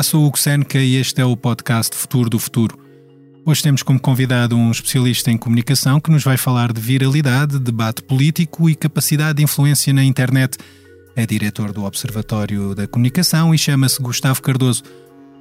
Olá, 0.00 0.04
sou 0.04 0.22
o 0.22 0.26
Hugo 0.28 0.38
Seneca 0.38 0.78
e 0.78 0.96
este 0.96 1.20
é 1.20 1.24
o 1.26 1.36
podcast 1.36 1.94
Futuro 1.94 2.30
do 2.30 2.38
Futuro. 2.38 2.74
Hoje 3.44 3.62
temos 3.62 3.82
como 3.82 4.00
convidado 4.00 4.56
um 4.56 4.70
especialista 4.70 5.30
em 5.30 5.36
comunicação 5.36 6.00
que 6.00 6.10
nos 6.10 6.24
vai 6.24 6.38
falar 6.38 6.72
de 6.72 6.80
viralidade, 6.80 7.58
debate 7.58 8.02
político 8.02 8.70
e 8.70 8.74
capacidade 8.74 9.36
de 9.36 9.42
influência 9.42 9.92
na 9.92 10.02
internet. 10.02 10.56
É 11.14 11.26
diretor 11.26 11.70
do 11.70 11.84
Observatório 11.84 12.74
da 12.74 12.86
Comunicação 12.86 13.54
e 13.54 13.58
chama-se 13.58 14.00
Gustavo 14.00 14.40
Cardoso. 14.40 14.84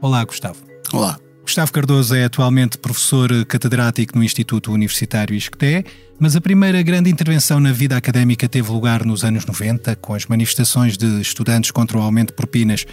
Olá, 0.02 0.26
Gustavo. 0.26 0.58
Olá. 0.91 1.18
Gustavo 1.41 1.71
Cardoso 1.71 2.14
é 2.14 2.26
atualmente 2.26 2.78
professor 2.78 3.30
catedrático 3.46 4.18
no 4.18 4.26
Instituto 4.26 4.73
Universitário 4.73 5.34
Isqueté, 5.34 5.85
mas 6.20 6.35
a 6.35 6.41
primeira 6.41 6.82
grande 6.82 7.10
intervenção 7.10 7.62
na 7.62 7.71
vida 7.71 7.96
académica 7.96 8.49
teve 8.49 8.70
lugar 8.70 9.05
nos 9.05 9.23
anos 9.23 9.46
90, 9.46 9.96
com 9.96 10.13
as 10.13 10.26
manifestações 10.26 10.98
de 10.98 11.21
estudantes 11.21 11.71
contra 11.71 11.98
o 11.98 12.02
aumento 12.02 12.32
de 12.32 12.35
propinas. 12.35 12.85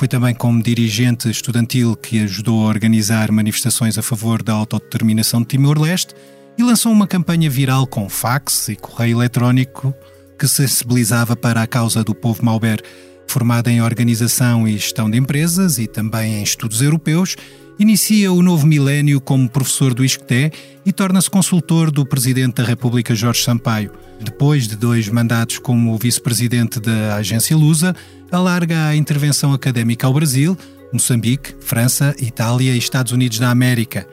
Foi 0.00 0.08
também 0.08 0.34
como 0.34 0.62
dirigente 0.62 1.28
estudantil 1.28 1.94
que 1.94 2.20
ajudou 2.20 2.64
a 2.64 2.68
organizar 2.68 3.30
manifestações 3.30 3.98
a 3.98 4.02
favor 4.02 4.42
da 4.42 4.54
autodeterminação 4.54 5.42
de 5.42 5.48
Timor-Leste 5.48 6.14
e 6.56 6.62
lançou 6.62 6.90
uma 6.90 7.06
campanha 7.06 7.50
viral 7.50 7.86
com 7.86 8.08
fax 8.08 8.68
e 8.68 8.76
correio 8.76 9.18
eletrónico 9.18 9.94
que 10.38 10.48
sensibilizava 10.48 11.36
para 11.36 11.60
a 11.60 11.66
causa 11.66 12.02
do 12.02 12.14
povo 12.14 12.42
Mauber. 12.42 12.80
Formada 13.28 13.70
em 13.70 13.82
organização 13.82 14.66
e 14.66 14.78
gestão 14.78 15.10
de 15.10 15.18
empresas 15.18 15.78
e 15.78 15.86
também 15.86 16.36
em 16.36 16.42
estudos 16.42 16.80
europeus, 16.80 17.36
inicia 17.80 18.30
o 18.30 18.42
novo 18.42 18.66
milénio 18.66 19.22
como 19.22 19.48
professor 19.48 19.94
do 19.94 20.04
ISCTE 20.04 20.52
e 20.84 20.92
torna-se 20.92 21.30
consultor 21.30 21.90
do 21.90 22.04
Presidente 22.04 22.56
da 22.56 22.64
República 22.64 23.14
Jorge 23.14 23.42
Sampaio. 23.42 23.90
Depois 24.20 24.68
de 24.68 24.76
dois 24.76 25.08
mandatos 25.08 25.58
como 25.58 25.96
vice-presidente 25.96 26.78
da 26.78 27.16
agência 27.16 27.56
Lusa, 27.56 27.96
alarga 28.30 28.88
a 28.88 28.94
intervenção 28.94 29.54
académica 29.54 30.06
ao 30.06 30.12
Brasil, 30.12 30.58
Moçambique, 30.92 31.54
França, 31.58 32.14
Itália 32.20 32.74
e 32.74 32.78
Estados 32.78 33.12
Unidos 33.12 33.38
da 33.38 33.50
América. 33.50 34.06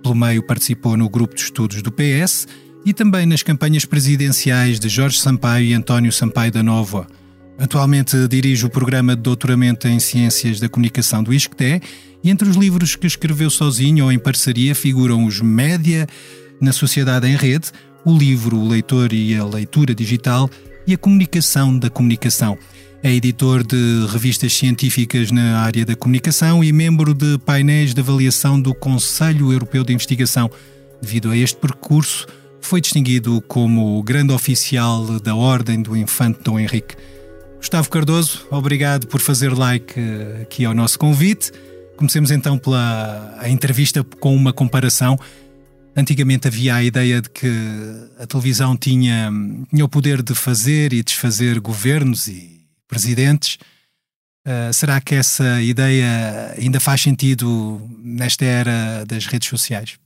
Pelo 0.00 0.14
meio 0.14 0.40
participou 0.40 0.96
no 0.96 1.08
grupo 1.08 1.34
de 1.34 1.42
estudos 1.42 1.82
do 1.82 1.90
PS 1.90 2.46
e 2.86 2.94
também 2.94 3.26
nas 3.26 3.42
campanhas 3.42 3.84
presidenciais 3.84 4.78
de 4.78 4.88
Jorge 4.88 5.18
Sampaio 5.18 5.66
e 5.66 5.74
António 5.74 6.12
Sampaio 6.12 6.52
da 6.52 6.62
Nova. 6.62 7.08
Atualmente 7.58 8.28
dirige 8.28 8.64
o 8.64 8.70
programa 8.70 9.16
de 9.16 9.22
doutoramento 9.22 9.88
em 9.88 9.98
Ciências 9.98 10.60
da 10.60 10.68
Comunicação 10.68 11.24
do 11.24 11.34
ISCTE 11.34 11.82
e 12.22 12.30
entre 12.30 12.48
os 12.48 12.56
livros 12.56 12.94
que 12.94 13.06
escreveu 13.06 13.50
sozinho 13.50 14.04
ou 14.04 14.12
em 14.12 14.18
parceria 14.18 14.76
figuram 14.76 15.24
os 15.24 15.40
Média 15.40 16.06
na 16.60 16.72
Sociedade 16.72 17.26
em 17.26 17.34
Rede, 17.34 17.72
o 18.04 18.16
livro 18.16 18.56
O 18.56 18.68
Leitor 18.68 19.12
e 19.12 19.36
a 19.36 19.44
Leitura 19.44 19.92
Digital 19.92 20.48
e 20.86 20.94
a 20.94 20.98
Comunicação 20.98 21.76
da 21.76 21.90
Comunicação. 21.90 22.56
É 23.02 23.12
editor 23.12 23.66
de 23.66 24.06
revistas 24.08 24.52
científicas 24.52 25.32
na 25.32 25.58
área 25.58 25.84
da 25.84 25.96
comunicação 25.96 26.62
e 26.62 26.72
membro 26.72 27.12
de 27.12 27.38
painéis 27.38 27.92
de 27.92 28.00
avaliação 28.00 28.60
do 28.60 28.72
Conselho 28.72 29.52
Europeu 29.52 29.82
de 29.82 29.92
Investigação. 29.92 30.48
Devido 31.02 31.30
a 31.30 31.36
este 31.36 31.56
percurso, 31.56 32.24
foi 32.60 32.80
distinguido 32.80 33.40
como 33.48 34.00
grande 34.04 34.32
oficial 34.32 35.18
da 35.18 35.34
Ordem 35.34 35.82
do 35.82 35.96
Infante 35.96 36.40
Dom 36.44 36.58
Henrique. 36.58 36.94
Gustavo 37.58 37.90
Cardoso, 37.90 38.46
obrigado 38.50 39.06
por 39.08 39.20
fazer 39.20 39.52
like 39.52 39.94
eh, 39.98 40.42
aqui 40.42 40.64
ao 40.64 40.72
nosso 40.72 40.98
convite. 40.98 41.52
Comecemos 41.96 42.30
então 42.30 42.56
pela 42.56 43.40
entrevista 43.46 44.02
com 44.04 44.34
uma 44.34 44.52
comparação. 44.52 45.18
Antigamente 45.96 46.46
havia 46.46 46.76
a 46.76 46.84
ideia 46.84 47.20
de 47.20 47.28
que 47.28 47.50
a 48.18 48.26
televisão 48.26 48.76
tinha, 48.76 49.30
tinha 49.68 49.84
o 49.84 49.88
poder 49.88 50.22
de 50.22 50.34
fazer 50.34 50.92
e 50.92 51.02
desfazer 51.02 51.58
governos 51.58 52.28
e 52.28 52.64
presidentes. 52.86 53.58
Uh, 54.46 54.72
será 54.72 55.00
que 55.00 55.16
essa 55.16 55.60
ideia 55.60 56.54
ainda 56.56 56.78
faz 56.78 57.02
sentido 57.02 57.82
nesta 57.98 58.44
era 58.44 59.04
das 59.04 59.26
redes 59.26 59.48
sociais? 59.48 59.98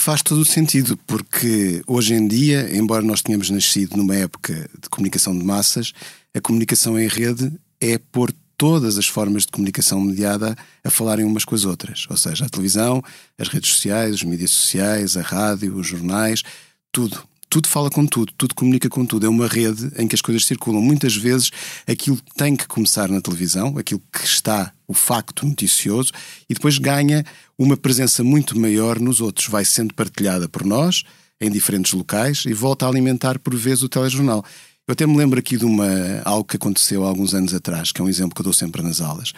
Faz 0.00 0.22
todo 0.22 0.42
o 0.42 0.44
sentido, 0.44 0.96
porque 1.08 1.82
hoje 1.84 2.14
em 2.14 2.28
dia, 2.28 2.70
embora 2.74 3.02
nós 3.02 3.20
tenhamos 3.20 3.50
nascido 3.50 3.96
numa 3.96 4.14
época 4.14 4.54
de 4.80 4.88
comunicação 4.88 5.36
de 5.36 5.44
massas, 5.44 5.92
a 6.32 6.40
comunicação 6.40 6.96
em 6.96 7.08
rede 7.08 7.52
é 7.80 7.98
pôr 7.98 8.32
todas 8.56 8.96
as 8.96 9.08
formas 9.08 9.42
de 9.42 9.48
comunicação 9.48 10.00
mediada 10.00 10.56
a 10.84 10.88
falarem 10.88 11.24
umas 11.26 11.44
com 11.44 11.56
as 11.56 11.64
outras. 11.64 12.06
Ou 12.08 12.16
seja, 12.16 12.46
a 12.46 12.48
televisão, 12.48 13.02
as 13.36 13.48
redes 13.48 13.70
sociais, 13.70 14.14
os 14.14 14.22
mídias 14.22 14.52
sociais, 14.52 15.16
a 15.16 15.20
rádio, 15.20 15.76
os 15.76 15.88
jornais, 15.88 16.44
tudo. 16.92 17.20
Tudo 17.50 17.68
fala 17.68 17.88
com 17.88 18.06
tudo, 18.06 18.32
tudo 18.36 18.54
comunica 18.54 18.88
com 18.88 19.06
tudo. 19.06 19.26
É 19.26 19.28
uma 19.28 19.46
rede 19.46 19.90
em 19.96 20.06
que 20.06 20.14
as 20.14 20.20
coisas 20.20 20.44
circulam. 20.44 20.82
Muitas 20.82 21.16
vezes 21.16 21.50
aquilo 21.86 22.18
tem 22.36 22.54
que 22.54 22.66
começar 22.66 23.08
na 23.08 23.20
televisão, 23.20 23.78
aquilo 23.78 24.02
que 24.12 24.24
está, 24.24 24.72
o 24.86 24.92
facto 24.92 25.46
noticioso, 25.46 26.12
e 26.48 26.54
depois 26.54 26.78
ganha 26.78 27.24
uma 27.58 27.76
presença 27.76 28.22
muito 28.22 28.58
maior 28.58 29.00
nos 29.00 29.20
outros. 29.20 29.46
Vai 29.46 29.64
sendo 29.64 29.94
partilhada 29.94 30.48
por 30.48 30.64
nós, 30.64 31.04
em 31.40 31.50
diferentes 31.50 31.92
locais, 31.92 32.44
e 32.46 32.52
volta 32.52 32.84
a 32.84 32.88
alimentar 32.88 33.38
por 33.38 33.54
vezes 33.56 33.82
o 33.82 33.88
telejornal. 33.88 34.44
Eu 34.86 34.92
até 34.92 35.06
me 35.06 35.16
lembro 35.16 35.38
aqui 35.38 35.56
de 35.56 35.64
uma, 35.64 35.86
algo 36.24 36.44
que 36.44 36.56
aconteceu 36.56 37.04
há 37.04 37.08
alguns 37.08 37.34
anos 37.34 37.54
atrás, 37.54 37.92
que 37.92 38.00
é 38.00 38.04
um 38.04 38.08
exemplo 38.08 38.34
que 38.34 38.40
eu 38.40 38.44
dou 38.44 38.52
sempre 38.52 38.82
nas 38.82 39.00
aulas, 39.00 39.32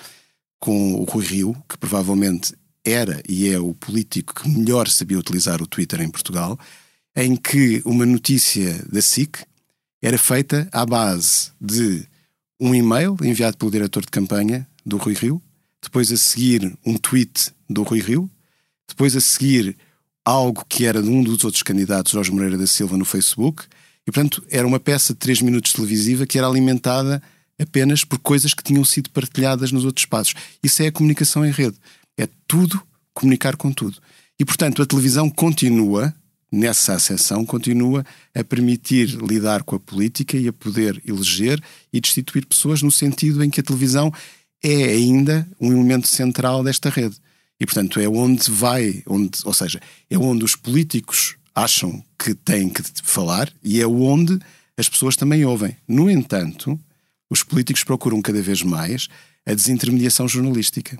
com 0.58 0.94
o 0.94 1.04
Rui 1.04 1.24
Rio, 1.24 1.56
que 1.68 1.76
provavelmente 1.78 2.54
era 2.84 3.22
e 3.28 3.48
é 3.48 3.58
o 3.58 3.74
político 3.74 4.34
que 4.34 4.48
melhor 4.48 4.88
sabia 4.88 5.18
utilizar 5.18 5.60
o 5.60 5.66
Twitter 5.66 6.00
em 6.00 6.08
Portugal, 6.08 6.58
em 7.20 7.36
que 7.36 7.82
uma 7.84 8.06
notícia 8.06 8.82
da 8.90 9.02
SIC 9.02 9.44
era 10.02 10.16
feita 10.16 10.66
à 10.72 10.86
base 10.86 11.50
de 11.60 12.06
um 12.58 12.74
e-mail 12.74 13.14
enviado 13.22 13.58
pelo 13.58 13.70
diretor 13.70 14.00
de 14.00 14.08
campanha 14.08 14.66
do 14.84 14.96
Rui 14.96 15.14
Rio, 15.14 15.42
depois 15.82 16.10
a 16.10 16.16
seguir 16.16 16.74
um 16.84 16.96
tweet 16.96 17.52
do 17.68 17.82
Rui 17.82 18.00
Rio, 18.00 18.30
depois 18.88 19.14
a 19.14 19.20
seguir 19.20 19.76
algo 20.24 20.64
que 20.66 20.86
era 20.86 21.02
de 21.02 21.08
um 21.08 21.22
dos 21.22 21.44
outros 21.44 21.62
candidatos, 21.62 22.12
Jorge 22.12 22.32
Moreira 22.32 22.56
da 22.56 22.66
Silva, 22.66 22.96
no 22.96 23.04
Facebook, 23.04 23.64
e, 24.06 24.10
portanto, 24.10 24.42
era 24.50 24.66
uma 24.66 24.80
peça 24.80 25.12
de 25.12 25.18
3 25.18 25.42
minutos 25.42 25.74
televisiva 25.74 26.26
que 26.26 26.38
era 26.38 26.46
alimentada 26.46 27.22
apenas 27.58 28.02
por 28.02 28.18
coisas 28.18 28.54
que 28.54 28.62
tinham 28.62 28.84
sido 28.84 29.10
partilhadas 29.10 29.70
nos 29.70 29.84
outros 29.84 30.04
espaços. 30.04 30.34
Isso 30.62 30.82
é 30.82 30.86
a 30.86 30.92
comunicação 30.92 31.44
em 31.44 31.50
rede. 31.50 31.76
É 32.16 32.26
tudo 32.48 32.82
comunicar 33.12 33.56
com 33.56 33.70
tudo. 33.70 33.98
E, 34.38 34.44
portanto, 34.44 34.80
a 34.80 34.86
televisão 34.86 35.28
continua, 35.28 36.14
nessa 36.50 36.94
acessão, 36.94 37.44
continua 37.44 38.04
a 38.34 38.42
permitir 38.42 39.08
lidar 39.22 39.62
com 39.62 39.76
a 39.76 39.80
política 39.80 40.36
e 40.36 40.48
a 40.48 40.52
poder 40.52 41.00
eleger 41.06 41.62
e 41.92 42.00
destituir 42.00 42.46
pessoas 42.46 42.82
no 42.82 42.90
sentido 42.90 43.42
em 43.44 43.50
que 43.50 43.60
a 43.60 43.62
televisão 43.62 44.12
é 44.62 44.84
ainda 44.84 45.46
um 45.60 45.72
elemento 45.72 46.08
central 46.08 46.62
desta 46.62 46.90
rede. 46.90 47.16
E, 47.58 47.66
portanto, 47.66 48.00
é 48.00 48.08
onde 48.08 48.50
vai, 48.50 49.02
onde, 49.06 49.38
ou 49.44 49.52
seja, 49.52 49.80
é 50.08 50.18
onde 50.18 50.44
os 50.44 50.56
políticos 50.56 51.36
acham 51.54 52.02
que 52.18 52.34
têm 52.34 52.68
que 52.68 52.82
falar 53.02 53.52
e 53.62 53.80
é 53.80 53.86
onde 53.86 54.38
as 54.76 54.88
pessoas 54.88 55.14
também 55.14 55.44
ouvem. 55.44 55.76
No 55.86 56.10
entanto, 56.10 56.78
os 57.28 57.42
políticos 57.42 57.84
procuram 57.84 58.20
cada 58.22 58.40
vez 58.40 58.62
mais 58.62 59.08
a 59.46 59.54
desintermediação 59.54 60.26
jornalística. 60.26 60.98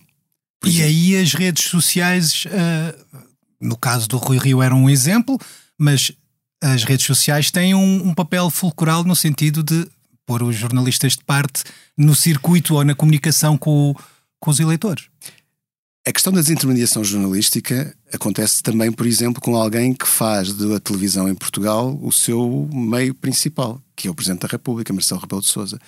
E 0.65 0.83
aí 0.83 1.17
as 1.17 1.33
redes 1.33 1.65
sociais, 1.65 2.45
uh, 2.45 3.29
no 3.61 3.77
caso 3.77 4.09
do 4.09 4.17
Rui 4.17 4.39
Rio 4.39 4.63
era 4.63 4.75
um 4.75 4.89
exemplo, 4.89 5.39
mas 5.79 6.13
as 6.63 6.85
redes 6.85 7.07
sociais 7.07 7.51
têm 7.51 7.75
um, 7.75 8.09
um 8.09 8.15
papel 8.15 8.51
fulcral 8.51 9.05
no 9.05 9.17
sentido 9.17 9.63
de 9.63 9.87
pôr 10.27 10.43
os 10.43 10.57
jornalistas 10.57 11.17
de 11.17 11.25
parte 11.25 11.65
no 11.97 12.15
circuito 12.15 12.75
ou 12.75 12.85
na 12.85 12.95
comunicação 12.95 13.59
com, 13.59 13.95
com 14.39 14.51
os 14.51 14.61
eleitores. 14.61 15.09
A 16.07 16.13
questão 16.13 16.33
da 16.33 16.41
desintermediação 16.41 17.05
jornalística 17.05 17.95
acontece 18.13 18.63
também, 18.63 18.91
por 18.91 19.07
exemplo, 19.07 19.41
com 19.41 19.55
alguém 19.55 19.93
que 19.93 20.07
faz 20.07 20.53
da 20.55 20.81
televisão 20.81 21.29
em 21.29 21.35
Portugal 21.35 21.99
o 22.03 22.11
seu 22.11 22.69
meio 22.73 23.15
principal, 23.15 23.83
que 23.95 24.09
é 24.09 24.11
o 24.11 24.15
Presidente 24.15 24.41
da 24.41 24.49
República, 24.49 24.95
Marcelo 24.95 25.21
Rebelo 25.21 25.43
de 25.43 25.49
Sousa. 25.49 25.79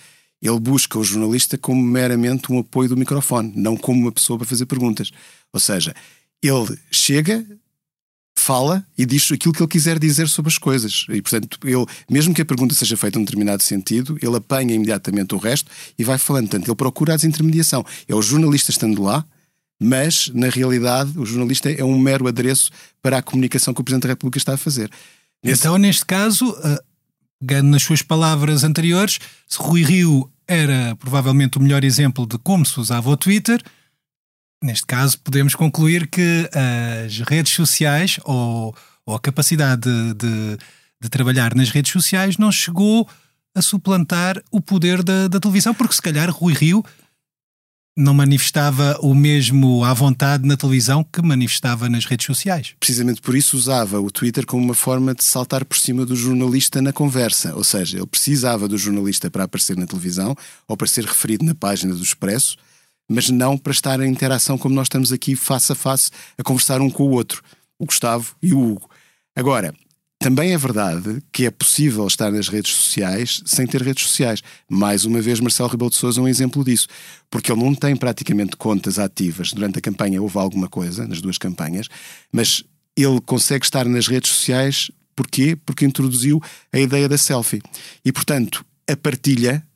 Ele 0.40 0.60
busca 0.60 0.98
o 0.98 1.04
jornalista 1.04 1.56
como 1.56 1.82
meramente 1.82 2.52
um 2.52 2.58
apoio 2.58 2.90
do 2.90 2.96
microfone, 2.96 3.52
não 3.56 3.76
como 3.76 4.02
uma 4.02 4.12
pessoa 4.12 4.38
para 4.38 4.46
fazer 4.46 4.66
perguntas. 4.66 5.10
Ou 5.52 5.60
seja, 5.60 5.94
ele 6.42 6.78
chega, 6.90 7.46
fala 8.42 8.84
e 8.96 9.06
diz 9.06 9.30
aquilo 9.32 9.54
que 9.54 9.62
ele 9.62 9.68
quiser 9.68 9.98
dizer 9.98 10.28
sobre 10.28 10.50
as 10.50 10.58
coisas. 10.58 11.06
E, 11.08 11.22
portanto, 11.22 11.58
ele, 11.64 11.86
mesmo 12.10 12.34
que 12.34 12.42
a 12.42 12.44
pergunta 12.44 12.74
seja 12.74 12.96
feita 12.96 13.18
em 13.18 13.22
um 13.22 13.24
determinado 13.24 13.62
sentido, 13.62 14.18
ele 14.20 14.36
apanha 14.36 14.74
imediatamente 14.74 15.34
o 15.34 15.38
resto 15.38 15.70
e 15.98 16.04
vai 16.04 16.18
falando. 16.18 16.48
Portanto, 16.48 16.68
ele 16.68 16.76
procura 16.76 17.14
a 17.14 17.16
desintermediação. 17.16 17.84
É 18.08 18.14
o 18.14 18.22
jornalista 18.22 18.70
estando 18.70 19.02
lá 19.02 19.24
mas, 19.82 20.30
na 20.32 20.48
realidade, 20.48 21.18
o 21.18 21.26
jornalista 21.26 21.68
é 21.68 21.82
um 21.82 21.98
mero 21.98 22.28
adereço 22.28 22.70
para 23.02 23.18
a 23.18 23.22
comunicação 23.22 23.74
que 23.74 23.80
o 23.80 23.84
Presidente 23.84 24.04
da 24.04 24.10
República 24.10 24.38
está 24.38 24.54
a 24.54 24.56
fazer. 24.56 24.88
Nesse... 25.42 25.60
Então, 25.60 25.76
neste 25.76 26.06
caso, 26.06 26.50
uh, 26.50 27.62
nas 27.64 27.82
suas 27.82 28.00
palavras 28.00 28.62
anteriores, 28.62 29.18
Rui 29.56 29.82
Rio 29.82 30.30
era 30.46 30.94
provavelmente 30.96 31.58
o 31.58 31.60
melhor 31.60 31.82
exemplo 31.82 32.26
de 32.26 32.38
como 32.38 32.64
se 32.64 32.78
usava 32.78 33.10
o 33.10 33.16
Twitter, 33.16 33.60
neste 34.62 34.86
caso 34.86 35.18
podemos 35.18 35.54
concluir 35.54 36.06
que 36.06 36.48
as 37.04 37.18
redes 37.20 37.52
sociais 37.52 38.18
ou, 38.24 38.74
ou 39.04 39.14
a 39.14 39.20
capacidade 39.20 39.82
de, 39.82 40.14
de, 40.14 40.58
de, 41.00 41.08
trabalhar 41.08 41.54
nas 41.54 41.70
redes 41.70 41.92
sociais 41.92 42.38
não 42.38 42.52
chegou 42.52 43.08
a 43.54 43.60
suplantar 43.60 44.42
o 44.50 44.60
poder 44.60 45.02
da, 45.02 45.28
da 45.28 45.40
televisão, 45.40 45.74
porque 45.74 45.94
se 45.94 46.02
calhar 46.02 46.30
Rui 46.30 46.54
Rio 46.54 46.84
não 47.96 48.14
manifestava 48.14 48.98
o 49.02 49.14
mesmo 49.14 49.84
à 49.84 49.92
vontade 49.92 50.46
na 50.46 50.56
televisão 50.56 51.04
que 51.04 51.20
manifestava 51.20 51.88
nas 51.88 52.06
redes 52.06 52.24
sociais. 52.24 52.74
Precisamente 52.80 53.20
por 53.20 53.36
isso 53.36 53.56
usava 53.56 54.00
o 54.00 54.10
Twitter 54.10 54.46
como 54.46 54.64
uma 54.64 54.74
forma 54.74 55.14
de 55.14 55.22
saltar 55.22 55.64
por 55.64 55.76
cima 55.76 56.06
do 56.06 56.16
jornalista 56.16 56.80
na 56.80 56.92
conversa. 56.92 57.54
Ou 57.54 57.62
seja, 57.62 57.98
ele 57.98 58.06
precisava 58.06 58.66
do 58.66 58.78
jornalista 58.78 59.30
para 59.30 59.44
aparecer 59.44 59.76
na 59.76 59.86
televisão 59.86 60.34
ou 60.66 60.76
para 60.76 60.86
ser 60.86 61.04
referido 61.04 61.44
na 61.44 61.54
página 61.54 61.94
do 61.94 62.02
Expresso, 62.02 62.56
mas 63.08 63.30
não 63.30 63.58
para 63.58 63.72
estar 63.72 64.00
em 64.00 64.10
interação 64.10 64.56
como 64.56 64.74
nós 64.74 64.86
estamos 64.86 65.12
aqui 65.12 65.36
face 65.36 65.72
a 65.72 65.74
face 65.74 66.10
a 66.38 66.42
conversar 66.42 66.80
um 66.80 66.90
com 66.90 67.04
o 67.04 67.10
outro, 67.10 67.42
o 67.78 67.86
Gustavo 67.86 68.34
e 68.42 68.52
o 68.52 68.60
Hugo. 68.60 68.88
Agora, 69.36 69.74
também 70.22 70.52
é 70.52 70.56
verdade 70.56 71.20
que 71.32 71.46
é 71.46 71.50
possível 71.50 72.06
estar 72.06 72.30
nas 72.30 72.46
redes 72.46 72.72
sociais 72.72 73.42
sem 73.44 73.66
ter 73.66 73.82
redes 73.82 74.04
sociais. 74.04 74.40
Mais 74.70 75.04
uma 75.04 75.20
vez, 75.20 75.40
Marcelo 75.40 75.68
Rebelo 75.68 75.90
de 75.90 75.96
Sousa 75.96 76.20
é 76.20 76.22
um 76.22 76.28
exemplo 76.28 76.64
disso. 76.64 76.86
Porque 77.28 77.50
ele 77.50 77.60
não 77.60 77.74
tem 77.74 77.96
praticamente 77.96 78.56
contas 78.56 79.00
ativas. 79.00 79.52
Durante 79.52 79.80
a 79.80 79.82
campanha 79.82 80.22
houve 80.22 80.38
alguma 80.38 80.68
coisa, 80.68 81.08
nas 81.08 81.20
duas 81.20 81.38
campanhas, 81.38 81.88
mas 82.30 82.62
ele 82.96 83.20
consegue 83.20 83.64
estar 83.64 83.84
nas 83.84 84.06
redes 84.06 84.30
sociais. 84.30 84.92
Porquê? 85.16 85.56
Porque 85.66 85.84
introduziu 85.84 86.40
a 86.72 86.78
ideia 86.78 87.08
da 87.08 87.18
selfie. 87.18 87.60
E, 88.04 88.12
portanto, 88.12 88.64
a 88.88 88.96
partilha, 88.96 89.66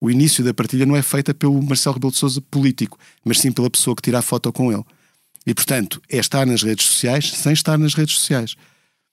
o 0.00 0.10
início 0.10 0.42
da 0.42 0.54
partilha 0.54 0.86
não 0.86 0.96
é 0.96 1.02
feita 1.02 1.34
pelo 1.34 1.62
Marcelo 1.62 1.94
Rebelo 1.94 2.12
de 2.12 2.18
Sousa 2.18 2.40
político, 2.40 2.98
mas 3.24 3.38
sim 3.38 3.52
pela 3.52 3.68
pessoa 3.68 3.94
que 3.94 4.02
tira 4.02 4.18
a 4.18 4.22
foto 4.22 4.52
com 4.52 4.72
ele. 4.72 4.84
E, 5.46 5.54
portanto, 5.54 6.00
é 6.08 6.18
estar 6.18 6.46
nas 6.46 6.62
redes 6.62 6.86
sociais 6.86 7.30
sem 7.30 7.52
estar 7.52 7.78
nas 7.78 7.94
redes 7.94 8.14
sociais. 8.14 8.56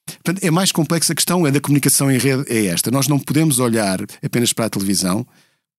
Portanto, 0.06 0.42
é 0.42 0.50
mais 0.50 0.72
complexa 0.72 1.12
a 1.12 1.16
questão 1.16 1.46
é 1.46 1.50
da 1.50 1.60
comunicação 1.60 2.10
em 2.10 2.18
rede, 2.18 2.44
é 2.48 2.66
esta. 2.66 2.90
Nós 2.90 3.08
não 3.08 3.18
podemos 3.18 3.58
olhar 3.58 4.00
apenas 4.22 4.52
para 4.52 4.66
a 4.66 4.70
televisão 4.70 5.26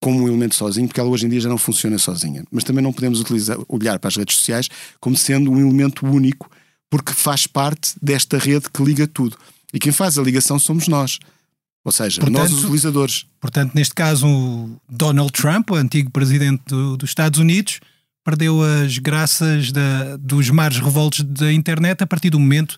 como 0.02 0.24
um 0.24 0.28
elemento 0.28 0.56
sozinho, 0.56 0.88
porque 0.88 1.00
ela 1.00 1.10
hoje 1.10 1.26
em 1.26 1.30
dia 1.30 1.42
já 1.42 1.50
não 1.50 1.58
funciona 1.58 1.98
sozinha. 1.98 2.44
Mas 2.52 2.64
também 2.64 2.84
não 2.84 2.94
podemos 2.94 3.20
utilizar, 3.20 3.58
olhar 3.68 4.00
para 4.00 4.08
as 4.08 4.16
redes 4.16 4.38
sociais 4.38 4.70
como 5.00 5.18
sendo 5.18 5.52
um 5.52 5.60
elemento 5.60 6.06
único, 6.06 6.50
porque 6.90 7.14
faz 7.14 7.48
parte 7.48 7.94
desta 8.02 8.38
rede 8.38 8.70
que 8.72 8.84
liga 8.84 9.08
tudo. 9.08 9.38
E 9.74 9.80
quem 9.80 9.92
faz 9.92 10.18
a 10.18 10.22
ligação 10.22 10.58
somos 10.58 10.88
nós. 10.88 11.20
Ou 11.90 11.92
seja, 11.92 12.22
portanto, 12.22 12.38
nós 12.38 12.54
os 12.54 12.64
utilizadores. 12.64 13.26
Portanto, 13.42 13.74
neste 13.74 13.96
caso, 13.96 14.28
o 14.28 14.80
Donald 14.88 15.32
Trump, 15.32 15.72
o 15.72 15.76
antigo 15.76 16.12
presidente 16.12 16.62
do, 16.68 16.96
dos 16.96 17.10
Estados 17.10 17.40
Unidos, 17.40 17.80
perdeu 18.24 18.62
as 18.62 19.00
graças 19.00 19.72
da, 19.72 20.16
dos 20.18 20.52
mares 20.52 20.78
revoltos 20.78 21.24
da 21.24 21.52
internet 21.52 22.04
a 22.04 22.08
partir 22.08 22.30
do 22.30 22.40
momento 22.40 22.78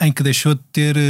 em 0.00 0.10
que 0.10 0.22
deixou 0.22 0.54
de 0.54 0.62
ter 0.72 0.96
uh, 0.96 1.00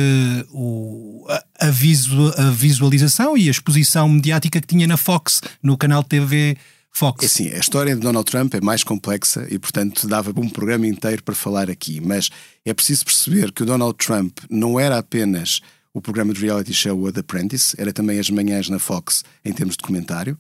o, 0.51 1.27
a, 1.61 1.71
visu, 1.71 2.33
a, 2.37 2.51
visualização 2.51 3.39
e 3.39 3.47
a 3.47 3.51
exposição 3.51 4.09
mediática 4.09 4.61
que 4.61 4.67
tinha 4.67 4.89
na 4.89 4.97
Fox, 4.97 5.41
no 5.63 5.77
canal 5.77 6.03
TV 6.03 6.57
Fox. 6.91 7.23
É 7.23 7.27
assim, 7.27 7.49
a 7.55 7.59
história 7.59 7.95
de 7.95 8.01
Donald 8.01 8.29
Trump 8.29 8.55
é 8.55 8.61
mais 8.61 8.83
complexa 8.83 9.47
e, 9.51 9.59
portanto, 9.59 10.09
dava 10.09 10.33
um 10.41 10.49
programa 10.49 10.87
inteiro 10.87 11.23
para 11.23 11.35
falar 11.35 11.71
aqui. 11.71 12.01
Mas 12.01 12.29
é 12.65 12.75
preciso 12.75 13.05
perceber 13.05 13.53
que 13.53 13.63
o 13.63 13.67
Donald 13.67 13.97
Trump 13.99 14.39
não 14.51 14.81
era 14.81 14.99
apenas 14.99 15.61
o 15.97 16.01
programa 16.03 16.35
de 16.35 16.43
reality 16.43 16.75
show 16.75 17.11
The 17.11 17.21
Apprentice, 17.21 17.75
era 17.79 17.91
também 17.91 18.19
as 18.19 18.29
manhãs 18.29 18.69
na 18.69 18.79
Fox 18.79 19.25
em 19.43 19.51
termos 19.51 19.79
de 19.79 19.83
comentário. 19.83 20.39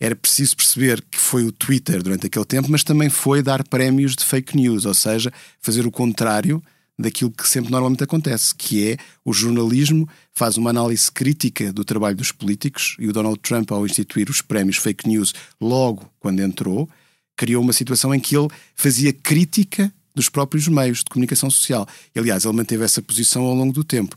Era 0.00 0.14
preciso 0.14 0.56
perceber 0.56 1.04
que 1.10 1.18
foi 1.18 1.42
o 1.42 1.50
Twitter 1.50 2.00
durante 2.00 2.28
aquele 2.28 2.44
tempo, 2.44 2.70
mas 2.70 2.84
também 2.84 3.10
foi 3.10 3.42
dar 3.42 3.66
prémios 3.66 4.14
de 4.14 4.24
fake 4.24 4.56
news, 4.56 4.84
ou 4.84 4.94
seja, 4.94 5.32
fazer 5.60 5.84
o 5.84 5.90
contrário 5.90 6.62
daquilo 6.96 7.32
que 7.32 7.48
sempre 7.48 7.72
normalmente 7.72 8.04
acontece, 8.04 8.54
que 8.54 8.92
é 8.92 8.96
o 9.24 9.32
jornalismo 9.32 10.08
faz 10.32 10.56
uma 10.56 10.70
análise 10.70 11.10
crítica 11.10 11.72
do 11.72 11.84
trabalho 11.84 12.16
dos 12.16 12.30
políticos 12.30 12.94
e 13.00 13.08
o 13.08 13.12
Donald 13.12 13.40
Trump, 13.40 13.72
ao 13.72 13.84
instituir 13.84 14.30
os 14.30 14.40
prémios 14.42 14.76
fake 14.76 15.08
news 15.08 15.34
logo 15.60 16.08
quando 16.20 16.38
entrou, 16.38 16.88
criou 17.36 17.64
uma 17.64 17.72
situação 17.72 18.14
em 18.14 18.20
que 18.20 18.36
ele 18.36 18.46
fazia 18.76 19.12
crítica 19.12 19.92
dos 20.14 20.28
próprios 20.28 20.68
meios 20.68 20.98
de 20.98 21.06
comunicação 21.06 21.50
social. 21.50 21.84
Aliás, 22.14 22.44
ele 22.44 22.54
manteve 22.54 22.84
essa 22.84 23.02
posição 23.02 23.42
ao 23.42 23.56
longo 23.56 23.72
do 23.72 23.82
tempo. 23.82 24.16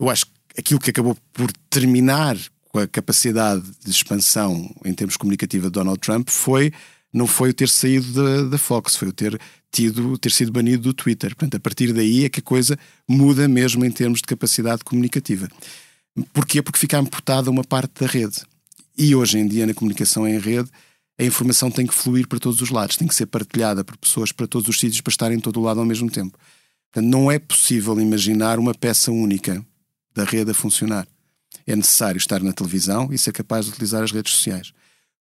Eu 0.00 0.10
acho 0.10 0.26
que 0.26 0.32
aquilo 0.58 0.80
que 0.80 0.90
acabou 0.90 1.16
por 1.32 1.50
terminar 1.70 2.36
com 2.68 2.78
a 2.78 2.86
capacidade 2.86 3.62
de 3.84 3.90
expansão 3.90 4.74
em 4.84 4.92
termos 4.92 5.16
comunicativos 5.16 5.68
de 5.68 5.72
Donald 5.72 6.00
Trump 6.00 6.28
foi 6.28 6.72
não 7.12 7.28
foi 7.28 7.50
o 7.50 7.54
ter 7.54 7.68
saído 7.68 8.12
da, 8.12 8.42
da 8.50 8.58
Fox, 8.58 8.96
foi 8.96 9.08
o 9.08 9.12
ter 9.12 9.40
tido, 9.70 10.18
ter 10.18 10.32
sido 10.32 10.50
banido 10.50 10.82
do 10.82 10.92
Twitter. 10.92 11.30
Portanto, 11.30 11.56
a 11.56 11.60
partir 11.60 11.92
daí 11.92 12.24
é 12.24 12.28
que 12.28 12.40
a 12.40 12.42
coisa 12.42 12.76
muda 13.08 13.46
mesmo 13.46 13.84
em 13.84 13.90
termos 13.90 14.18
de 14.18 14.24
capacidade 14.24 14.82
comunicativa. 14.82 15.48
Porquê? 16.32 16.60
Porque 16.60 16.78
fica 16.78 16.98
amputada 16.98 17.50
uma 17.50 17.62
parte 17.62 18.00
da 18.00 18.06
rede. 18.08 18.42
E 18.98 19.14
hoje 19.14 19.38
em 19.38 19.46
dia, 19.46 19.64
na 19.64 19.74
comunicação 19.74 20.26
em 20.26 20.38
rede, 20.38 20.68
a 21.18 21.24
informação 21.24 21.70
tem 21.70 21.86
que 21.86 21.94
fluir 21.94 22.26
para 22.26 22.40
todos 22.40 22.60
os 22.60 22.70
lados, 22.70 22.96
tem 22.96 23.06
que 23.06 23.14
ser 23.14 23.26
partilhada 23.26 23.84
por 23.84 23.96
pessoas 23.96 24.32
para 24.32 24.48
todos 24.48 24.68
os 24.68 24.80
sítios 24.80 25.00
para 25.00 25.10
estarem 25.12 25.38
em 25.38 25.40
todo 25.40 25.60
o 25.60 25.62
lado 25.62 25.78
ao 25.78 25.86
mesmo 25.86 26.10
tempo. 26.10 26.36
Portanto, 26.92 27.10
não 27.10 27.30
é 27.30 27.38
possível 27.38 28.00
imaginar 28.00 28.58
uma 28.58 28.74
peça 28.74 29.12
única 29.12 29.64
da 30.14 30.24
rede 30.24 30.50
a 30.50 30.54
funcionar. 30.54 31.06
É 31.66 31.74
necessário 31.74 32.18
estar 32.18 32.42
na 32.42 32.52
televisão 32.52 33.08
e 33.12 33.18
ser 33.18 33.32
capaz 33.32 33.66
de 33.66 33.72
utilizar 33.72 34.02
as 34.02 34.12
redes 34.12 34.32
sociais. 34.32 34.72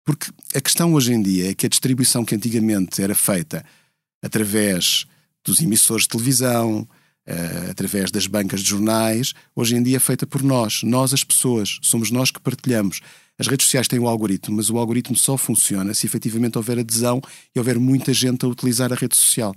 Porque 0.04 0.32
a 0.56 0.62
questão 0.62 0.94
hoje 0.94 1.14
em 1.14 1.22
dia 1.22 1.52
é 1.52 1.54
que 1.54 1.66
a 1.66 1.70
distribuição 1.70 2.26
que 2.26 2.36
antigamente 2.36 3.02
era 3.02 3.14
feita 3.14 3.64
através 4.22 5.06
dos 5.44 5.60
emissores 5.60 6.04
de 6.04 6.10
televisão, 6.10 6.88
uh, 7.28 7.72
através 7.72 8.12
das 8.12 8.28
bancas 8.28 8.62
de 8.62 8.70
jornais, 8.70 9.34
hoje 9.56 9.76
em 9.76 9.84
dia 9.84 9.98
é 9.98 10.00
feita 10.00 10.26
por 10.26 10.44
nós, 10.44 10.84
nós 10.84 11.14
as 11.14 11.24
pessoas, 11.24 11.80
somos 11.82 12.12
nós 12.12 12.32
que 12.32 12.40
partilhamos. 12.40 13.02
As 13.38 13.48
redes 13.48 13.66
sociais 13.66 13.88
têm 13.88 14.00
o 14.00 14.08
algoritmo, 14.08 14.58
mas 14.58 14.70
o 14.70 14.78
algoritmo 14.78 15.16
só 15.16 15.36
funciona 15.38 15.94
se 15.94 16.06
efetivamente 16.06 16.58
houver 16.58 16.78
adesão 16.78 17.22
e 17.56 17.60
houver 17.60 17.80
muita 17.80 18.14
gente 18.14 18.46
a 18.46 18.48
utilizar 18.48 18.92
a 18.94 18.96
rede 18.96 19.16
social. 19.16 19.56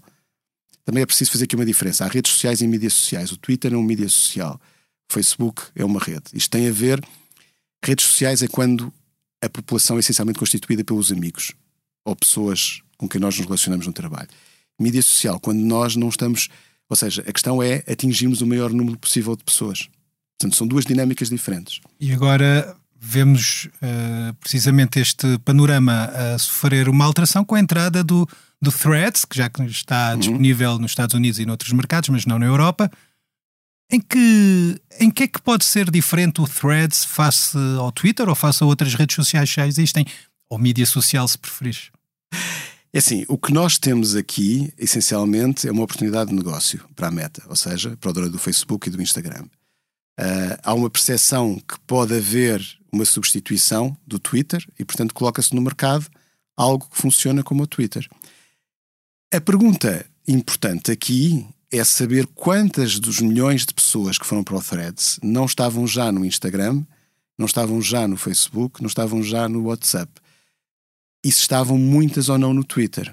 Também 0.85 1.03
é 1.03 1.07
preciso 1.07 1.31
fazer 1.31 1.45
aqui 1.45 1.55
uma 1.55 1.67
diferença. 1.67 2.05
Há 2.05 2.09
redes 2.09 2.33
sociais 2.33 2.61
e 2.61 2.67
mídias 2.67 2.93
sociais. 2.95 3.33
O 3.33 3.37
Twitter 3.37 3.73
é 3.73 3.77
uma 3.77 3.87
mídia 3.87 4.09
social. 4.09 4.61
Facebook 5.11 5.63
é 5.75 5.85
uma 5.85 6.01
rede. 6.01 6.25
Isto 6.33 6.51
tem 6.51 6.69
a 6.69 6.73
ver. 6.73 7.03
Redes 7.85 8.07
sociais 8.07 8.43
é 8.43 8.49
quando 8.49 8.93
a 9.43 9.49
população 9.49 9.97
é 9.97 10.01
essencialmente 10.01 10.39
constituída 10.39 10.83
pelos 10.85 11.13
amigos 11.13 11.53
ou 12.05 12.17
pessoas 12.17 12.83
com 12.97 13.09
quem 13.09 13.21
nós 13.21 13.37
nos 13.37 13.47
relacionamos 13.47 13.87
no 13.87 13.93
trabalho. 13.93 14.29
Mídia 14.81 15.03
social, 15.03 15.39
quando 15.39 15.61
nós 15.61 15.97
não 15.97 16.09
estamos. 16.09 16.49
Ou 16.89 16.97
seja, 16.97 17.23
a 17.27 17.33
questão 17.33 17.63
é 17.63 17.83
atingirmos 17.89 18.41
o 18.41 18.47
maior 18.47 18.73
número 18.73 18.99
possível 18.99 19.37
de 19.37 19.45
pessoas. 19.45 19.89
Portanto, 20.39 20.57
são 20.57 20.67
duas 20.67 20.85
dinâmicas 20.85 21.29
diferentes. 21.29 21.81
E 22.01 22.13
agora 22.13 22.77
vemos 23.01 23.69
uh, 23.77 24.35
precisamente 24.41 24.99
este 24.99 25.39
panorama 25.45 26.05
a 26.07 26.39
sofrer 26.39 26.89
uma 26.89 27.05
alteração 27.05 27.45
com 27.45 27.55
a 27.55 27.61
entrada 27.61 28.03
do, 28.03 28.27
do 28.61 28.73
Threads, 28.73 29.25
que 29.25 29.37
já 29.37 29.51
está 29.67 30.13
uhum. 30.13 30.19
disponível 30.19 30.79
nos 30.79 30.93
Estados 30.93 31.15
Unidos 31.15 31.39
e 31.39 31.47
noutros 31.47 31.73
mercados, 31.73 32.09
mas 32.09 32.25
não 32.25 32.39
na 32.39 32.47
Europa. 32.47 32.91
Em 33.91 34.01
que, 34.01 34.81
em 34.99 35.11
que 35.11 35.25
é 35.25 35.29
que 35.29 35.41
pode 35.41 35.65
ser 35.65 35.91
diferente 35.91 36.41
o 36.41 36.49
Threads 36.49 37.05
face 37.05 37.57
ao 37.79 37.93
Twitter 37.93 38.29
ou 38.29 38.35
face 38.35 38.63
a 38.63 38.67
outras 38.67 38.95
redes 38.95 39.15
sociais 39.15 39.51
que 39.51 39.57
já 39.57 39.67
existem? 39.67 40.07
Ou 40.49 40.59
mídia 40.59 40.87
social, 40.87 41.27
se 41.29 41.39
preferires? 41.39 41.91
É 42.93 42.99
assim, 42.99 43.25
o 43.29 43.37
que 43.37 43.53
nós 43.53 43.77
temos 43.77 44.15
aqui, 44.15 44.73
essencialmente, 44.79 45.67
é 45.67 45.73
uma 45.73 45.83
oportunidade 45.83 46.31
de 46.31 46.37
negócio 46.37 46.89
para 46.95 47.09
a 47.09 47.11
Meta, 47.11 47.43
ou 47.49 47.57
seja, 47.57 47.97
para 47.97 48.11
o 48.11 48.13
dono 48.13 48.31
do 48.31 48.39
Facebook 48.39 48.89
e 48.89 48.91
do 48.93 49.03
Instagram. 49.03 49.45
Uh, 50.19 50.57
há 50.63 50.73
uma 50.73 50.89
percepção 50.89 51.57
que 51.57 51.79
pode 51.89 52.15
haver 52.15 52.63
uma 52.93 53.05
substituição 53.05 53.97
do 54.07 54.19
Twitter 54.21 54.65
e, 54.79 54.85
portanto, 54.85 55.13
coloca-se 55.13 55.53
no 55.55 55.61
mercado 55.61 56.07
algo 56.57 56.89
que 56.89 56.97
funciona 56.97 57.43
como 57.43 57.65
o 57.65 57.67
Twitter. 57.67 58.09
A 59.33 59.41
pergunta 59.41 60.07
importante 60.29 60.93
aqui 60.93 61.45
é 61.79 61.85
saber 61.85 62.27
quantas 62.29 63.01
dos 63.01 63.21
milhões 63.21 63.67
de 63.67 63.75
pessoas 63.75 64.17
que 64.17 64.27
foram 64.27 64.45
para 64.45 64.57
o 64.57 64.63
Threads 64.63 65.19
não 65.23 65.45
estavam 65.45 65.87
já 65.87 66.13
no 66.13 66.25
Instagram, 66.25 66.85
não 67.37 67.47
estavam 67.47 67.83
já 67.83 68.07
no 68.07 68.17
Facebook, 68.17 68.81
não 68.81 68.87
estavam 68.87 69.23
já 69.23 69.49
no 69.49 69.65
WhatsApp. 69.65 70.13
E 71.25 71.33
se 71.33 71.41
estavam 71.41 71.77
muitas 71.77 72.29
ou 72.29 72.39
não 72.39 72.55
no 72.55 72.63
Twitter. 72.63 73.13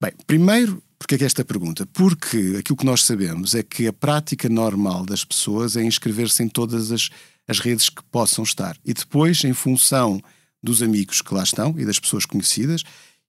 Bem, 0.00 0.12
primeiro, 0.26 0.82
porque 0.98 1.14
é 1.14 1.18
que 1.18 1.24
esta 1.24 1.44
pergunta? 1.44 1.86
Porque 1.86 2.56
aquilo 2.58 2.76
que 2.76 2.86
nós 2.86 3.04
sabemos 3.04 3.54
é 3.54 3.62
que 3.62 3.86
a 3.86 3.92
prática 3.92 4.48
normal 4.48 5.04
das 5.06 5.24
pessoas 5.24 5.76
é 5.76 5.82
inscrever-se 5.82 6.42
em 6.42 6.48
todas 6.48 6.90
as, 6.90 7.10
as 7.46 7.60
redes 7.60 7.88
que 7.88 8.02
possam 8.10 8.42
estar. 8.42 8.76
E 8.84 8.92
depois, 8.92 9.44
em 9.44 9.52
função 9.52 10.20
dos 10.60 10.82
amigos 10.82 11.22
que 11.22 11.32
lá 11.32 11.44
estão 11.44 11.74
e 11.78 11.84
das 11.84 12.00
pessoas 12.00 12.26
conhecidas, 12.26 12.82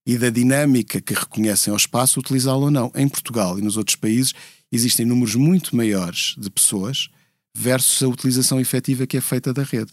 e 0.05 0.17
da 0.17 0.29
dinâmica 0.29 0.99
que 1.01 1.13
reconhecem 1.13 1.71
ao 1.71 1.77
espaço, 1.77 2.19
utilizá-lo 2.19 2.63
ou 2.63 2.71
não. 2.71 2.91
Em 2.95 3.07
Portugal 3.07 3.59
e 3.59 3.61
nos 3.61 3.77
outros 3.77 3.95
países 3.95 4.33
existem 4.71 5.05
números 5.05 5.35
muito 5.35 5.75
maiores 5.75 6.35
de 6.37 6.49
pessoas 6.49 7.09
versus 7.55 8.01
a 8.03 8.07
utilização 8.07 8.59
efetiva 8.59 9.05
que 9.05 9.17
é 9.17 9.21
feita 9.21 9.53
da 9.53 9.63
rede. 9.63 9.91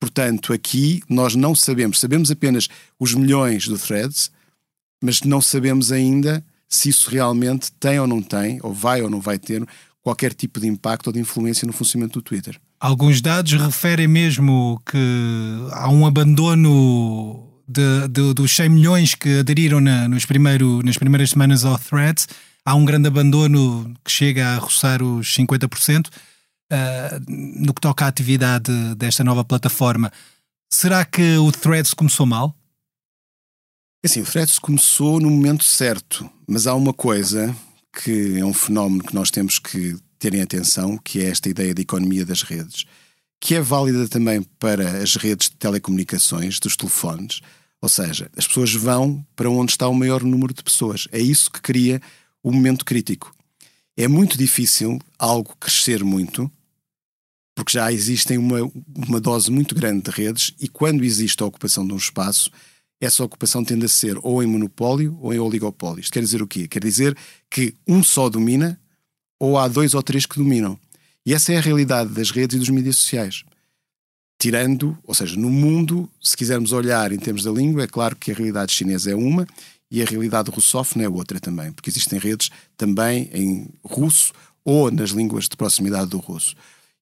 Portanto, 0.00 0.52
aqui 0.52 1.02
nós 1.08 1.34
não 1.34 1.54
sabemos, 1.54 1.98
sabemos 1.98 2.30
apenas 2.30 2.68
os 2.98 3.14
milhões 3.14 3.66
do 3.66 3.78
threads, 3.78 4.30
mas 5.02 5.22
não 5.22 5.40
sabemos 5.40 5.90
ainda 5.90 6.44
se 6.68 6.88
isso 6.88 7.10
realmente 7.10 7.72
tem 7.72 7.98
ou 7.98 8.06
não 8.06 8.22
tem, 8.22 8.58
ou 8.62 8.72
vai 8.72 9.02
ou 9.02 9.08
não 9.08 9.20
vai 9.20 9.38
ter 9.38 9.66
qualquer 10.02 10.34
tipo 10.34 10.60
de 10.60 10.66
impacto 10.66 11.08
ou 11.08 11.12
de 11.12 11.18
influência 11.18 11.66
no 11.66 11.72
funcionamento 11.72 12.20
do 12.20 12.22
Twitter. 12.22 12.60
Alguns 12.78 13.20
dados 13.20 13.52
referem 13.54 14.06
mesmo 14.06 14.80
que 14.84 14.98
há 15.72 15.88
um 15.88 16.06
abandono 16.06 17.45
de, 17.68 18.08
de, 18.08 18.34
dos 18.34 18.54
100 18.54 18.68
milhões 18.68 19.14
que 19.14 19.40
aderiram 19.40 19.80
na, 19.80 20.08
nos 20.08 20.24
primeiro, 20.24 20.82
nas 20.84 20.96
primeiras 20.96 21.30
semanas 21.30 21.64
ao 21.64 21.78
Threads, 21.78 22.28
há 22.64 22.74
um 22.74 22.84
grande 22.84 23.08
abandono 23.08 23.94
que 24.04 24.10
chega 24.10 24.48
a 24.48 24.58
roçar 24.58 25.02
os 25.02 25.34
50% 25.34 26.08
uh, 26.08 26.10
no 27.28 27.72
que 27.74 27.80
toca 27.80 28.04
à 28.04 28.08
atividade 28.08 28.72
desta 28.96 29.24
nova 29.24 29.44
plataforma. 29.44 30.12
Será 30.70 31.04
que 31.04 31.36
o 31.36 31.50
Threads 31.52 31.94
começou 31.94 32.26
mal? 32.26 32.54
É 34.04 34.08
assim, 34.08 34.20
o 34.20 34.26
Threads 34.26 34.58
começou 34.58 35.20
no 35.20 35.30
momento 35.30 35.64
certo, 35.64 36.28
mas 36.46 36.66
há 36.66 36.74
uma 36.74 36.92
coisa 36.92 37.54
que 38.04 38.38
é 38.38 38.44
um 38.44 38.52
fenómeno 38.52 39.02
que 39.02 39.14
nós 39.14 39.30
temos 39.30 39.58
que 39.58 39.96
ter 40.18 40.34
em 40.34 40.42
atenção, 40.42 40.98
que 40.98 41.20
é 41.20 41.28
esta 41.28 41.48
ideia 41.48 41.74
de 41.74 41.82
economia 41.82 42.24
das 42.24 42.42
redes, 42.42 42.84
que 43.40 43.54
é 43.54 43.60
válida 43.60 44.08
também 44.08 44.42
para 44.58 45.02
as 45.02 45.16
redes 45.16 45.48
de 45.48 45.56
telecomunicações, 45.56 46.58
dos 46.58 46.76
telefones. 46.76 47.40
Ou 47.80 47.88
seja, 47.88 48.30
as 48.36 48.46
pessoas 48.46 48.72
vão 48.74 49.24
para 49.34 49.50
onde 49.50 49.72
está 49.72 49.86
o 49.88 49.94
maior 49.94 50.22
número 50.22 50.54
de 50.54 50.62
pessoas. 50.62 51.06
É 51.12 51.20
isso 51.20 51.50
que 51.50 51.60
cria 51.60 52.00
o 52.42 52.50
momento 52.50 52.84
crítico. 52.84 53.34
É 53.96 54.08
muito 54.08 54.36
difícil 54.36 54.98
algo 55.18 55.56
crescer 55.58 56.04
muito, 56.04 56.50
porque 57.54 57.72
já 57.72 57.90
existem 57.92 58.36
uma, 58.36 58.58
uma 58.94 59.20
dose 59.20 59.50
muito 59.50 59.74
grande 59.74 60.02
de 60.02 60.10
redes, 60.10 60.52
e 60.60 60.68
quando 60.68 61.04
existe 61.04 61.42
a 61.42 61.46
ocupação 61.46 61.86
de 61.86 61.92
um 61.92 61.96
espaço, 61.96 62.50
essa 63.00 63.24
ocupação 63.24 63.64
tende 63.64 63.86
a 63.86 63.88
ser 63.88 64.18
ou 64.22 64.42
em 64.42 64.46
monopólio 64.46 65.18
ou 65.20 65.32
em 65.32 65.38
oligopólio. 65.38 66.00
Isto 66.00 66.12
quer 66.12 66.20
dizer 66.20 66.42
o 66.42 66.46
quê? 66.46 66.66
Quer 66.68 66.82
dizer 66.82 67.16
que 67.50 67.74
um 67.86 68.02
só 68.02 68.28
domina 68.28 68.78
ou 69.38 69.58
há 69.58 69.68
dois 69.68 69.94
ou 69.94 70.02
três 70.02 70.24
que 70.24 70.36
dominam. 70.36 70.78
E 71.26 71.34
essa 71.34 71.52
é 71.52 71.58
a 71.58 71.60
realidade 71.60 72.10
das 72.10 72.30
redes 72.30 72.54
e 72.54 72.58
dos 72.60 72.68
mídias 72.68 72.98
sociais. 72.98 73.42
Tirando, 74.38 74.96
ou 75.02 75.12
seja, 75.12 75.36
no 75.36 75.50
mundo, 75.50 76.08
se 76.22 76.36
quisermos 76.36 76.72
olhar 76.72 77.10
em 77.10 77.18
termos 77.18 77.42
da 77.42 77.50
língua, 77.50 77.82
é 77.82 77.88
claro 77.88 78.14
que 78.14 78.30
a 78.30 78.34
realidade 78.34 78.72
chinesa 78.72 79.10
é 79.10 79.16
uma 79.16 79.44
e 79.90 80.00
a 80.00 80.04
realidade 80.04 80.50
russófona 80.52 81.04
é 81.04 81.08
outra 81.08 81.40
também, 81.40 81.72
porque 81.72 81.90
existem 81.90 82.18
redes 82.18 82.50
também 82.76 83.28
em 83.32 83.68
russo 83.82 84.32
ou 84.64 84.88
nas 84.90 85.10
línguas 85.10 85.48
de 85.48 85.56
proximidade 85.56 86.10
do 86.10 86.18
russo. 86.18 86.54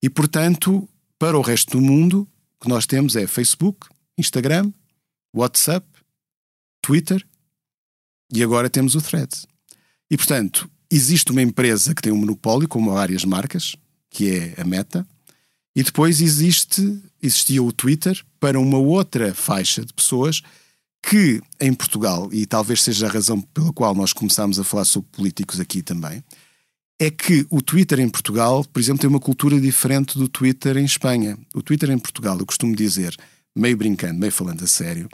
E, 0.03 0.09
portanto, 0.09 0.89
para 1.19 1.37
o 1.37 1.43
resto 1.43 1.73
do 1.73 1.81
mundo, 1.81 2.27
o 2.57 2.65
que 2.65 2.69
nós 2.69 2.87
temos 2.87 3.17
é 3.17 3.27
Facebook, 3.27 3.89
Instagram, 4.17 4.73
WhatsApp, 5.35 5.87
Twitter 6.81 7.27
e 8.33 8.43
agora 8.43 8.71
temos 8.71 8.95
o 8.95 9.03
Threads. 9.03 9.47
E, 10.11 10.17
portanto, 10.17 10.71
existe 10.91 11.31
uma 11.31 11.43
empresa 11.43 11.95
que 11.95 12.01
tem 12.01 12.13
um 12.13 12.17
monopólio, 12.17 12.69
como 12.69 12.93
várias 12.93 13.25
marcas, 13.25 13.77
que 14.15 14.31
é 14.31 14.55
a 14.61 14.65
Meta, 14.65 15.05
e 15.75 15.83
depois 15.83 16.21
existe, 16.21 17.03
existia 17.21 17.61
o 17.61 17.73
Twitter 17.73 18.25
para 18.39 18.61
uma 18.61 18.79
outra 18.79 19.35
faixa 19.35 19.85
de 19.85 19.93
pessoas 19.93 20.41
que 21.03 21.43
em 21.61 21.75
Portugal, 21.75 22.29
e 22.33 22.47
talvez 22.47 22.81
seja 22.81 23.09
a 23.09 23.11
razão 23.11 23.41
pela 23.41 23.73
qual 23.73 23.93
nós 23.93 24.13
começámos 24.13 24.59
a 24.61 24.65
falar 24.65 24.85
sobre 24.85 25.11
políticos 25.11 25.59
aqui 25.59 25.83
também, 25.83 26.23
é 26.99 27.11
que 27.11 27.45
o 27.51 27.61
Twitter 27.61 27.99
em 27.99 28.09
Portugal, 28.09 28.65
por 28.65 28.79
exemplo, 28.79 29.01
tem 29.01 29.11
uma 29.11 29.19
cultura 29.19 29.61
diferente 29.61 30.17
do 30.17 30.29
Twitter 30.29 30.77
em 30.77 30.85
Espanha. 30.85 31.37
O 31.53 31.61
Twitter 31.61 31.91
em 31.91 31.99
Portugal, 31.99 32.39
eu 32.39 32.47
costumo 32.47 32.75
dizer, 32.75 33.17
meio 33.55 33.77
brincando, 33.77 34.19
meio 34.19 34.33
falando 34.33 34.63
a 34.63 34.67
sério, 34.69 35.09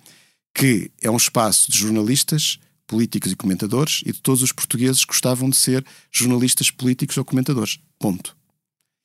que 0.55 0.91
é 1.01 1.11
um 1.11 1.17
espaço 1.17 1.73
de 1.73 1.79
jornalistas, 1.79 2.59
políticos 2.87 3.33
e 3.33 3.37
comentadores 3.37 4.03
e 4.05 4.13
de 4.13 4.21
todos 4.21 4.43
os 4.43 4.53
portugueses 4.53 5.05
gostavam 5.05 5.49
de 5.49 5.57
ser 5.57 5.83
jornalistas, 6.13 6.71
políticos 6.71 7.17
ou 7.17 7.25
comentadores. 7.25 7.79
Ponto. 7.99 8.40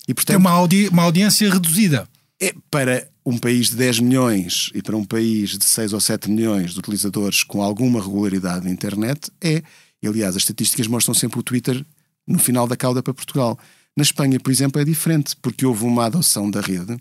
E, 0.08 0.14
portanto, 0.14 0.38
Tem 0.38 0.38
uma, 0.38 0.52
audi 0.52 0.88
uma 0.88 1.04
audiência 1.04 1.52
reduzida. 1.52 2.08
É 2.40 2.54
para 2.70 3.08
um 3.26 3.38
país 3.38 3.70
de 3.70 3.76
10 3.78 4.00
milhões 4.02 4.70
e 4.74 4.82
para 4.82 4.96
um 4.96 5.04
país 5.04 5.58
de 5.58 5.66
6 5.66 5.94
ou 5.94 6.00
7 6.00 6.30
milhões 6.30 6.74
de 6.74 6.80
utilizadores 6.80 7.44
com 7.44 7.62
alguma 7.62 8.02
regularidade 8.02 8.66
na 8.66 8.72
internet, 8.72 9.32
é. 9.42 9.64
Aliás, 10.06 10.36
as 10.36 10.44
estatísticas 10.44 10.86
mostram 10.86 11.16
sempre 11.16 11.40
o 11.40 11.44
Twitter 11.44 11.84
no 12.28 12.38
final 12.38 12.68
da 12.68 12.78
cauda 12.78 13.02
para 13.02 13.12
Portugal. 13.12 13.58
Na 13.98 14.04
Espanha, 14.04 14.40
por 14.40 14.52
exemplo, 14.52 14.80
é 14.80 14.86
diferente, 14.86 15.36
porque 15.42 15.66
houve 15.66 15.84
uma 15.84 16.06
adoção 16.06 16.52
da 16.52 16.62
rede 16.62 16.96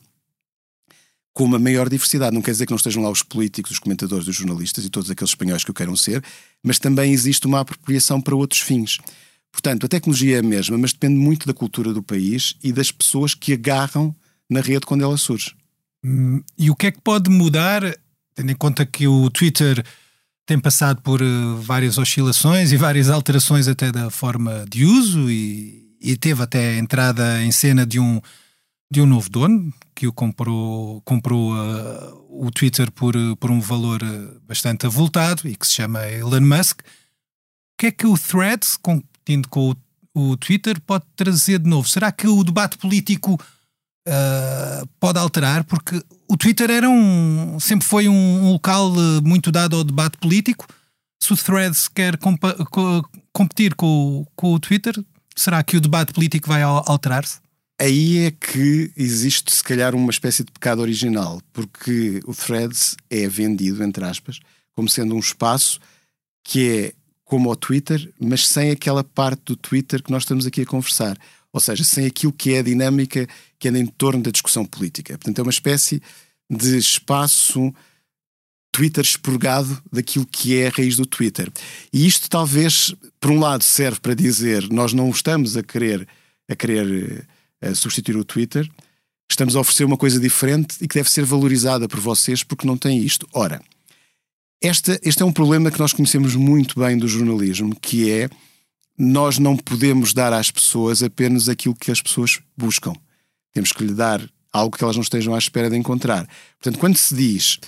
com 1.35 1.45
uma 1.45 1.59
maior 1.59 1.89
diversidade. 1.89 2.35
Não 2.35 2.41
quer 2.41 2.53
dizer 2.53 2.65
que 2.65 2.73
não 2.73 2.77
estejam 2.77 3.03
lá 3.03 3.11
os 3.11 3.23
políticos, 3.23 3.73
os 3.73 3.79
comentadores, 3.79 4.29
os 4.29 4.37
jornalistas 4.37 4.85
e 4.85 4.89
todos 4.89 5.11
aqueles 5.11 5.33
espanhóis 5.33 5.65
que 5.65 5.71
o 5.71 5.75
queiram 5.75 5.97
ser, 5.97 6.25
mas 6.63 6.79
também 6.79 7.13
existe 7.13 7.47
uma 7.47 7.61
apropriação 7.61 8.21
para 8.21 8.37
outros 8.37 8.61
fins. 8.61 8.99
Portanto, 9.55 9.87
a 9.87 9.89
tecnologia 9.89 10.39
é 10.39 10.41
a 10.41 10.43
mesma, 10.43 10.77
mas 10.77 10.93
depende 10.93 11.15
muito 11.15 11.47
da 11.47 11.55
cultura 11.55 11.93
do 11.93 12.03
país 12.03 12.57
e 12.61 12.73
das 12.73 12.91
pessoas 12.91 13.35
que 13.37 13.53
agarram 13.53 14.13
na 14.51 14.61
rede 14.61 14.85
quando 14.85 15.05
ela 15.05 15.17
surge. 15.17 15.55
Hum, 16.05 16.43
e 16.59 16.73
o 16.73 16.75
que 16.75 16.89
é 16.89 16.91
que 16.91 17.01
pode 17.01 17.31
mudar, 17.31 17.81
tendo 18.35 18.51
em 18.51 18.57
conta 18.57 18.85
que 18.85 19.07
o 19.07 19.31
Twitter 19.31 19.85
tem 20.45 20.59
passado 20.59 21.01
por 21.03 21.23
uh, 21.23 21.57
várias 21.59 21.99
oscilações 21.99 22.73
e 22.73 22.77
várias 22.77 23.09
alterações 23.09 23.69
até 23.69 23.93
da 23.93 24.11
forma 24.11 24.65
de 24.69 24.85
uso 24.85 25.31
e, 25.31 25.89
e 26.01 26.17
teve 26.17 26.43
até 26.43 26.71
a 26.71 26.79
entrada 26.79 27.41
em 27.41 27.53
cena 27.53 27.87
de 27.87 28.01
um 28.01 28.21
de 28.91 29.01
um 29.01 29.07
novo 29.07 29.31
dono 29.31 29.73
que 29.95 30.07
o 30.07 30.13
comprou, 30.13 31.01
comprou 31.03 31.55
uh, 31.55 32.27
o 32.29 32.51
Twitter 32.51 32.91
por, 32.91 33.15
por 33.39 33.53
um 33.53 33.61
valor 33.61 34.01
bastante 34.47 34.85
avultado 34.85 35.49
e 35.49 35.55
que 35.55 35.67
se 35.67 35.75
chama 35.75 36.07
Elon 36.09 36.41
Musk. 36.41 36.81
O 36.81 36.85
que 37.79 37.87
é 37.87 37.91
que 37.93 38.07
o 38.07 38.19
Threads, 38.19 38.77
competindo 39.25 39.49
com 39.49 39.75
o, 40.15 40.33
o 40.33 40.37
Twitter, 40.37 40.81
pode 40.81 41.05
trazer 41.17 41.59
de 41.59 41.69
novo? 41.69 41.89
Será 41.89 42.13
que 42.13 42.29
o 42.29 42.45
debate 42.45 42.77
político 42.77 43.41
uh, 44.07 44.87
pode 45.01 45.19
alterar? 45.19 45.65
Porque 45.65 46.03
o 46.29 46.37
Twitter 46.37 46.71
era 46.71 46.89
um, 46.89 47.59
sempre 47.59 47.87
foi 47.87 48.09
um, 48.09 48.45
um 48.45 48.53
local 48.53 48.93
muito 49.25 49.51
dado 49.51 49.77
ao 49.77 49.85
debate 49.85 50.19
político. 50.19 50.67
Se 51.23 51.33
o 51.33 51.37
Threads 51.37 51.89
quer 51.89 52.19
comp 52.19 52.43
competir 53.33 53.75
com, 53.75 54.27
com 54.37 54.53
o 54.53 54.61
Twitter, 54.61 54.95
será 55.35 55.63
que 55.65 55.77
o 55.77 55.81
debate 55.81 56.13
político 56.13 56.49
vai 56.49 56.63
alterar-se? 56.63 57.39
Aí 57.81 58.19
é 58.19 58.31
que 58.31 58.93
existe, 58.97 59.53
se 59.53 59.65
calhar, 59.65 59.97
uma 59.97 60.11
espécie 60.11 60.45
de 60.45 60.53
pecado 60.53 60.81
original, 60.81 61.41
porque 61.53 62.21
o 62.25 62.33
Threads 62.33 62.95
é 63.11 63.27
vendido, 63.27 63.83
entre 63.83 64.05
aspas, 64.05 64.39
como 64.73 64.89
sendo 64.89 65.17
um 65.17 65.19
espaço 65.19 65.81
que 66.45 66.69
é 66.69 66.93
como 67.25 67.51
o 67.51 67.57
Twitter, 67.57 68.13
mas 68.21 68.47
sem 68.47 68.71
aquela 68.71 69.03
parte 69.03 69.43
do 69.47 69.57
Twitter 69.57 70.03
que 70.03 70.11
nós 70.11 70.23
estamos 70.23 70.47
aqui 70.47 70.63
a 70.63 70.67
conversar. 70.67 71.19
Ou 71.53 71.61
seja, 71.61 71.85
sem 71.85 72.05
aquilo 72.05 72.33
que 72.33 72.53
é 72.53 72.59
a 72.59 72.63
dinâmica 72.63 73.27
que 73.59 73.69
anda 73.69 73.79
em 73.79 73.87
torno 73.87 74.23
da 74.23 74.31
discussão 74.31 74.65
política. 74.65 75.17
Portanto, 75.17 75.39
é 75.39 75.43
uma 75.43 75.51
espécie 75.51 76.03
de 76.51 76.77
espaço 76.77 77.73
Twitter 78.73 79.05
expurgado 79.05 79.81
daquilo 79.91 80.27
que 80.27 80.59
é 80.59 80.67
a 80.67 80.71
raiz 80.71 80.97
do 80.97 81.07
Twitter. 81.07 81.51
E 81.93 82.07
isto 82.07 82.29
talvez, 82.29 82.93
por 83.21 83.31
um 83.31 83.39
lado, 83.39 83.63
serve 83.63 84.01
para 84.01 84.15
dizer 84.15 84.69
nós 84.69 84.93
não 84.93 85.09
estamos 85.11 85.57
a 85.57 85.63
querer 85.63 86.09
a 86.49 86.57
querer 86.57 87.27
substituir 87.75 88.17
o 88.17 88.25
Twitter. 88.25 88.69
Estamos 89.31 89.57
a 89.57 89.61
oferecer 89.61 89.85
uma 89.85 89.97
coisa 89.97 90.19
diferente 90.21 90.77
e 90.81 90.89
que 90.89 90.97
deve 90.97 91.11
ser 91.11 91.25
valorizada 91.25 91.89
por 91.89 92.01
vocês 92.01 92.43
porque 92.43 92.67
não 92.67 92.77
tem 92.77 92.99
isto. 92.99 93.29
Ora, 93.33 93.63
este 94.61 95.23
é 95.23 95.25
um 95.25 95.33
problema 95.33 95.71
que 95.71 95.79
nós 95.79 95.93
conhecemos 95.93 96.35
muito 96.35 96.81
bem 96.81 96.97
do 96.97 97.07
jornalismo, 97.07 97.75
que 97.81 98.11
é 98.11 98.29
nós 98.99 99.39
não 99.39 99.57
podemos 99.57 100.15
dar 100.15 100.33
às 100.33 100.51
pessoas 100.51 101.03
apenas 101.03 101.49
aquilo 101.49 101.75
que 101.75 101.91
as 101.91 102.01
pessoas 102.01 102.41
buscam. 102.57 102.93
Temos 103.53 103.73
que 103.73 103.85
lhe 103.85 103.93
dar 103.93 104.21
algo 104.53 104.77
que 104.77 104.85
elas 104.85 104.97
não 104.97 105.03
estejam 105.03 105.35
à 105.35 105.39
espera 105.39 105.69
de 105.69 105.77
encontrar. 105.77 106.29
Portanto, 106.61 106.79
quando 106.79 106.97
se 106.97 107.15
diz 107.15 107.59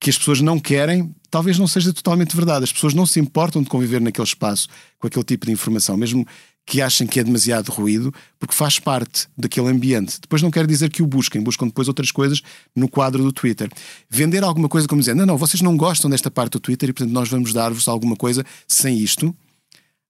que 0.00 0.10
as 0.10 0.18
pessoas 0.18 0.40
não 0.40 0.58
querem, 0.58 1.14
talvez 1.30 1.58
não 1.58 1.68
seja 1.68 1.92
totalmente 1.92 2.34
verdade. 2.34 2.64
As 2.64 2.72
pessoas 2.72 2.92
não 2.92 3.06
se 3.06 3.20
importam 3.20 3.62
de 3.62 3.68
conviver 3.68 4.00
naquele 4.00 4.26
espaço 4.26 4.68
com 4.98 5.06
aquele 5.06 5.24
tipo 5.24 5.46
de 5.46 5.52
informação, 5.52 5.96
mesmo 5.96 6.26
que 6.64 6.80
achem 6.80 7.06
que 7.06 7.18
é 7.18 7.24
demasiado 7.24 7.70
ruído, 7.70 8.14
porque 8.38 8.54
faz 8.54 8.78
parte 8.78 9.28
daquele 9.36 9.68
ambiente. 9.68 10.20
Depois 10.20 10.42
não 10.42 10.50
quer 10.50 10.66
dizer 10.66 10.90
que 10.90 11.02
o 11.02 11.06
busquem, 11.06 11.42
buscam 11.42 11.66
depois 11.66 11.88
outras 11.88 12.10
coisas 12.10 12.40
no 12.74 12.88
quadro 12.88 13.22
do 13.22 13.32
Twitter. 13.32 13.68
Vender 14.08 14.44
alguma 14.44 14.68
coisa 14.68 14.86
como 14.86 15.00
dizendo, 15.00 15.18
não, 15.18 15.26
não, 15.26 15.36
vocês 15.36 15.60
não 15.60 15.76
gostam 15.76 16.10
desta 16.10 16.30
parte 16.30 16.52
do 16.52 16.60
Twitter 16.60 16.88
e 16.88 16.92
portanto 16.92 17.12
nós 17.12 17.28
vamos 17.28 17.52
dar-vos 17.52 17.88
alguma 17.88 18.16
coisa 18.16 18.44
sem 18.66 18.98
isto, 18.98 19.34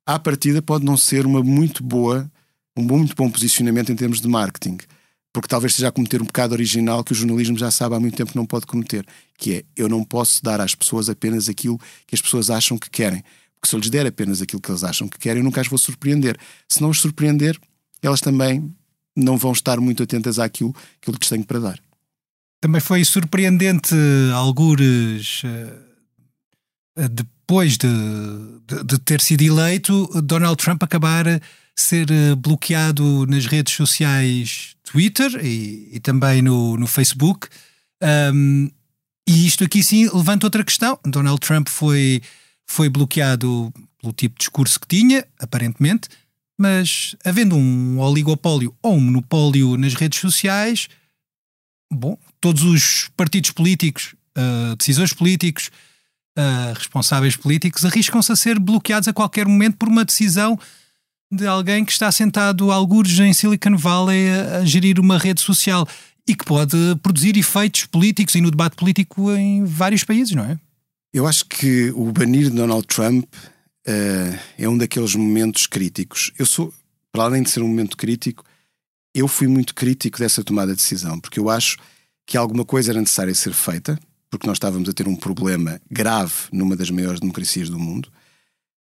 à 0.07 0.19
partida 0.19 0.61
pode 0.61 0.85
não 0.85 0.97
ser 0.97 1.27
uma 1.27 1.43
muito 1.43 1.83
boa, 1.83 2.31
um 2.77 2.83
muito 2.83 3.15
bom 3.15 3.31
posicionamento 3.31 3.91
em 3.91 3.97
termos 3.97 4.21
de 4.21 4.29
marketing. 4.29 4.79
Porque 5.33 5.49
talvez 5.49 5.73
esteja 5.73 5.89
a 5.89 5.93
cometer 5.93 6.21
um 6.21 6.27
pecado 6.27 6.53
original 6.53 7.03
que 7.03 7.13
o 7.13 7.15
jornalismo 7.15 7.57
já 7.57 7.71
sabe 7.71 7.95
há 7.95 8.01
muito 8.01 8.17
tempo 8.17 8.33
não 8.35 8.45
pode 8.45 8.67
cometer, 8.67 9.07
que 9.39 9.55
é 9.55 9.65
eu 9.75 9.89
não 9.89 10.05
posso 10.05 10.43
dar 10.43 10.61
às 10.61 10.75
pessoas 10.75 11.09
apenas 11.09 11.49
aquilo 11.49 11.79
que 12.07 12.15
as 12.15 12.21
pessoas 12.21 12.51
acham 12.51 12.77
que 12.77 12.91
querem 12.91 13.25
porque 13.63 13.69
se 13.69 13.77
eu 13.77 13.79
lhes 13.79 13.91
der 13.91 14.07
apenas 14.07 14.43
aquilo 14.43 14.61
que 14.61 14.71
eles 14.71 14.83
acham 14.83 15.07
que 15.07 15.19
querem, 15.19 15.39
eu 15.39 15.45
nunca 15.45 15.61
as 15.61 15.69
vou 15.69 15.79
surpreender. 15.79 16.37
Se 16.69 16.83
não 16.83 16.91
os 16.91 17.01
surpreender, 17.01 17.57
elas 18.03 18.21
também 18.21 18.75
não 19.17 19.39
vão 19.39 19.53
estar 19.53 19.79
muito 19.79 20.03
atentas 20.03 20.41
àquilo 20.41 20.75
que 21.01 21.09
eu 21.09 21.15
lhes 21.15 21.29
tenho 21.29 21.45
para 21.45 21.61
dar. 21.61 21.81
Também 22.61 22.81
foi 22.81 23.05
surpreendente, 23.05 23.95
algures, 24.35 25.43
eh, 25.45 27.09
depois 27.09 27.77
de, 27.77 27.89
de, 28.67 28.85
de, 28.85 28.99
ter 28.99 29.21
sido 29.21 29.43
eleito, 29.43 30.09
Donald 30.23 30.57
Trump 30.57 30.83
acabar 30.83 31.25
ser 31.77 32.11
eh, 32.11 32.35
bloqueado 32.35 33.27
nas 33.27 33.47
redes 33.47 33.75
sociais 33.75 34.77
Twitter 34.83 35.45
e, 35.45 35.89
e 35.93 36.01
também 36.01 36.43
no, 36.43 36.77
no 36.77 36.87
Facebook. 36.89 37.49
Um, 38.03 38.69
E 39.27 39.47
isto 39.47 39.63
aqui 39.65 39.83
sim 39.85 40.09
levanta 40.13 40.47
outra 40.47 40.65
questão. 40.65 40.99
Donald 41.05 41.41
Trump 41.41 41.69
foi, 41.69 42.21
foi 42.73 42.89
bloqueado 42.89 43.71
pelo 44.01 44.15
tipo 44.15 44.35
de 44.35 44.39
discurso 44.39 44.81
que 44.81 44.87
tinha, 44.89 45.27
aparentemente, 45.39 46.09
mas 46.59 47.15
havendo 47.23 47.55
um 47.55 47.99
oligopólio 48.01 48.75
ou 48.83 48.95
um 48.95 49.01
monopólio 49.01 49.77
nas 49.77 49.93
redes 49.93 50.19
sociais, 50.19 50.89
bom, 51.93 52.17
todos 52.41 52.63
os 52.63 53.11
partidos 53.15 53.51
políticos, 53.51 54.15
uh, 54.39 54.75
decisores 54.77 55.13
políticos, 55.13 55.71
uh, 56.39 56.73
responsáveis 56.75 57.37
políticos 57.37 57.85
arriscam-se 57.85 58.33
a 58.33 58.37
ser 58.37 58.59
bloqueados 58.59 59.07
a 59.07 59.13
qualquer 59.13 59.47
momento 59.47 59.77
por 59.77 59.89
uma 59.89 60.05
decisão 60.05 60.59
de 61.31 61.47
alguém 61.47 61.85
que 61.85 61.93
está 61.93 62.11
sentado 62.11 62.73
a 62.73 62.75
algures 62.75 63.19
em 63.19 63.35
Silicon 63.35 63.77
Valley 63.77 64.31
a, 64.31 64.57
a 64.59 64.65
gerir 64.65 64.99
uma 64.99 65.19
rede 65.19 65.43
social 65.43 65.87
e 66.27 66.35
que 66.35 66.45
pode 66.45 66.77
produzir 67.03 67.37
efeitos 67.37 67.85
políticos 67.85 68.35
e 68.35 68.41
no 68.41 68.51
debate 68.51 68.77
político 68.77 69.31
em 69.31 69.63
vários 69.63 70.05
países, 70.05 70.35
não 70.35 70.45
é? 70.45 70.59
Eu 71.13 71.27
acho 71.27 71.45
que 71.45 71.91
o 71.91 72.11
banir 72.11 72.45
de 72.45 72.57
Donald 72.57 72.87
Trump 72.87 73.27
uh, 73.27 74.39
é 74.57 74.67
um 74.67 74.79
daqueles 74.79 75.15
momentos 75.15 75.67
críticos. 75.67 76.33
Eu 76.39 76.47
sou, 76.47 76.73
para 77.13 77.25
além 77.25 77.43
de 77.43 77.51
ser 77.51 77.63
um 77.63 77.69
momento 77.69 77.99
crítico, 77.99 78.43
eu 79.15 79.29
fui 79.29 79.47
muito 79.47 79.75
crítico 79.75 80.19
dessa 80.19 80.43
tomada 80.43 80.73
de 80.73 80.79
decisão, 80.79 81.21
porque 81.21 81.39
eu 81.39 81.51
acho 81.51 81.77
que 82.27 82.39
alguma 82.39 82.65
coisa 82.65 82.93
era 82.93 83.01
necessária 83.01 83.35
ser 83.35 83.53
feita, 83.53 84.01
porque 84.31 84.47
nós 84.47 84.57
estávamos 84.57 84.89
a 84.89 84.93
ter 84.95 85.07
um 85.07 85.15
problema 85.15 85.79
grave 85.91 86.33
numa 86.51 86.75
das 86.75 86.89
maiores 86.91 87.21
democracias 87.21 87.69
do 87.69 87.79
mundo, 87.79 88.11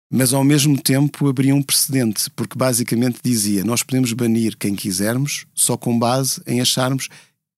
mas 0.09 0.33
ao 0.33 0.45
mesmo 0.45 0.81
tempo 0.81 1.27
abria 1.27 1.53
um 1.53 1.61
precedente, 1.61 2.29
porque 2.29 2.57
basicamente 2.57 3.19
dizia: 3.21 3.65
nós 3.65 3.83
podemos 3.83 4.13
banir 4.13 4.55
quem 4.55 4.75
quisermos, 4.75 5.45
só 5.53 5.75
com 5.75 5.99
base 5.99 6.41
em 6.47 6.61
acharmos 6.61 7.09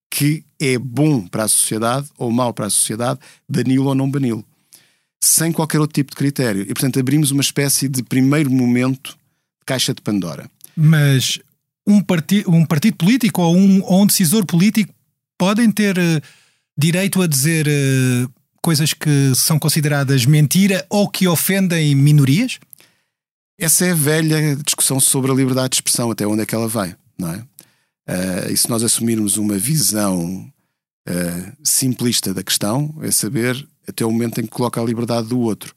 que 0.10 0.44
é 0.60 0.80
bom 0.80 1.28
para 1.28 1.44
a 1.44 1.48
sociedade 1.48 2.10
ou 2.18 2.32
mau 2.32 2.52
para 2.52 2.66
a 2.66 2.70
sociedade, 2.70 3.20
bani-lo 3.48 3.90
ou 3.90 3.96
não 3.96 4.10
bani-lo, 4.10 4.44
sem 5.26 5.52
qualquer 5.52 5.80
outro 5.80 5.94
tipo 5.94 6.12
de 6.12 6.18
critério. 6.18 6.62
E 6.64 6.68
portanto 6.68 7.00
abrimos 7.00 7.32
uma 7.32 7.42
espécie 7.42 7.88
de 7.88 8.04
primeiro 8.04 8.50
momento 8.50 9.12
de 9.12 9.66
caixa 9.66 9.94
de 9.94 10.02
Pandora. 10.02 10.50
Mas 10.76 11.40
um, 11.88 12.02
parti 12.02 12.44
um 12.48 12.66
partido 12.66 12.98
político 12.98 13.42
ou 13.42 13.56
um, 13.56 13.82
ou 13.84 14.04
um 14.04 14.06
decisor 14.06 14.46
político 14.46 14.94
podem 15.38 15.72
ter. 15.72 15.98
Uh 15.98 16.22
direito 16.78 17.22
a 17.22 17.28
dizer 17.28 17.68
uh, 17.68 18.32
coisas 18.62 18.94
que 18.94 19.34
são 19.36 19.58
consideradas 19.58 20.26
mentira 20.26 20.86
ou 20.90 21.08
que 21.08 21.28
ofendem 21.28 21.96
minorias? 21.96 22.60
Essa 23.58 23.86
é 23.86 23.92
a 23.92 23.96
velha 23.96 24.56
discussão 24.58 25.00
sobre 25.00 25.32
a 25.32 25.36
liberdade 25.36 25.70
de 25.70 25.76
expressão, 25.78 26.12
até 26.12 26.28
onde 26.28 26.42
é 26.42 26.46
que 26.46 26.54
ela 26.54 26.68
vai, 26.68 26.96
não 27.18 27.32
é? 27.32 27.38
Uh, 28.08 28.52
e 28.52 28.58
se 28.58 28.70
nós 28.70 28.84
assumirmos 28.84 29.38
uma 29.38 29.58
visão 29.58 30.52
simplista 31.64 32.34
da 32.34 32.42
questão, 32.42 32.98
é 33.04 33.12
saber 33.12 33.56
até 33.88 34.06
o 34.06 34.12
momento 34.12 34.40
em 34.40 34.44
que 34.44 34.50
coloca 34.50 34.82
a 34.82 34.84
liberdade 34.84 35.28
do 35.28 35.40
outro. 35.40 35.74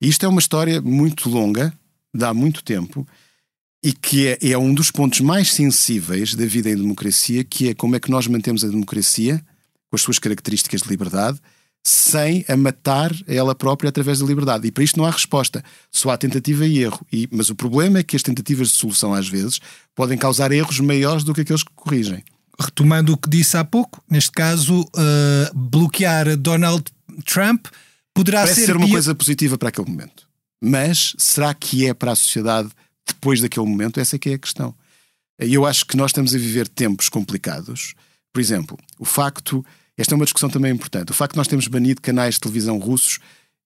E 0.00 0.08
isto 0.08 0.24
é 0.24 0.28
uma 0.28 0.40
história 0.40 0.80
muito 0.80 1.28
longa, 1.28 1.72
dá 2.12 2.32
muito 2.32 2.62
tempo, 2.64 3.06
e 3.82 3.92
que 3.92 4.28
é, 4.28 4.38
é 4.50 4.58
um 4.58 4.74
dos 4.74 4.90
pontos 4.90 5.20
mais 5.20 5.52
sensíveis 5.52 6.34
da 6.34 6.44
vida 6.44 6.70
em 6.70 6.76
democracia, 6.76 7.44
que 7.44 7.68
é 7.68 7.74
como 7.74 7.96
é 7.96 8.00
que 8.00 8.10
nós 8.10 8.26
mantemos 8.26 8.64
a 8.64 8.68
democracia 8.68 9.44
com 9.88 9.96
as 9.96 10.02
suas 10.02 10.18
características 10.18 10.82
de 10.82 10.88
liberdade, 10.88 11.40
sem 11.82 12.44
a 12.46 12.56
matar 12.56 13.10
ela 13.26 13.54
própria 13.54 13.88
através 13.88 14.18
da 14.18 14.26
liberdade. 14.26 14.68
E 14.68 14.70
para 14.70 14.84
isto 14.84 14.98
não 14.98 15.06
há 15.06 15.10
resposta, 15.10 15.64
só 15.90 16.10
há 16.10 16.16
tentativa 16.16 16.66
e 16.66 16.78
erro. 16.78 17.04
E, 17.10 17.28
mas 17.32 17.48
o 17.48 17.54
problema 17.54 17.98
é 17.98 18.02
que 18.02 18.14
as 18.14 18.22
tentativas 18.22 18.68
de 18.68 18.74
solução, 18.74 19.14
às 19.14 19.28
vezes, 19.28 19.60
podem 19.94 20.18
causar 20.18 20.52
erros 20.52 20.78
maiores 20.80 21.24
do 21.24 21.34
que 21.34 21.40
aqueles 21.40 21.62
que 21.62 21.72
corrigem. 21.74 22.22
Retomando 22.58 23.14
o 23.14 23.16
que 23.16 23.30
disse 23.30 23.56
há 23.56 23.64
pouco, 23.64 24.02
neste 24.08 24.30
caso, 24.30 24.82
uh, 24.82 25.54
bloquear 25.54 26.36
Donald 26.36 26.84
Trump 27.24 27.66
poderá 28.14 28.40
Parece 28.40 28.60
ser, 28.60 28.66
ser 28.66 28.76
uma 28.76 28.88
coisa 28.88 29.14
positiva 29.14 29.58
para 29.58 29.68
aquele 29.68 29.88
momento. 29.88 30.28
Mas 30.62 31.14
será 31.18 31.54
que 31.54 31.86
é 31.86 31.94
para 31.94 32.12
a 32.12 32.16
sociedade 32.16 32.70
depois 33.06 33.40
daquele 33.40 33.66
momento? 33.66 33.98
Essa 33.98 34.16
é 34.16 34.18
que 34.18 34.30
é 34.30 34.34
a 34.34 34.38
questão. 34.38 34.74
E 35.40 35.54
eu 35.54 35.64
acho 35.64 35.86
que 35.86 35.96
nós 35.96 36.10
estamos 36.10 36.34
a 36.34 36.38
viver 36.38 36.68
tempos 36.68 37.08
complicados. 37.08 37.94
Por 38.32 38.40
exemplo, 38.40 38.78
o 38.98 39.04
facto 39.04 39.64
esta 40.00 40.14
é 40.14 40.16
uma 40.16 40.24
discussão 40.24 40.48
também 40.48 40.72
importante. 40.72 41.10
O 41.10 41.14
facto 41.14 41.32
de 41.32 41.36
nós 41.36 41.46
termos 41.46 41.68
banido 41.68 42.00
canais 42.00 42.34
de 42.36 42.40
televisão 42.40 42.78
russos 42.78 43.18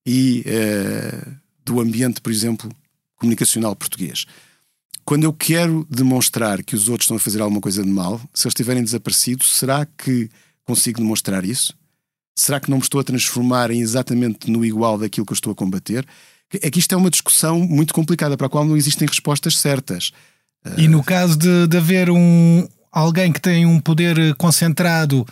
e 0.05 0.45
uh, 0.47 1.37
do 1.65 1.81
ambiente, 1.81 2.21
por 2.21 2.33
exemplo, 2.33 2.69
comunicacional 3.15 3.77
português. 3.77 4.27
Quando 5.05 5.23
eu 5.23 5.33
quero 5.33 5.87
demonstrar 5.89 6.65
que 6.65 6.75
os 6.75 6.89
outros 6.89 7.05
estão 7.05 7.17
a 7.17 7.21
fazer 7.21 7.41
alguma 7.41 7.61
coisa 7.61 7.85
de 7.85 7.89
mal, 7.89 8.19
se 8.35 8.47
eles 8.47 8.53
estiverem 8.53 8.83
desaparecidos, 8.83 9.57
será 9.57 9.87
que 9.87 10.29
consigo 10.65 10.99
demonstrar 10.99 11.45
isso? 11.45 11.73
Será 12.37 12.59
que 12.59 12.71
não 12.71 12.79
me 12.79 12.83
estou 12.83 13.01
a 13.01 13.05
transformar 13.05 13.71
em 13.71 13.81
exatamente 13.81 14.51
no 14.51 14.65
igual 14.65 14.99
daquilo 14.99 15.25
que 15.25 15.33
eu 15.33 15.37
estou 15.37 15.53
a 15.53 15.57
combater? 15.57 16.07
É 16.63 16.71
que 16.71 16.79
isto 16.79 16.95
é 16.95 16.97
uma 16.97 17.11
discussão 17.11 17.61
muito 17.61 17.95
complicada 17.95 18.37
para 18.37 18.47
a 18.47 18.51
qual 18.51 18.65
não 18.65 18.77
existem 18.77 19.07
respostas 19.07 19.59
certas. 19.59 20.13
E 20.77 20.89
no 20.89 21.03
caso 21.03 21.37
de, 21.37 21.67
de 21.67 21.77
haver 21.77 22.11
um, 22.11 22.67
alguém 22.91 23.33
que 23.33 23.41
tem 23.41 23.67
um 23.67 23.79
poder 23.79 24.35
concentrado 24.37 25.27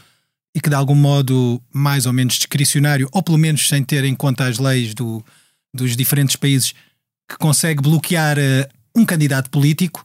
e 0.55 0.61
que 0.61 0.69
de 0.69 0.75
algum 0.75 0.95
modo 0.95 1.63
mais 1.73 2.05
ou 2.05 2.13
menos 2.13 2.35
discricionário, 2.35 3.09
ou 3.13 3.23
pelo 3.23 3.39
menos 3.39 3.67
sem 3.67 3.83
ter 3.83 4.05
em 4.05 4.15
conta 4.15 4.47
as 4.47 4.59
leis 4.59 4.95
do, 4.95 5.25
dos 5.73 5.97
diferentes 5.97 6.37
países, 6.37 6.75
que 7.29 7.39
consegue 7.39 7.81
bloquear 7.81 8.37
uh, 8.39 8.69
um 8.95 9.07
candidato 9.07 9.49
político, 9.49 10.05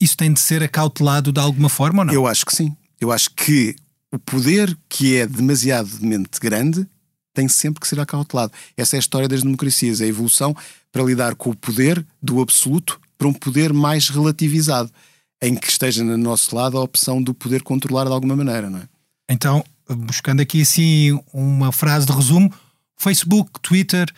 isso 0.00 0.16
tem 0.16 0.32
de 0.32 0.40
ser 0.40 0.62
acautelado 0.62 1.32
de 1.32 1.40
alguma 1.40 1.68
forma 1.68 2.00
ou 2.00 2.06
não? 2.06 2.14
Eu 2.14 2.26
acho 2.26 2.44
que 2.44 2.54
sim. 2.54 2.76
Eu 3.00 3.12
acho 3.12 3.30
que 3.30 3.76
o 4.16 4.18
poder 4.18 4.76
que 4.88 5.16
é 5.16 5.26
demasiadamente 5.26 6.40
grande 6.40 6.86
tem 7.34 7.48
sempre 7.48 7.80
que 7.80 7.86
ser 7.86 8.00
acautelado. 8.00 8.50
Essa 8.76 8.96
é 8.96 8.98
a 8.98 9.00
história 9.00 9.28
das 9.28 9.42
democracias, 9.42 10.00
a 10.00 10.06
evolução 10.06 10.56
para 10.90 11.02
lidar 11.02 11.34
com 11.34 11.50
o 11.50 11.56
poder 11.56 12.04
do 12.20 12.40
absoluto 12.40 12.98
para 13.18 13.28
um 13.28 13.32
poder 13.32 13.72
mais 13.72 14.08
relativizado, 14.08 14.90
em 15.42 15.54
que 15.54 15.68
esteja 15.68 16.02
no 16.02 16.16
nosso 16.16 16.56
lado 16.56 16.78
a 16.78 16.82
opção 16.82 17.22
do 17.22 17.34
poder 17.34 17.62
controlar 17.62 18.06
de 18.06 18.12
alguma 18.12 18.34
maneira, 18.34 18.70
não 18.70 18.78
é? 18.78 18.88
Então, 19.28 19.62
buscando 19.88 20.40
aqui 20.40 20.62
assim 20.62 21.18
uma 21.32 21.70
frase 21.72 22.06
de 22.06 22.12
resumo, 22.12 22.52
Facebook, 22.96 23.60
Twitter 23.60 24.10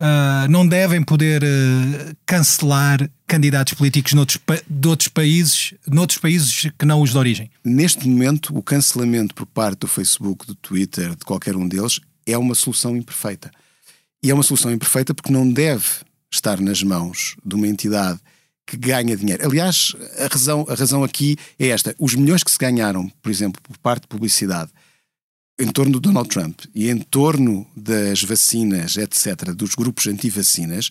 uh, 0.00 0.50
não 0.50 0.66
devem 0.66 1.02
poder 1.02 1.42
uh, 1.42 2.16
cancelar 2.24 3.08
candidatos 3.26 3.74
políticos 3.74 4.12
noutros, 4.12 4.38
de 4.68 4.88
outros 4.88 5.08
países, 5.08 5.74
noutros 5.86 6.18
países 6.18 6.70
que 6.78 6.84
não 6.84 7.00
os 7.00 7.10
de 7.10 7.18
origem. 7.18 7.50
Neste 7.64 8.08
momento, 8.08 8.56
o 8.56 8.62
cancelamento 8.62 9.34
por 9.34 9.46
parte 9.46 9.80
do 9.80 9.86
Facebook, 9.86 10.46
do 10.46 10.54
Twitter, 10.54 11.10
de 11.10 11.24
qualquer 11.24 11.56
um 11.56 11.66
deles, 11.66 12.00
é 12.26 12.36
uma 12.36 12.54
solução 12.54 12.96
imperfeita. 12.96 13.50
E 14.22 14.30
é 14.30 14.34
uma 14.34 14.42
solução 14.42 14.70
imperfeita 14.70 15.14
porque 15.14 15.32
não 15.32 15.50
deve 15.50 15.84
estar 16.30 16.60
nas 16.60 16.82
mãos 16.82 17.36
de 17.44 17.54
uma 17.54 17.68
entidade 17.68 18.20
que 18.66 18.76
ganha 18.76 19.16
dinheiro. 19.16 19.46
Aliás, 19.46 19.94
a 20.18 20.26
razão, 20.26 20.66
a 20.68 20.74
razão 20.74 21.04
aqui 21.04 21.36
é 21.58 21.68
esta: 21.68 21.94
os 21.98 22.14
milhões 22.14 22.42
que 22.42 22.50
se 22.50 22.58
ganharam, 22.58 23.08
por 23.22 23.30
exemplo, 23.30 23.60
por 23.62 23.78
parte 23.78 24.02
de 24.02 24.08
publicidade, 24.08 24.70
em 25.58 25.68
torno 25.68 25.92
do 25.92 26.00
Donald 26.00 26.28
Trump 26.28 26.60
e 26.74 26.90
em 26.90 26.98
torno 26.98 27.66
das 27.74 28.22
vacinas, 28.22 28.96
etc., 28.96 29.52
dos 29.54 29.74
grupos 29.74 30.06
anti-vacinas, 30.06 30.90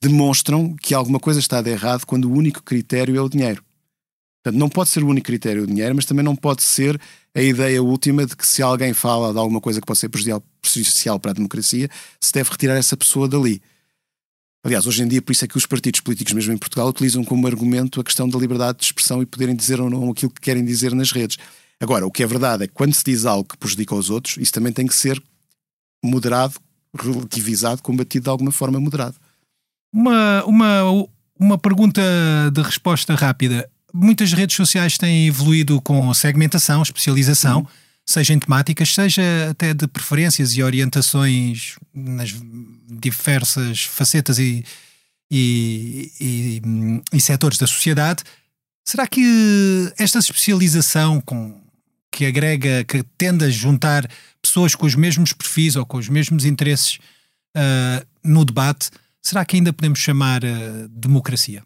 demonstram 0.00 0.74
que 0.76 0.94
alguma 0.94 1.18
coisa 1.18 1.40
está 1.40 1.60
de 1.60 1.70
errado 1.70 2.04
quando 2.06 2.26
o 2.26 2.32
único 2.32 2.62
critério 2.62 3.16
é 3.16 3.20
o 3.20 3.28
dinheiro. 3.28 3.64
Portanto, 4.42 4.60
não 4.60 4.68
pode 4.68 4.90
ser 4.90 5.02
o 5.02 5.08
único 5.08 5.26
critério 5.26 5.62
o 5.62 5.66
dinheiro, 5.66 5.94
mas 5.94 6.04
também 6.04 6.22
não 6.22 6.36
pode 6.36 6.62
ser 6.62 7.00
a 7.34 7.40
ideia 7.40 7.82
última 7.82 8.26
de 8.26 8.36
que 8.36 8.46
se 8.46 8.62
alguém 8.62 8.92
fala 8.92 9.32
de 9.32 9.38
alguma 9.38 9.60
coisa 9.60 9.80
que 9.80 9.86
pode 9.86 9.98
ser 9.98 10.10
prejudicial 10.10 11.18
para 11.18 11.30
a 11.30 11.34
democracia, 11.34 11.88
se 12.20 12.32
deve 12.32 12.50
retirar 12.50 12.74
essa 12.74 12.96
pessoa 12.96 13.26
dali. 13.26 13.62
Aliás, 14.62 14.86
hoje 14.86 15.02
em 15.02 15.08
dia, 15.08 15.20
por 15.20 15.32
isso 15.32 15.44
é 15.44 15.48
que 15.48 15.56
os 15.56 15.66
partidos 15.66 16.00
políticos, 16.00 16.32
mesmo 16.34 16.52
em 16.52 16.58
Portugal, 16.58 16.88
utilizam 16.88 17.24
como 17.24 17.46
argumento 17.46 18.00
a 18.00 18.04
questão 18.04 18.28
da 18.28 18.38
liberdade 18.38 18.78
de 18.78 18.84
expressão 18.84 19.22
e 19.22 19.26
poderem 19.26 19.56
dizer 19.56 19.80
ou 19.80 19.88
não 19.88 20.10
aquilo 20.10 20.30
que 20.30 20.40
querem 20.40 20.64
dizer 20.64 20.94
nas 20.94 21.10
redes. 21.10 21.38
Agora, 21.80 22.06
o 22.06 22.10
que 22.10 22.22
é 22.22 22.26
verdade 22.26 22.64
é 22.64 22.66
que 22.66 22.72
quando 22.72 22.94
se 22.94 23.04
diz 23.04 23.24
algo 23.24 23.48
que 23.48 23.56
prejudica 23.56 23.94
os 23.94 24.10
outros, 24.10 24.36
isso 24.38 24.52
também 24.52 24.72
tem 24.72 24.86
que 24.86 24.94
ser 24.94 25.22
moderado, 26.04 26.54
relativizado, 26.98 27.82
combatido 27.82 28.24
de 28.24 28.30
alguma 28.30 28.52
forma 28.52 28.78
moderado. 28.78 29.16
Uma, 29.92 30.44
uma, 30.44 31.06
uma 31.38 31.58
pergunta 31.58 32.02
de 32.52 32.62
resposta 32.62 33.14
rápida. 33.14 33.68
Muitas 33.92 34.32
redes 34.32 34.56
sociais 34.56 34.98
têm 34.98 35.26
evoluído 35.26 35.80
com 35.80 36.12
segmentação, 36.14 36.82
especialização, 36.82 37.60
uhum. 37.60 37.66
seja 38.04 38.34
em 38.34 38.38
temáticas, 38.38 38.92
seja 38.92 39.22
até 39.50 39.72
de 39.72 39.86
preferências 39.86 40.52
e 40.56 40.62
orientações 40.62 41.76
nas 41.92 42.34
diversas 42.88 43.84
facetas 43.84 44.38
e, 44.38 44.64
e, 45.30 46.12
e, 46.20 46.62
e 47.12 47.20
setores 47.20 47.58
da 47.58 47.66
sociedade. 47.66 48.22
Será 48.84 49.06
que 49.06 49.92
esta 49.96 50.18
especialização 50.18 51.20
com 51.20 51.63
que 52.14 52.24
agrega, 52.24 52.84
que 52.84 53.02
tende 53.18 53.44
a 53.44 53.50
juntar 53.50 54.08
pessoas 54.40 54.76
com 54.76 54.86
os 54.86 54.94
mesmos 54.94 55.32
perfis 55.32 55.74
ou 55.74 55.84
com 55.84 55.96
os 55.98 56.08
mesmos 56.08 56.44
interesses 56.44 57.00
uh, 57.56 58.06
no 58.22 58.44
debate, 58.44 58.88
será 59.20 59.44
que 59.44 59.56
ainda 59.56 59.72
podemos 59.72 59.98
chamar 59.98 60.44
uh, 60.44 60.88
democracia? 60.90 61.64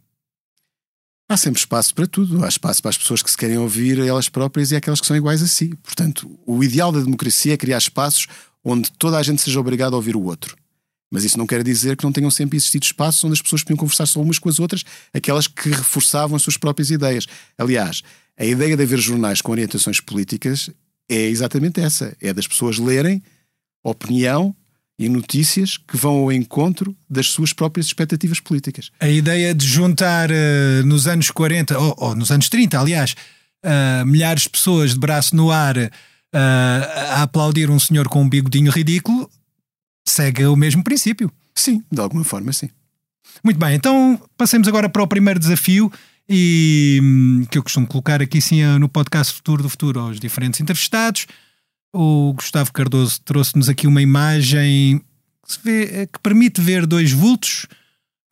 Há 1.29 1.37
sempre 1.37 1.61
espaço 1.61 1.95
para 1.95 2.07
tudo. 2.07 2.43
Há 2.43 2.49
espaço 2.49 2.81
para 2.81 2.89
as 2.89 2.97
pessoas 2.97 3.23
que 3.23 3.31
se 3.31 3.37
querem 3.37 3.59
ouvir 3.59 3.99
elas 3.99 4.31
próprias 4.31 4.71
e 4.71 4.77
aquelas 4.77 5.03
que 5.03 5.07
são 5.07 5.15
iguais 5.15 5.43
a 5.43 5.47
si. 5.47 5.75
Portanto, 5.83 6.41
o 6.47 6.65
ideal 6.65 6.91
da 6.91 7.01
democracia 7.01 7.53
é 7.53 7.57
criar 7.59 7.77
espaços 7.77 8.27
onde 8.65 8.91
toda 8.93 9.19
a 9.19 9.23
gente 9.23 9.43
seja 9.43 9.61
obrigada 9.61 9.95
a 9.95 9.99
ouvir 9.99 10.17
o 10.17 10.23
outro. 10.23 10.57
Mas 11.11 11.25
isso 11.25 11.37
não 11.37 11.47
quer 11.47 11.63
dizer 11.63 11.95
que 11.95 12.05
não 12.05 12.13
tenham 12.13 12.31
sempre 12.31 12.57
existido 12.57 12.87
espaços 12.87 13.23
onde 13.23 13.35
as 13.35 13.43
pessoas 13.43 13.63
podiam 13.63 13.77
conversar 13.77 14.07
só 14.07 14.19
umas 14.23 14.39
com 14.39 14.49
as 14.49 14.59
outras, 14.59 14.83
aquelas 15.13 15.47
que 15.47 15.69
reforçavam 15.69 16.37
as 16.37 16.43
suas 16.43 16.57
próprias 16.57 16.91
ideias. 16.91 17.27
Aliás, 17.59 18.03
a 18.39 18.45
ideia 18.45 18.77
de 18.77 18.83
haver 18.83 18.99
jornais 18.99 19.41
com 19.43 19.51
orientações 19.53 20.01
políticas 20.01 20.71
é 21.09 21.27
exatamente 21.27 21.81
essa: 21.81 22.17
é 22.21 22.33
das 22.33 22.47
pessoas 22.47 22.79
lerem 22.79 23.23
opinião 23.83 24.55
e 24.99 25.09
notícias 25.09 25.77
que 25.77 25.97
vão 25.97 26.19
ao 26.19 26.33
encontro 26.33 26.97
das 27.09 27.29
suas 27.29 27.53
próprias 27.53 27.87
expectativas 27.87 28.41
políticas. 28.41 28.91
A 28.99 29.09
ideia 29.09 29.55
de 29.55 29.67
juntar 29.67 30.31
uh, 30.31 30.87
nos 30.87 31.07
anos 31.07 31.31
40, 31.31 31.79
ou, 31.79 31.95
ou, 31.99 32.15
nos 32.17 32.31
anos 32.31 32.49
30, 32.49 32.81
aliás, 32.81 33.15
uh, 33.65 34.05
milhares 34.05 34.43
de 34.43 34.51
pessoas 34.51 34.95
de 34.95 34.99
braço 34.99 35.37
no 35.37 35.53
ar 35.53 35.77
uh, 35.77 35.89
a 37.13 37.23
aplaudir 37.23 37.71
um 37.71 37.79
senhor 37.79 38.09
com 38.09 38.23
um 38.23 38.29
bigodinho 38.29 38.73
ridículo, 38.73 39.31
segue 40.07 40.45
o 40.47 40.57
mesmo 40.57 40.83
princípio. 40.83 41.31
Sim, 41.55 41.83
de 41.91 42.01
alguma 42.01 42.25
forma, 42.25 42.53
sim. 42.53 42.69
Muito 43.45 43.59
bem, 43.59 43.75
então 43.75 44.21
passemos 44.37 44.67
agora 44.67 44.89
para 44.89 45.03
o 45.03 45.07
primeiro 45.07 45.39
desafio 45.39 45.93
e 46.29 47.01
hum, 47.03 47.47
que 47.51 47.57
eu 47.57 47.63
costumo 47.63 47.87
colocar 47.87 48.21
aqui 48.21 48.41
sim 48.41 48.63
no 48.79 48.89
podcast 48.89 49.33
Futuro 49.33 49.63
do 49.63 49.69
Futuro 49.69 50.01
aos 50.01 50.21
diferentes 50.21 50.61
entrevistados. 50.61 51.27
O 51.93 52.35
Gustavo 52.35 52.73
Cardoso 52.73 53.21
trouxe-nos 53.25 53.69
aqui 53.69 53.87
uma 53.87 54.03
imagem 54.03 55.01
que, 55.47 55.59
vê, 55.65 55.83
eh, 55.85 56.07
que, 56.07 56.19
permite 56.21 56.61
ver 56.61 56.87
dois 56.87 57.13
vultos 57.13 57.67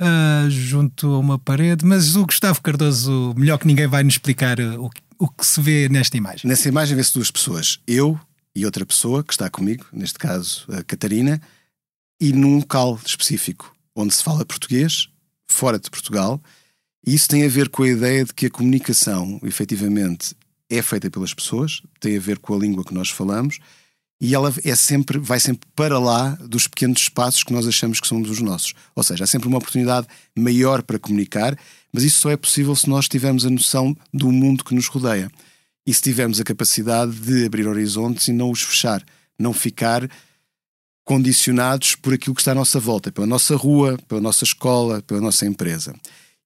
uh, 0.01 0.51
junto 0.51 1.15
a 1.15 1.19
uma 1.19 1.39
parede, 1.39 1.85
mas 1.85 2.17
o 2.17 2.27
Gustavo 2.27 2.61
Cardoso, 2.61 3.35
melhor 3.37 3.59
que 3.59 3.67
ninguém, 3.67 3.87
vai 3.87 4.05
nos 4.05 4.15
explicar 4.15 4.59
eh, 4.59 4.77
o, 4.77 4.91
o 5.19 5.29
que 5.29 5.47
se 5.47 5.61
vê 5.61 5.89
nesta 5.89 6.19
imagem. 6.19 6.47
Nessa 6.47 6.69
imagem 6.69 6.95
vê-se 6.95 7.15
duas 7.15 7.31
pessoas, 7.31 7.81
eu 7.87 8.21
e 8.55 8.67
outra 8.67 8.85
pessoa 8.85 9.25
que 9.25 9.33
está 9.33 9.49
comigo, 9.49 9.87
neste 9.91 10.19
caso 10.19 10.67
a 10.71 10.83
Catarina, 10.83 11.41
e 12.21 12.33
num 12.33 12.57
local 12.57 13.01
específico 13.05 13.75
onde 13.95 14.15
se 14.15 14.23
fala 14.23 14.45
português, 14.45 15.09
fora 15.47 15.79
de 15.79 15.91
Portugal. 15.91 16.43
E 17.07 17.15
isso 17.15 17.29
tem 17.29 17.45
a 17.45 17.49
ver 17.49 17.69
com 17.69 17.85
a 17.85 17.89
ideia 17.89 18.25
de 18.25 18.35
que 18.35 18.47
a 18.47 18.51
comunicação, 18.51 19.39
efetivamente, 19.45 20.35
é 20.69 20.83
feita 20.83 21.09
pelas 21.09 21.33
pessoas, 21.33 21.81
tem 22.01 22.17
a 22.17 22.21
ver 22.21 22.39
com 22.39 22.55
a 22.55 22.59
língua 22.59 22.85
que 22.85 22.93
nós 22.93 23.11
falamos 23.11 23.61
e 24.21 24.35
ela 24.35 24.53
é 24.65 24.75
sempre, 24.75 25.19
vai 25.19 25.39
sempre 25.39 25.69
para 25.77 25.99
lá 25.99 26.31
dos 26.41 26.67
pequenos 26.67 27.03
espaços 27.03 27.45
que 27.45 27.53
nós 27.53 27.67
achamos 27.67 28.01
que 28.01 28.09
são 28.09 28.21
dos 28.21 28.41
nossos. 28.41 28.73
Ou 28.95 29.03
seja, 29.03 29.25
há 29.25 29.27
sempre 29.27 29.47
uma 29.47 29.59
oportunidade 29.59 30.07
maior 30.37 30.83
para 30.83 30.99
comunicar, 30.99 31.57
mas 31.93 32.03
isso 32.03 32.19
só 32.19 32.31
é 32.31 32.37
possível 32.37 32.75
se 32.75 32.89
nós 32.89 33.09
tivermos 33.09 33.45
a 33.45 33.51
noção 33.51 33.97
do 34.13 34.33
mundo 34.33 34.65
que 34.65 34.75
nos 34.75 34.87
rodeia 34.87 35.31
e 35.87 35.95
se 35.95 36.03
tivermos 36.03 36.41
a 36.41 36.45
capacidade 36.45 37.13
de 37.13 37.45
abrir 37.45 37.69
horizontes 37.69 38.27
e 38.27 38.33
não 38.33 38.51
os 38.51 38.63
fechar, 38.63 39.05
não 39.39 39.53
ficar 39.53 40.11
condicionados 41.05 41.95
por 41.95 42.13
aquilo 42.13 42.35
que 42.35 42.41
está 42.41 42.51
à 42.51 42.55
nossa 42.55 42.81
volta, 42.81 43.13
pela 43.13 43.27
nossa 43.27 43.55
rua, 43.55 43.97
pela 44.09 44.21
nossa 44.21 44.43
escola, 44.43 45.03
pela 45.03 45.21
nossa 45.21 45.47
empresa. 45.47 45.95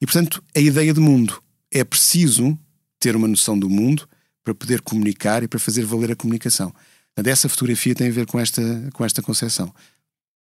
E 0.00 0.06
portanto, 0.06 0.42
a 0.56 0.60
ideia 0.60 0.92
de 0.94 1.00
mundo 1.00 1.42
é 1.70 1.84
preciso 1.84 2.58
ter 2.98 3.14
uma 3.16 3.28
noção 3.28 3.58
do 3.58 3.68
mundo 3.68 4.08
para 4.42 4.54
poder 4.54 4.80
comunicar 4.80 5.42
e 5.42 5.48
para 5.48 5.58
fazer 5.58 5.84
valer 5.84 6.12
a 6.12 6.16
comunicação. 6.16 6.72
Portanto, 7.14 7.32
essa 7.32 7.48
fotografia 7.48 7.94
tem 7.94 8.08
a 8.08 8.12
ver 8.12 8.26
com 8.26 8.40
esta, 8.40 8.62
com 8.92 9.04
esta 9.04 9.22
concepção. 9.22 9.72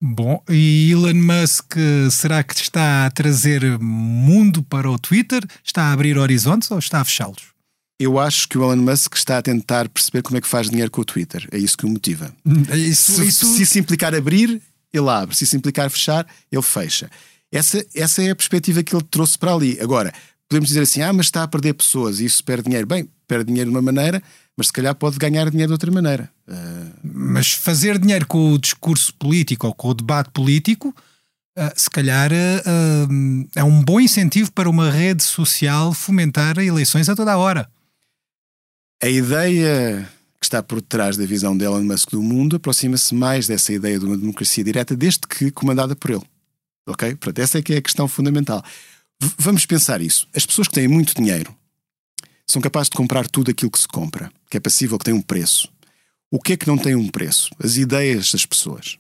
Bom, 0.00 0.42
e 0.50 0.90
Elon 0.92 1.14
Musk 1.14 1.74
será 2.10 2.42
que 2.42 2.54
está 2.54 3.06
a 3.06 3.10
trazer 3.10 3.78
mundo 3.78 4.62
para 4.62 4.90
o 4.90 4.98
Twitter? 4.98 5.42
Está 5.64 5.84
a 5.84 5.92
abrir 5.92 6.18
horizontes 6.18 6.70
ou 6.70 6.78
está 6.78 7.00
a 7.00 7.04
fechá-los? 7.04 7.54
Eu 7.98 8.18
acho 8.18 8.46
que 8.46 8.58
o 8.58 8.62
Elon 8.62 8.82
Musk 8.82 9.14
está 9.14 9.38
a 9.38 9.42
tentar 9.42 9.88
perceber 9.88 10.22
como 10.22 10.36
é 10.36 10.40
que 10.40 10.48
faz 10.48 10.68
dinheiro 10.68 10.90
com 10.90 11.00
o 11.00 11.04
Twitter. 11.04 11.48
É 11.50 11.56
isso 11.56 11.78
que 11.78 11.86
o 11.86 11.88
motiva. 11.88 12.34
É 12.68 12.76
isso, 12.76 13.12
se, 13.12 13.26
isso... 13.26 13.54
se 13.54 13.62
isso 13.62 13.78
implicar 13.78 14.14
abrir, 14.14 14.60
ele 14.92 15.08
abre. 15.08 15.34
Se 15.34 15.44
isso 15.44 15.56
implicar 15.56 15.88
fechar, 15.88 16.26
ele 16.52 16.62
fecha. 16.62 17.10
Essa, 17.56 17.86
essa 17.94 18.22
é 18.22 18.30
a 18.30 18.36
perspectiva 18.36 18.82
que 18.82 18.94
ele 18.94 19.04
trouxe 19.10 19.38
para 19.38 19.54
ali. 19.54 19.78
Agora, 19.80 20.12
podemos 20.48 20.68
dizer 20.68 20.82
assim: 20.82 21.02
ah, 21.02 21.12
mas 21.12 21.26
está 21.26 21.42
a 21.42 21.48
perder 21.48 21.74
pessoas 21.74 22.20
e 22.20 22.24
isso 22.24 22.44
perde 22.44 22.64
dinheiro. 22.64 22.86
Bem, 22.86 23.08
perde 23.26 23.46
dinheiro 23.46 23.70
de 23.70 23.76
uma 23.76 23.82
maneira, 23.82 24.22
mas 24.56 24.68
se 24.68 24.72
calhar 24.72 24.94
pode 24.94 25.18
ganhar 25.18 25.48
dinheiro 25.50 25.70
de 25.70 25.74
outra 25.74 25.90
maneira. 25.90 26.30
Uh... 26.46 26.92
Mas 27.02 27.52
fazer 27.52 27.98
dinheiro 27.98 28.26
com 28.26 28.52
o 28.52 28.58
discurso 28.58 29.14
político 29.14 29.66
ou 29.66 29.74
com 29.74 29.88
o 29.88 29.94
debate 29.94 30.30
político. 30.30 30.94
Uh, 31.58 31.72
se 31.74 31.88
calhar 31.88 32.30
uh, 32.30 33.48
é 33.54 33.64
um 33.64 33.82
bom 33.82 33.98
incentivo 33.98 34.52
para 34.52 34.68
uma 34.68 34.90
rede 34.90 35.22
social 35.22 35.94
fomentar 35.94 36.58
eleições 36.58 37.08
a 37.08 37.16
toda 37.16 37.32
a 37.32 37.38
hora. 37.38 37.66
A 39.02 39.08
ideia 39.08 40.06
que 40.38 40.44
está 40.44 40.62
por 40.62 40.82
trás 40.82 41.16
da 41.16 41.24
visão 41.24 41.56
de 41.56 41.64
Elon 41.64 41.82
Musk 41.82 42.10
do 42.10 42.22
mundo 42.22 42.56
aproxima-se 42.56 43.14
mais 43.14 43.46
dessa 43.46 43.72
ideia 43.72 43.98
de 43.98 44.04
uma 44.04 44.18
democracia 44.18 44.62
direta, 44.62 44.94
desde 44.94 45.20
que 45.20 45.50
comandada 45.50 45.96
por 45.96 46.10
ele. 46.10 46.22
Ok? 46.86 47.14
Portanto, 47.16 47.38
essa 47.40 47.58
é 47.58 47.62
que 47.62 47.74
é 47.74 47.78
a 47.78 47.82
questão 47.82 48.06
fundamental. 48.06 48.62
V 49.20 49.30
vamos 49.38 49.66
pensar 49.66 50.00
isso. 50.00 50.28
As 50.34 50.46
pessoas 50.46 50.68
que 50.68 50.74
têm 50.74 50.88
muito 50.88 51.14
dinheiro 51.14 51.54
são 52.46 52.62
capazes 52.62 52.90
de 52.90 52.96
comprar 52.96 53.26
tudo 53.26 53.50
aquilo 53.50 53.70
que 53.70 53.78
se 53.78 53.88
compra, 53.88 54.30
que 54.48 54.56
é 54.56 54.60
passível, 54.60 54.98
que 54.98 55.04
tem 55.04 55.14
um 55.14 55.22
preço. 55.22 55.68
O 56.30 56.40
que 56.40 56.52
é 56.52 56.56
que 56.56 56.66
não 56.66 56.78
tem 56.78 56.94
um 56.94 57.08
preço? 57.08 57.50
As 57.62 57.76
ideias 57.76 58.32
das 58.32 58.46
pessoas. 58.46 58.98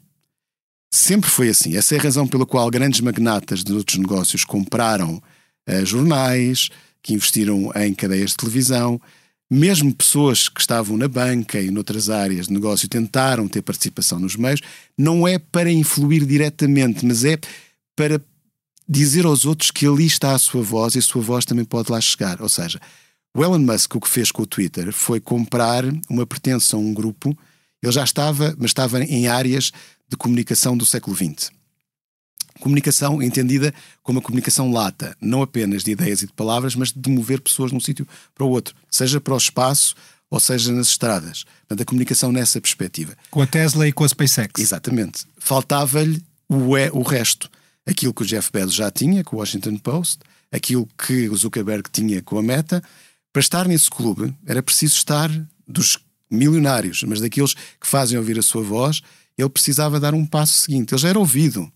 Sempre 0.90 1.28
foi 1.28 1.48
assim. 1.48 1.76
Essa 1.76 1.94
é 1.94 1.98
a 1.98 2.02
razão 2.02 2.26
pela 2.26 2.46
qual 2.46 2.70
grandes 2.70 3.00
magnatas 3.00 3.62
de 3.62 3.72
outros 3.72 3.98
negócios 3.98 4.44
compraram 4.44 5.22
uh, 5.68 5.84
jornais, 5.86 6.70
que 7.02 7.14
investiram 7.14 7.70
em 7.76 7.94
cadeias 7.94 8.30
de 8.30 8.36
televisão. 8.36 9.00
Mesmo 9.50 9.94
pessoas 9.94 10.48
que 10.48 10.60
estavam 10.60 10.96
na 10.96 11.06
banca 11.06 11.60
e 11.60 11.70
noutras 11.70 12.10
áreas 12.10 12.48
de 12.48 12.52
negócio 12.52 12.88
tentaram 12.88 13.46
ter 13.46 13.62
participação 13.62 14.18
nos 14.18 14.34
meios, 14.34 14.60
não 14.98 15.26
é 15.26 15.38
para 15.38 15.70
influir 15.70 16.24
diretamente, 16.24 17.06
mas 17.06 17.24
é 17.24 17.38
para 17.96 18.20
dizer 18.88 19.24
aos 19.24 19.44
outros 19.44 19.70
que 19.70 19.86
ali 19.86 20.06
está 20.06 20.32
a 20.32 20.38
sua 20.38 20.62
voz 20.62 20.94
e 20.94 20.98
a 20.98 21.02
sua 21.02 21.22
voz 21.22 21.44
também 21.44 21.64
pode 21.64 21.90
lá 21.90 22.00
chegar. 22.00 22.40
Ou 22.40 22.48
seja, 22.48 22.80
o 23.34 23.42
Elon 23.42 23.58
Musk 23.58 23.96
o 23.96 24.00
que 24.00 24.08
fez 24.08 24.30
com 24.30 24.42
o 24.42 24.46
Twitter 24.46 24.92
foi 24.92 25.18
comprar 25.18 25.84
uma 26.08 26.26
pertença 26.26 26.76
a 26.76 26.78
um 26.78 26.94
grupo. 26.94 27.36
Ele 27.82 27.92
já 27.92 28.04
estava, 28.04 28.54
mas 28.58 28.70
estava 28.70 29.02
em 29.02 29.26
áreas 29.26 29.72
de 30.08 30.16
comunicação 30.16 30.76
do 30.76 30.86
século 30.86 31.16
XX. 31.16 31.50
Comunicação 32.60 33.22
entendida 33.22 33.74
como 34.02 34.18
a 34.18 34.22
comunicação 34.22 34.72
lata, 34.72 35.14
não 35.20 35.42
apenas 35.42 35.84
de 35.84 35.90
ideias 35.90 36.22
e 36.22 36.26
de 36.26 36.32
palavras, 36.32 36.74
mas 36.74 36.90
de 36.90 37.10
mover 37.10 37.40
pessoas 37.40 37.70
de 37.70 37.76
um 37.76 37.80
sítio 37.80 38.08
para 38.34 38.46
o 38.46 38.48
outro, 38.48 38.74
seja 38.90 39.20
para 39.20 39.34
o 39.34 39.36
espaço 39.36 39.94
ou 40.30 40.40
seja 40.40 40.72
nas 40.72 40.88
estradas. 40.88 41.44
Portanto, 41.60 41.82
a 41.82 41.84
comunicação 41.84 42.32
nessa 42.32 42.60
perspectiva. 42.60 43.14
Com 43.30 43.42
a 43.42 43.46
Tesla 43.46 43.86
e 43.86 43.92
com 43.92 44.04
a 44.04 44.08
SpaceX. 44.08 44.60
Exatamente. 44.60 45.24
Faltava-lhe 45.38 46.22
o, 46.48 46.76
é, 46.76 46.90
o 46.92 47.02
resto 47.02 47.50
aquilo 47.86 48.12
que 48.12 48.22
o 48.22 48.26
Jeff 48.26 48.50
Bezos 48.52 48.74
já 48.74 48.90
tinha 48.90 49.22
com 49.22 49.36
o 49.36 49.38
Washington 49.38 49.76
Post, 49.78 50.18
aquilo 50.50 50.88
que 50.98 51.28
o 51.28 51.36
Zuckerberg 51.36 51.88
tinha 51.90 52.20
com 52.22 52.38
a 52.38 52.42
Meta. 52.42 52.82
Para 53.32 53.40
estar 53.40 53.68
nesse 53.68 53.88
clube 53.88 54.34
era 54.44 54.62
preciso 54.62 54.96
estar 54.96 55.30
dos 55.66 55.98
milionários, 56.30 57.02
mas 57.04 57.20
daqueles 57.20 57.54
que 57.54 57.86
fazem 57.86 58.18
ouvir 58.18 58.38
a 58.38 58.42
sua 58.42 58.62
voz, 58.62 59.00
ele 59.38 59.48
precisava 59.48 60.00
dar 60.00 60.14
um 60.14 60.26
passo 60.26 60.54
seguinte. 60.54 60.92
Ele 60.92 61.00
já 61.00 61.08
era 61.08 61.18
ouvido. 61.18 61.70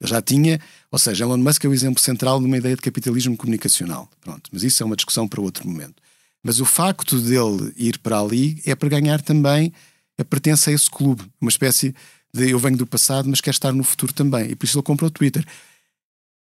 Ele 0.00 0.10
já 0.10 0.20
tinha, 0.20 0.60
ou 0.90 0.98
seja, 0.98 1.24
Elon 1.24 1.38
Musk 1.38 1.64
é 1.64 1.68
o 1.68 1.72
exemplo 1.72 2.02
central 2.02 2.38
de 2.38 2.44
uma 2.44 2.58
ideia 2.58 2.76
de 2.76 2.82
capitalismo 2.82 3.36
comunicacional. 3.36 4.10
Pronto, 4.20 4.50
mas 4.52 4.62
isso 4.62 4.82
é 4.82 4.86
uma 4.86 4.96
discussão 4.96 5.26
para 5.26 5.40
outro 5.40 5.66
momento. 5.66 6.02
Mas 6.42 6.60
o 6.60 6.64
facto 6.64 7.18
dele 7.18 7.72
ir 7.76 7.98
para 7.98 8.20
ali 8.20 8.60
é 8.66 8.74
para 8.74 8.88
ganhar 8.88 9.22
também 9.22 9.72
a 10.18 10.24
pertença 10.24 10.70
a 10.70 10.72
esse 10.72 10.90
clube, 10.90 11.24
uma 11.40 11.50
espécie 11.50 11.94
de 12.34 12.50
eu 12.50 12.58
venho 12.58 12.76
do 12.76 12.86
passado, 12.86 13.28
mas 13.28 13.40
quero 13.40 13.54
estar 13.54 13.72
no 13.72 13.84
futuro 13.84 14.12
também. 14.12 14.50
E 14.50 14.56
por 14.56 14.66
isso 14.66 14.78
ele 14.78 14.84
compra 14.84 15.06
o 15.06 15.10
Twitter. 15.10 15.44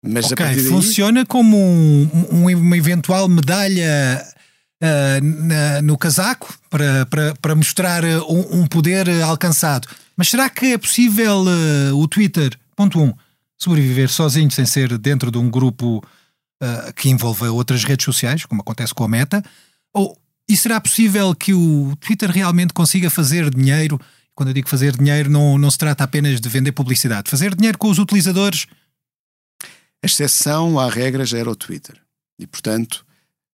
Mas 0.03 0.31
okay, 0.31 0.45
daí... 0.45 0.63
funciona 0.63 1.25
como 1.25 1.57
um, 1.57 2.09
um, 2.31 2.57
uma 2.57 2.77
eventual 2.77 3.27
medalha 3.27 4.25
uh, 4.81 5.23
na, 5.23 5.81
no 5.81 5.97
casaco 5.97 6.57
para, 6.69 7.05
para, 7.05 7.35
para 7.35 7.55
mostrar 7.55 8.03
uh, 8.03 8.31
um, 8.31 8.61
um, 8.61 8.67
poder 8.67 9.07
alcançado. 9.21 9.87
Mas 10.17 10.29
será 10.29 10.49
que 10.49 10.73
é 10.73 10.77
possível 10.77 11.43
uh, 11.43 11.95
o 11.95 12.07
Twitter, 12.07 12.57
ponto 12.75 12.99
1, 12.99 13.03
um, 13.03 13.13
sobreviver 13.57 14.09
sozinho 14.09 14.49
sem 14.49 14.65
ser 14.65 14.97
dentro 14.97 15.29
de 15.31 15.37
um 15.37 15.49
grupo 15.49 16.03
que 16.95 17.09
envolva 17.09 17.49
outras 17.49 17.83
redes 17.83 18.05
sociais, 18.05 18.45
como 18.45 18.61
acontece 18.61 18.93
com 18.93 19.03
a 19.03 19.07
Meta? 19.07 19.43
Ou, 19.91 20.15
e 20.47 20.55
será 20.55 20.79
possível 20.79 21.33
que 21.33 21.55
o 21.55 21.95
Twitter 21.99 22.29
realmente 22.29 22.71
consiga 22.71 23.09
fazer 23.09 23.49
dinheiro 23.49 23.99
quando 24.41 24.47
eu 24.47 24.53
digo 24.55 24.67
fazer 24.67 24.97
dinheiro, 24.97 25.29
não, 25.29 25.55
não 25.55 25.69
se 25.69 25.77
trata 25.77 26.03
apenas 26.03 26.41
de 26.41 26.49
vender 26.49 26.71
publicidade. 26.71 27.29
Fazer 27.29 27.53
dinheiro 27.53 27.77
com 27.77 27.91
os 27.91 27.99
utilizadores. 27.99 28.65
A 30.03 30.07
exceção 30.07 30.79
à 30.79 30.89
regra 30.89 31.23
já 31.27 31.37
era 31.37 31.51
o 31.51 31.55
Twitter. 31.55 31.95
E, 32.39 32.47
portanto, 32.47 33.05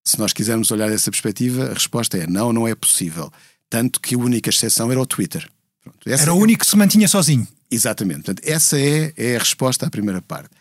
se 0.01 0.17
nós 0.17 0.31
quisermos 0.31 0.71
olhar 0.71 0.89
dessa 0.89 1.11
perspectiva, 1.11 1.71
a 1.71 1.73
resposta 1.73 2.17
é 2.17 2.25
não, 2.25 2.53
não 2.53 2.65
é 2.65 2.73
possível. 2.73 3.29
Tanto 3.69 3.99
que 3.99 4.15
a 4.15 4.17
única 4.17 4.49
exceção 4.49 4.89
era 4.89 5.01
o 5.01 5.05
Twitter. 5.05 5.45
Pronto, 5.83 6.09
era 6.09 6.33
o 6.33 6.37
único 6.37 6.63
que 6.63 6.69
se 6.71 6.77
mantinha 6.77 7.09
sozinho. 7.09 7.45
Exatamente. 7.69 8.21
Portanto, 8.21 8.47
essa 8.47 8.79
é, 8.79 9.11
é 9.17 9.35
a 9.35 9.39
resposta 9.39 9.85
à 9.85 9.89
primeira 9.89 10.21
parte. 10.21 10.51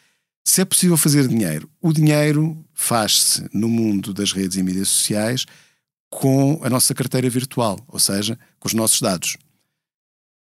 Se 0.44 0.60
é 0.60 0.64
possível 0.64 0.96
fazer 0.96 1.28
dinheiro, 1.28 1.70
o 1.80 1.92
dinheiro 1.92 2.66
faz-se 2.74 3.48
no 3.52 3.68
mundo 3.68 4.12
das 4.12 4.32
redes 4.32 4.56
e 4.56 4.62
mídias 4.64 4.88
sociais 4.88 5.46
com 6.10 6.58
a 6.64 6.68
nossa 6.68 6.92
carteira 6.96 7.30
virtual, 7.30 7.78
ou 7.86 8.00
seja, 8.00 8.36
com 8.58 8.66
os 8.66 8.74
nossos 8.74 9.00
dados. 9.00 9.36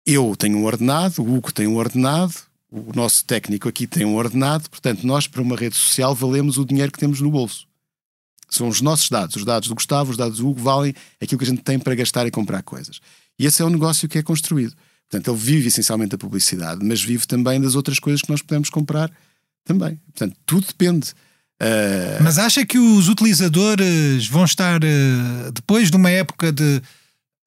Eu 0.07 0.35
tenho 0.37 0.59
um 0.59 0.65
ordenado, 0.65 1.23
o 1.23 1.35
Hugo 1.35 1.53
tem 1.53 1.67
um 1.67 1.77
ordenado, 1.77 2.35
o 2.71 2.93
nosso 2.95 3.25
técnico 3.25 3.69
aqui 3.69 3.87
tem 3.87 4.05
um 4.05 4.17
ordenado, 4.17 4.69
portanto, 4.69 5.07
nós, 5.07 5.27
para 5.27 5.41
uma 5.41 5.57
rede 5.57 5.77
social, 5.77 6.15
valemos 6.15 6.59
o 6.59 6.65
dinheiro 6.65 6.93
que 6.93 6.99
temos 6.99 7.21
no 7.21 7.31
bolso. 7.31 7.67
São 8.51 8.69
os 8.69 8.81
nossos 8.81 9.09
dados, 9.09 9.37
os 9.37 9.45
dados 9.45 9.69
do 9.69 9.75
Gustavo, 9.75 10.11
os 10.11 10.17
dados 10.17 10.39
do 10.39 10.49
Hugo, 10.49 10.61
valem 10.61 10.95
aquilo 11.21 11.39
que 11.39 11.45
a 11.45 11.49
gente 11.49 11.63
tem 11.63 11.79
para 11.79 11.95
gastar 11.95 12.27
e 12.27 12.31
comprar 12.31 12.63
coisas. 12.63 13.01
E 13.39 13.47
esse 13.47 13.63
é 13.63 13.65
o 13.65 13.71
negócio 13.71 14.09
que 14.09 14.19
é 14.19 14.23
construído. 14.23 14.75
Portanto, 15.09 15.31
ele 15.31 15.41
vive 15.41 15.69
essencialmente 15.69 16.11
da 16.11 16.19
publicidade, 16.19 16.85
mas 16.85 17.03
vive 17.03 17.27
também 17.27 17.61
das 17.61 17.75
outras 17.75 17.99
coisas 17.99 18.23
que 18.23 18.31
nós 18.31 18.43
podemos 18.43 18.71
comprar 18.71 19.11
também. 19.65 19.97
Portanto, 20.13 20.37
tudo 20.45 20.67
depende. 20.67 21.11
Uh... 21.61 22.23
Mas 22.23 22.39
acha 22.39 22.65
que 22.67 22.79
os 22.79 23.09
utilizadores 23.09 24.27
vão 24.29 24.45
estar, 24.45 24.83
uh, 24.83 25.53
depois 25.53 25.91
de 25.91 25.97
uma 25.97 26.11
época 26.11 26.53
de 26.53 26.83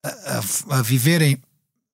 a, 0.02 0.78
a 0.78 0.82
viverem 0.82 1.38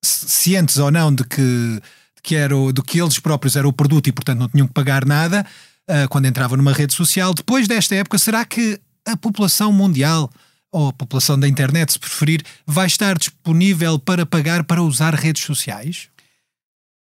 cientes 0.07 0.77
ou 0.77 0.91
não 0.91 1.13
de 1.13 1.23
que, 1.23 1.41
de 1.41 2.21
que, 2.23 2.35
era 2.35 2.55
o, 2.55 2.71
de 2.71 2.81
que 2.81 3.01
eles 3.01 3.19
próprios 3.19 3.55
eram 3.55 3.69
o 3.69 3.73
produto 3.73 4.07
e, 4.07 4.11
portanto, 4.11 4.39
não 4.39 4.49
tinham 4.49 4.67
que 4.67 4.73
pagar 4.73 5.05
nada 5.05 5.45
uh, 5.89 6.07
quando 6.09 6.27
entravam 6.27 6.57
numa 6.57 6.73
rede 6.73 6.93
social, 6.93 7.33
depois 7.33 7.67
desta 7.67 7.95
época, 7.95 8.17
será 8.17 8.45
que 8.45 8.79
a 9.05 9.15
população 9.15 9.71
mundial 9.71 10.29
ou 10.71 10.89
a 10.89 10.93
população 10.93 11.39
da 11.39 11.47
internet, 11.47 11.93
se 11.93 11.99
preferir, 11.99 12.43
vai 12.67 12.87
estar 12.87 13.17
disponível 13.17 13.97
para 13.97 14.25
pagar 14.25 14.63
para 14.65 14.83
usar 14.83 15.15
redes 15.15 15.43
sociais? 15.43 16.09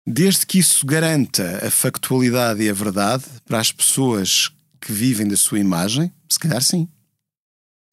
Desde 0.06 0.46
que 0.46 0.60
isso 0.60 0.86
garanta 0.86 1.60
a 1.68 1.70
factualidade 1.70 2.64
e 2.64 2.70
a 2.70 2.74
verdade 2.74 3.26
para 3.46 3.60
as 3.60 3.74
pessoas 3.74 4.50
que 4.80 4.94
vivem 4.94 5.28
da 5.28 5.36
sua 5.36 5.60
imagem, 5.60 6.10
se 6.30 6.40
calhar 6.40 6.62
sim. 6.62 6.88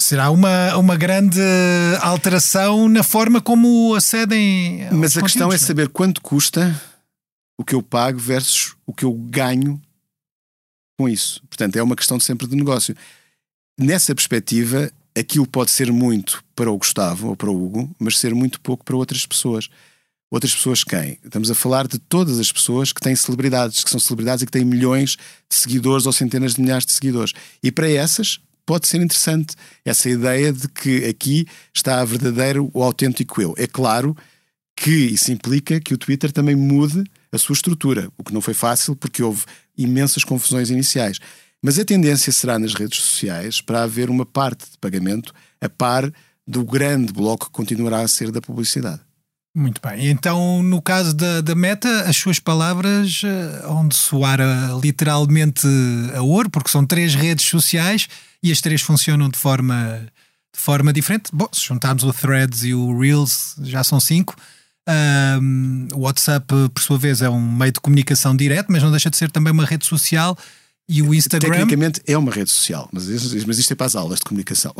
Será 0.04 0.30
uma, 0.30 0.76
uma 0.76 0.96
grande 0.96 1.40
alteração 2.02 2.90
na 2.90 3.02
forma 3.02 3.40
como 3.40 3.94
acedem. 3.94 4.86
Mas 4.92 5.16
a 5.16 5.22
questão 5.22 5.50
é, 5.50 5.54
é 5.54 5.58
saber 5.58 5.88
quanto 5.88 6.20
custa 6.20 6.78
o 7.58 7.64
que 7.64 7.74
eu 7.74 7.82
pago 7.82 8.18
versus 8.18 8.76
o 8.84 8.92
que 8.92 9.06
eu 9.06 9.14
ganho 9.14 9.80
com 10.98 11.08
isso. 11.08 11.42
Portanto, 11.48 11.76
é 11.76 11.82
uma 11.82 11.96
questão 11.96 12.20
sempre 12.20 12.46
de 12.46 12.54
negócio. 12.54 12.94
Nessa 13.80 14.14
perspectiva, 14.14 14.92
aquilo 15.16 15.46
pode 15.46 15.70
ser 15.70 15.90
muito 15.90 16.44
para 16.54 16.70
o 16.70 16.76
Gustavo 16.76 17.28
ou 17.28 17.36
para 17.36 17.50
o 17.50 17.64
Hugo, 17.64 17.90
mas 17.98 18.18
ser 18.18 18.34
muito 18.34 18.60
pouco 18.60 18.84
para 18.84 18.96
outras 18.96 19.24
pessoas. 19.24 19.70
Outras 20.30 20.54
pessoas 20.54 20.84
quem? 20.84 21.18
Estamos 21.24 21.50
a 21.50 21.54
falar 21.54 21.88
de 21.88 21.98
todas 21.98 22.38
as 22.38 22.52
pessoas 22.52 22.92
que 22.92 23.00
têm 23.00 23.16
celebridades, 23.16 23.82
que 23.82 23.88
são 23.88 23.98
celebridades 23.98 24.42
e 24.42 24.46
que 24.46 24.52
têm 24.52 24.66
milhões 24.66 25.16
de 25.48 25.56
seguidores 25.56 26.04
ou 26.04 26.12
centenas 26.12 26.56
de 26.56 26.60
milhares 26.60 26.84
de 26.84 26.92
seguidores. 26.92 27.32
E 27.62 27.72
para 27.72 27.88
essas 27.88 28.38
pode 28.66 28.86
ser 28.86 29.00
interessante 29.00 29.54
essa 29.84 30.08
ideia 30.08 30.52
de 30.52 30.68
que 30.68 31.04
aqui 31.04 31.46
está 31.72 32.00
a 32.00 32.04
verdadeiro, 32.04 32.70
o 32.72 32.82
autêntico 32.82 33.40
eu. 33.40 33.54
É 33.56 33.66
claro 33.66 34.16
que 34.76 34.90
isso 34.90 35.30
implica 35.30 35.80
que 35.80 35.94
o 35.94 35.98
Twitter 35.98 36.32
também 36.32 36.56
mude 36.56 37.04
a 37.30 37.38
sua 37.38 37.54
estrutura, 37.54 38.10
o 38.18 38.24
que 38.24 38.32
não 38.32 38.40
foi 38.40 38.54
fácil 38.54 38.96
porque 38.96 39.22
houve 39.22 39.44
imensas 39.76 40.24
confusões 40.24 40.70
iniciais. 40.70 41.18
Mas 41.62 41.78
a 41.78 41.84
tendência 41.84 42.32
será 42.32 42.58
nas 42.58 42.74
redes 42.74 43.00
sociais 43.00 43.60
para 43.60 43.82
haver 43.82 44.10
uma 44.10 44.26
parte 44.26 44.70
de 44.70 44.78
pagamento 44.78 45.32
a 45.60 45.68
par 45.68 46.12
do 46.46 46.64
grande 46.64 47.12
bloco 47.12 47.46
que 47.46 47.52
continuará 47.52 48.00
a 48.00 48.08
ser 48.08 48.30
da 48.30 48.40
publicidade. 48.40 49.00
Muito 49.54 49.80
bem. 49.80 50.08
Então, 50.08 50.62
no 50.64 50.82
caso 50.82 51.14
da, 51.14 51.40
da 51.40 51.54
Meta, 51.54 52.02
as 52.02 52.16
suas 52.16 52.40
palavras 52.40 53.22
uh, 53.22 53.70
onde 53.70 53.94
soar 53.94 54.40
uh, 54.40 54.80
literalmente 54.80 55.64
a 56.12 56.22
ouro, 56.22 56.50
porque 56.50 56.68
são 56.68 56.84
três 56.84 57.14
redes 57.14 57.46
sociais 57.46 58.08
e 58.42 58.50
as 58.50 58.60
três 58.60 58.82
funcionam 58.82 59.28
de 59.28 59.38
forma, 59.38 60.08
de 60.52 60.60
forma 60.60 60.92
diferente. 60.92 61.30
Bom, 61.32 61.48
se 61.52 61.64
juntarmos 61.64 62.02
o 62.02 62.12
Threads 62.12 62.64
e 62.64 62.74
o 62.74 62.98
Reels, 62.98 63.54
já 63.62 63.84
são 63.84 64.00
cinco. 64.00 64.34
Um, 64.88 65.86
o 65.94 66.00
WhatsApp, 66.00 66.46
por 66.74 66.82
sua 66.82 66.98
vez, 66.98 67.22
é 67.22 67.30
um 67.30 67.40
meio 67.40 67.72
de 67.72 67.80
comunicação 67.80 68.34
direto, 68.34 68.72
mas 68.72 68.82
não 68.82 68.90
deixa 68.90 69.08
de 69.08 69.16
ser 69.16 69.30
também 69.30 69.52
uma 69.52 69.64
rede 69.64 69.86
social. 69.86 70.36
E 70.88 71.00
o 71.00 71.14
Instagram. 71.14 71.50
Tecnicamente 71.50 72.02
é 72.06 72.18
uma 72.18 72.32
rede 72.32 72.50
social, 72.50 72.88
mas, 72.92 73.06
mas 73.46 73.58
isto 73.58 73.72
é 73.72 73.76
para 73.76 73.86
as 73.86 73.94
aulas 73.94 74.18
de 74.18 74.24
comunicação. 74.24 74.74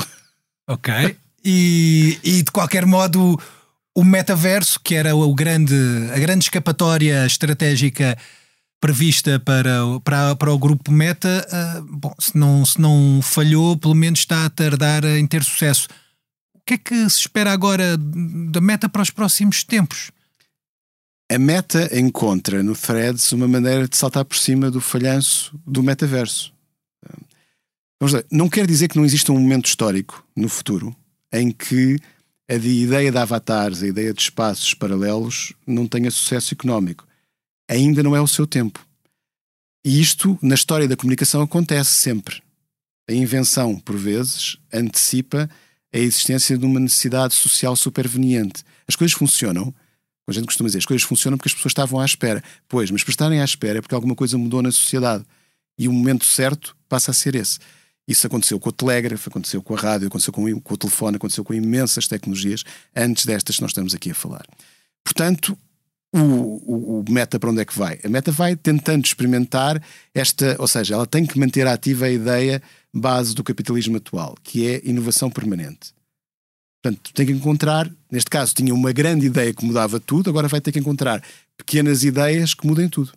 Ok. 0.69 1.17
E, 1.45 2.19
e 2.25 2.43
de 2.43 2.51
qualquer 2.51 2.85
modo 2.87 3.39
o 3.95 4.03
metaverso, 4.03 4.81
que 4.83 4.95
era 4.95 5.15
o 5.15 5.35
grande, 5.35 5.75
a 6.13 6.19
grande 6.19 6.45
escapatória 6.45 7.25
estratégica 7.27 8.19
prevista 8.81 9.41
para, 9.41 9.81
para, 10.03 10.37
para 10.37 10.53
o 10.53 10.59
grupo 10.59 10.93
Meta, 10.93 11.47
uh, 11.49 11.83
bom, 11.85 12.15
se 12.19 12.37
não, 12.37 12.67
se 12.67 12.81
não 12.81 13.21
falhou, 13.23 13.77
pelo 13.79 13.95
menos 13.95 14.19
está 14.19 14.45
a 14.45 14.51
tardar 14.51 15.05
em 15.05 15.27
ter 15.27 15.43
sucesso. 15.43 15.89
O 16.53 16.61
que 16.67 16.75
é 16.75 16.79
que 16.79 17.09
se 17.09 17.21
espera 17.21 17.53
agora 17.53 17.97
da 17.97 18.61
Meta 18.61 18.89
para 18.89 19.03
os 19.03 19.11
próximos 19.11 19.65
tempos? 19.65 20.11
A 21.31 21.39
Meta 21.39 21.99
encontra 21.99 22.63
no 22.63 22.77
Threads 22.77 23.33
uma 23.33 23.49
maneira 23.49 23.89
de 23.89 23.97
saltar 23.97 24.25
por 24.25 24.37
cima 24.37 24.71
do 24.71 24.81
falhanço 24.81 25.59
do 25.67 25.83
metaverso. 25.83 26.53
Vamos 27.99 28.13
lá, 28.13 28.23
não 28.31 28.51
quer 28.51 28.67
dizer 28.67 28.89
que 28.89 28.97
não 28.97 29.05
exista 29.05 29.33
um 29.33 29.41
momento 29.41 29.67
histórico 29.67 30.27
no 30.37 30.49
futuro 30.49 30.95
em 31.33 31.51
que 31.51 31.99
a 32.49 32.57
de 32.57 32.69
ideia 32.69 33.11
de 33.11 33.19
avatares, 33.19 33.83
a 33.83 33.87
ideia 33.87 34.13
de 34.13 34.21
espaços 34.21 34.75
paralelos, 34.75 35.53
não 35.67 35.87
tenha 35.87 36.11
sucesso 36.11 36.55
económico. 36.55 37.07
Ainda 37.69 38.03
não 38.03 38.15
é 38.15 38.21
o 38.21 38.29
seu 38.29 38.47
tempo. 38.47 38.87
E 39.85 40.01
isto, 40.01 40.39
na 40.43 40.55
história 40.55 40.89
da 40.89 40.97
comunicação, 40.97 41.43
acontece 41.43 41.91
sempre. 41.91 42.43
A 43.09 43.13
invenção, 43.13 43.79
por 43.79 43.97
vezes, 43.97 44.59
antecipa 44.73 45.49
a 45.93 45.99
existência 45.99 46.57
de 46.57 46.65
uma 46.65 46.81
necessidade 46.81 47.35
social 47.35 47.77
superveniente. 47.77 48.65
As 48.89 48.97
coisas 48.97 49.17
funcionam, 49.17 49.75
a 50.27 50.33
gente 50.33 50.47
costuma 50.47 50.69
dizer, 50.69 50.79
as 50.79 50.87
coisas 50.87 51.07
funcionam 51.07 51.37
porque 51.37 51.49
as 51.49 51.55
pessoas 51.55 51.71
estavam 51.71 52.01
à 52.01 52.05
espera. 52.05 52.43
Pois, 52.67 52.91
mas 52.91 53.03
para 53.05 53.11
estarem 53.11 53.41
à 53.41 53.45
espera 53.45 53.79
é 53.79 53.83
porque 53.83 53.95
alguma 53.95 54.15
coisa 54.15 54.39
mudou 54.39 54.63
na 54.63 54.73
sociedade. 54.73 55.25
E 55.79 55.87
o 55.87 55.93
momento 55.93 56.25
certo 56.25 56.77
passa 56.89 57.11
a 57.11 57.15
ser 57.15 57.35
esse. 57.35 57.59
Isso 58.07 58.27
aconteceu 58.27 58.61
com 58.61 58.69
o 58.69 58.73
telégrafo, 58.73 59.31
aconteceu 59.31 59.62
com 59.62 59.75
a 59.75 59.79
rádio, 59.79 60.09
aconteceu 60.09 60.33
com, 60.33 60.61
com 60.61 60.75
o 60.75 60.77
telefone, 60.77 61.17
aconteceu 61.17 61.45
com 61.45 61.55
imensas 61.55 62.07
tecnologias 62.07 62.62
antes 62.95 63.25
destas 63.25 63.57
que 63.57 63.62
nós 63.62 63.71
estamos 63.71 63.95
aqui 63.95 64.11
a 64.11 64.14
falar. 64.14 64.47
Portanto, 65.03 65.57
o, 66.12 66.19
o, 66.19 67.01
o, 67.01 67.05
meta 67.11 67.40
para 67.40 67.51
onde 67.51 67.62
é 67.62 67.64
que 67.64 67.77
vai? 67.77 67.99
A 68.05 68.09
meta 68.09 68.31
vai 68.31 68.55
tentando 68.55 69.05
experimentar 69.05 69.83
esta, 70.14 70.55
ou 70.59 70.69
seja, 70.69 70.95
ela 70.95 71.07
tem 71.07 71.27
que 71.27 71.38
manter 71.38 71.67
ativa 71.67 72.05
a 72.05 72.11
ideia 72.11 72.62
base 72.93 73.35
do 73.35 73.43
capitalismo 73.43 73.97
atual, 73.97 74.37
que 74.43 74.67
é 74.67 74.83
inovação 74.85 75.31
permanente. 75.31 75.93
Portanto, 76.83 77.12
tem 77.14 77.27
que 77.27 77.33
encontrar, 77.33 77.90
neste 78.12 78.29
caso, 78.29 78.55
tinha 78.55 78.75
uma 78.75 78.93
grande 78.93 79.27
ideia 79.27 79.53
que 79.55 79.64
mudava 79.64 79.99
tudo, 79.99 80.29
agora 80.29 80.47
vai 80.47 80.61
ter 80.61 80.71
que 80.71 80.79
encontrar 80.79 81.23
pequenas 81.57 82.05
ideias 82.05 82.53
que 82.53 82.67
mudem 82.67 82.88
tudo 82.88 83.12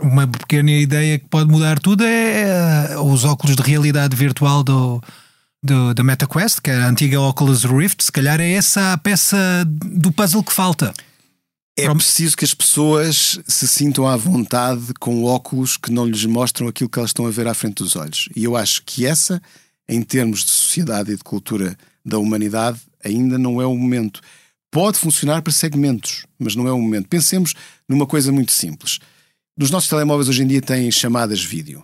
uma 0.00 0.26
pequena 0.26 0.72
ideia 0.72 1.18
que 1.18 1.26
pode 1.26 1.50
mudar 1.50 1.78
tudo 1.78 2.04
é, 2.04 2.90
é 2.92 2.98
os 2.98 3.24
óculos 3.24 3.56
de 3.56 3.62
realidade 3.62 4.16
virtual 4.16 4.62
do, 4.62 5.02
do, 5.62 5.94
da 5.94 6.02
MetaQuest, 6.02 6.60
que 6.60 6.70
é 6.70 6.74
a 6.74 6.88
antiga 6.88 7.20
Oculus 7.20 7.64
Rift. 7.64 8.04
Se 8.04 8.12
calhar 8.12 8.40
é 8.40 8.52
essa 8.52 8.92
a 8.92 8.98
peça 8.98 9.36
do 9.66 10.12
puzzle 10.12 10.42
que 10.42 10.52
falta. 10.52 10.92
É 11.76 11.88
preciso 11.94 12.36
que 12.36 12.44
as 12.44 12.52
pessoas 12.52 13.38
se 13.46 13.68
sintam 13.68 14.06
à 14.08 14.16
vontade 14.16 14.92
com 14.98 15.22
óculos 15.22 15.76
que 15.76 15.92
não 15.92 16.06
lhes 16.06 16.24
mostram 16.24 16.66
aquilo 16.66 16.90
que 16.90 16.98
elas 16.98 17.10
estão 17.10 17.24
a 17.24 17.30
ver 17.30 17.46
à 17.46 17.54
frente 17.54 17.76
dos 17.76 17.94
olhos. 17.94 18.28
E 18.34 18.42
eu 18.42 18.56
acho 18.56 18.82
que 18.84 19.06
essa, 19.06 19.40
em 19.88 20.02
termos 20.02 20.44
de 20.44 20.50
sociedade 20.50 21.12
e 21.12 21.16
de 21.16 21.22
cultura 21.22 21.78
da 22.04 22.18
humanidade, 22.18 22.80
ainda 23.04 23.38
não 23.38 23.62
é 23.62 23.66
o 23.66 23.76
momento. 23.76 24.20
Pode 24.72 24.98
funcionar 24.98 25.40
para 25.40 25.52
segmentos, 25.52 26.26
mas 26.36 26.56
não 26.56 26.66
é 26.66 26.72
o 26.72 26.80
momento. 26.80 27.08
Pensemos 27.08 27.54
numa 27.88 28.06
coisa 28.06 28.32
muito 28.32 28.50
simples. 28.50 28.98
Nos 29.58 29.72
nossos 29.72 29.90
telemóveis 29.90 30.28
hoje 30.28 30.44
em 30.44 30.46
dia 30.46 30.62
têm 30.62 30.88
chamadas 30.88 31.42
vídeo. 31.42 31.82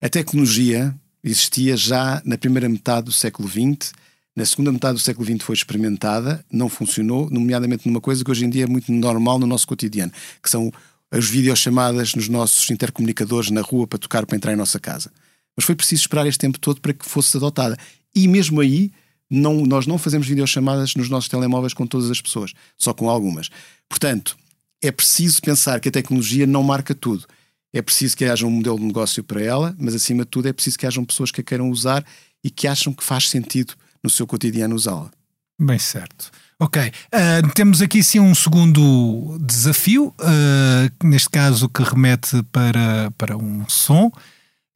A 0.00 0.08
tecnologia 0.08 0.94
existia 1.24 1.76
já 1.76 2.22
na 2.24 2.38
primeira 2.38 2.68
metade 2.68 3.06
do 3.06 3.12
século 3.12 3.48
XX, 3.48 3.92
na 4.36 4.46
segunda 4.46 4.70
metade 4.70 4.94
do 4.94 5.00
século 5.00 5.26
XX 5.26 5.44
foi 5.44 5.56
experimentada, 5.56 6.44
não 6.48 6.68
funcionou, 6.68 7.28
nomeadamente 7.28 7.88
numa 7.88 8.00
coisa 8.00 8.24
que 8.24 8.30
hoje 8.30 8.44
em 8.44 8.50
dia 8.50 8.62
é 8.62 8.66
muito 8.68 8.92
normal 8.92 9.40
no 9.40 9.48
nosso 9.48 9.66
cotidiano, 9.66 10.12
que 10.40 10.48
são 10.48 10.72
as 11.10 11.28
videochamadas 11.28 12.14
nos 12.14 12.28
nossos 12.28 12.70
intercomunicadores 12.70 13.50
na 13.50 13.62
rua 13.62 13.84
para 13.84 13.98
tocar 13.98 14.24
para 14.24 14.36
entrar 14.36 14.52
em 14.52 14.56
nossa 14.56 14.78
casa. 14.78 15.10
Mas 15.56 15.66
foi 15.66 15.74
preciso 15.74 16.02
esperar 16.02 16.24
este 16.28 16.38
tempo 16.38 16.56
todo 16.60 16.80
para 16.80 16.92
que 16.92 17.04
fosse 17.04 17.36
adotada. 17.36 17.76
E 18.14 18.28
mesmo 18.28 18.60
aí, 18.60 18.92
não, 19.28 19.66
nós 19.66 19.88
não 19.88 19.98
fazemos 19.98 20.28
videochamadas 20.28 20.94
nos 20.94 21.08
nossos 21.08 21.28
telemóveis 21.28 21.74
com 21.74 21.84
todas 21.84 22.12
as 22.12 22.20
pessoas, 22.20 22.52
só 22.78 22.94
com 22.94 23.10
algumas. 23.10 23.48
Portanto, 23.88 24.36
é 24.82 24.90
preciso 24.90 25.40
pensar 25.40 25.80
que 25.80 25.88
a 25.88 25.92
tecnologia 25.92 26.46
não 26.46 26.62
marca 26.62 26.94
tudo. 26.94 27.24
É 27.72 27.80
preciso 27.80 28.16
que 28.16 28.24
haja 28.24 28.46
um 28.46 28.50
modelo 28.50 28.78
de 28.78 28.84
negócio 28.84 29.24
para 29.24 29.40
ela, 29.40 29.74
mas 29.78 29.94
acima 29.94 30.24
de 30.24 30.30
tudo 30.30 30.48
é 30.48 30.52
preciso 30.52 30.78
que 30.78 30.86
hajam 30.86 31.04
pessoas 31.04 31.30
que 31.30 31.40
a 31.40 31.44
queiram 31.44 31.70
usar 31.70 32.04
e 32.44 32.50
que 32.50 32.66
acham 32.66 32.92
que 32.92 33.02
faz 33.02 33.30
sentido 33.30 33.74
no 34.02 34.10
seu 34.10 34.26
cotidiano 34.26 34.74
usá-la. 34.74 35.10
Bem 35.58 35.78
certo. 35.78 36.30
Ok, 36.58 36.80
uh, 36.82 37.48
temos 37.54 37.80
aqui 37.80 38.02
sim 38.02 38.20
um 38.20 38.34
segundo 38.34 39.38
desafio, 39.40 40.14
uh, 40.20 41.06
neste 41.06 41.30
caso 41.30 41.68
que 41.68 41.82
remete 41.82 42.42
para, 42.52 43.10
para 43.16 43.36
um 43.36 43.68
som. 43.68 44.12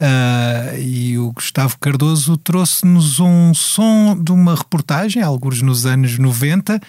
Uh, 0.03 0.79
e 0.79 1.19
o 1.19 1.33
Gustavo 1.33 1.79
Cardoso 1.79 2.37
trouxe-nos 2.37 3.19
um 3.19 3.55
som 3.55 4.21
de 4.21 4.33
uma 4.33 4.55
reportagem, 4.55 5.23
alguns 5.23 5.63
nos 5.63 5.87
anos 5.87 6.19
90, 6.19 6.81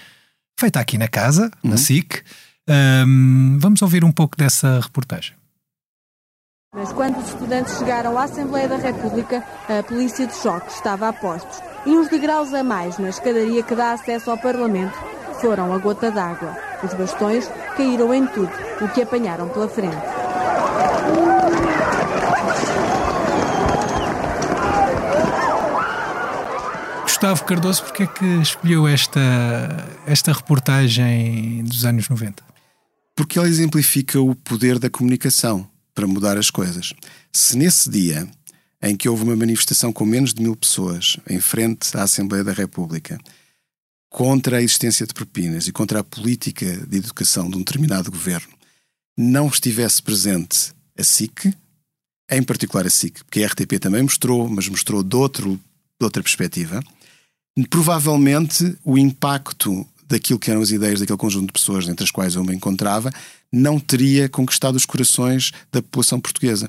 feita 0.60 0.80
aqui 0.80 0.98
na 0.98 1.08
casa, 1.08 1.52
uhum. 1.64 1.72
na 1.72 1.78
SIC, 1.78 2.24
Um, 2.70 3.58
vamos 3.60 3.82
ouvir 3.82 4.04
um 4.04 4.12
pouco 4.12 4.36
dessa 4.36 4.80
reportagem. 4.82 5.36
Mas 6.76 6.92
quando 6.92 7.18
os 7.18 7.30
estudantes 7.30 7.78
chegaram 7.78 8.18
à 8.18 8.24
Assembleia 8.24 8.68
da 8.68 8.76
República, 8.76 9.44
a 9.70 9.82
polícia 9.82 10.28
de 10.28 10.36
choque 10.36 10.70
estava 10.72 11.08
a 11.08 11.14
postos. 11.14 11.60
E 11.86 11.92
uns 11.92 12.10
degraus 12.10 12.54
a 12.54 12.64
mais 12.64 13.00
na 13.00 13.10
escadaria 13.10 13.64
que 13.64 13.74
dá 13.74 13.94
acesso 13.94 14.30
ao 14.30 14.38
Parlamento 14.38 14.94
foram 15.40 15.74
a 15.74 15.78
gota 15.78 16.12
d'água. 16.12 16.56
Os 16.84 16.94
bastões 16.94 17.50
caíram 17.76 18.14
em 18.14 18.28
tudo 18.28 18.52
o 18.82 18.90
que 18.90 19.02
apanharam 19.02 19.48
pela 19.50 19.70
frente. 19.70 19.96
Gustavo 27.04 27.46
Cardoso, 27.46 27.84
porque 27.84 28.04
é 28.04 28.08
que 28.08 28.26
escolheu 28.42 28.88
esta, 28.88 29.20
esta 30.06 30.32
reportagem 30.32 31.64
dos 31.64 31.86
anos 31.86 32.08
90? 32.10 32.44
Porque 33.18 33.40
ela 33.40 33.50
exemplifica 33.50 34.22
o 34.22 34.36
poder 34.36 34.78
da 34.78 34.92
comunicação 34.92 35.68
para 35.96 36.06
mudar 36.06 36.38
as 36.38 36.52
coisas. 36.52 36.94
Se 37.34 37.58
nesse 37.58 37.90
dia 37.90 38.30
em 38.80 38.96
que 38.96 39.10
houve 39.10 39.24
uma 39.24 39.36
manifestação 39.36 39.92
com 39.92 40.06
menos 40.06 40.36
de 40.36 40.44
mil 40.44 40.56
pessoas 40.56 41.18
em 41.28 41.40
frente 41.40 41.98
à 41.98 42.04
Assembleia 42.04 42.44
da 42.44 42.52
República 42.52 43.18
contra 44.08 44.58
a 44.58 44.62
existência 44.62 45.08
de 45.08 45.16
propinas 45.16 45.68
e 45.68 45.72
contra 45.72 46.02
a 46.02 46.04
política 46.04 46.78
de 46.86 46.98
educação 46.98 47.50
de 47.50 47.56
um 47.56 47.60
determinado 47.60 48.12
governo, 48.12 48.54
não 49.18 49.48
estivesse 49.48 50.02
presente 50.04 50.72
a 50.96 51.04
SIC, 51.04 51.52
em 52.30 52.44
particular 52.44 52.86
a 52.86 52.90
SIC, 52.92 53.24
porque 53.24 53.44
a 53.44 53.48
RTP 53.48 53.80
também 53.80 54.04
mostrou, 54.04 54.48
mas 54.48 54.70
mostrou 54.70 55.02
de, 55.02 55.16
outro, 55.16 55.56
de 55.56 56.04
outra 56.04 56.22
perspectiva, 56.22 56.84
provavelmente 57.68 58.78
o 58.84 58.96
impacto 58.96 59.88
daquilo 60.08 60.40
que 60.40 60.50
eram 60.50 60.62
as 60.62 60.72
ideias 60.72 61.00
daquele 61.00 61.18
conjunto 61.18 61.48
de 61.48 61.54
pessoas 61.54 61.88
entre 61.88 62.04
as 62.04 62.12
quais 62.12 62.36
eu 62.36 62.44
me 62.44 62.56
encontrava 62.56 63.12
não 63.52 63.80
teria 63.80 64.28
conquistado 64.30 64.76
os 64.76 64.86
corações 64.86 65.52
da 65.72 65.82
população 65.82 66.20
portuguesa, 66.20 66.68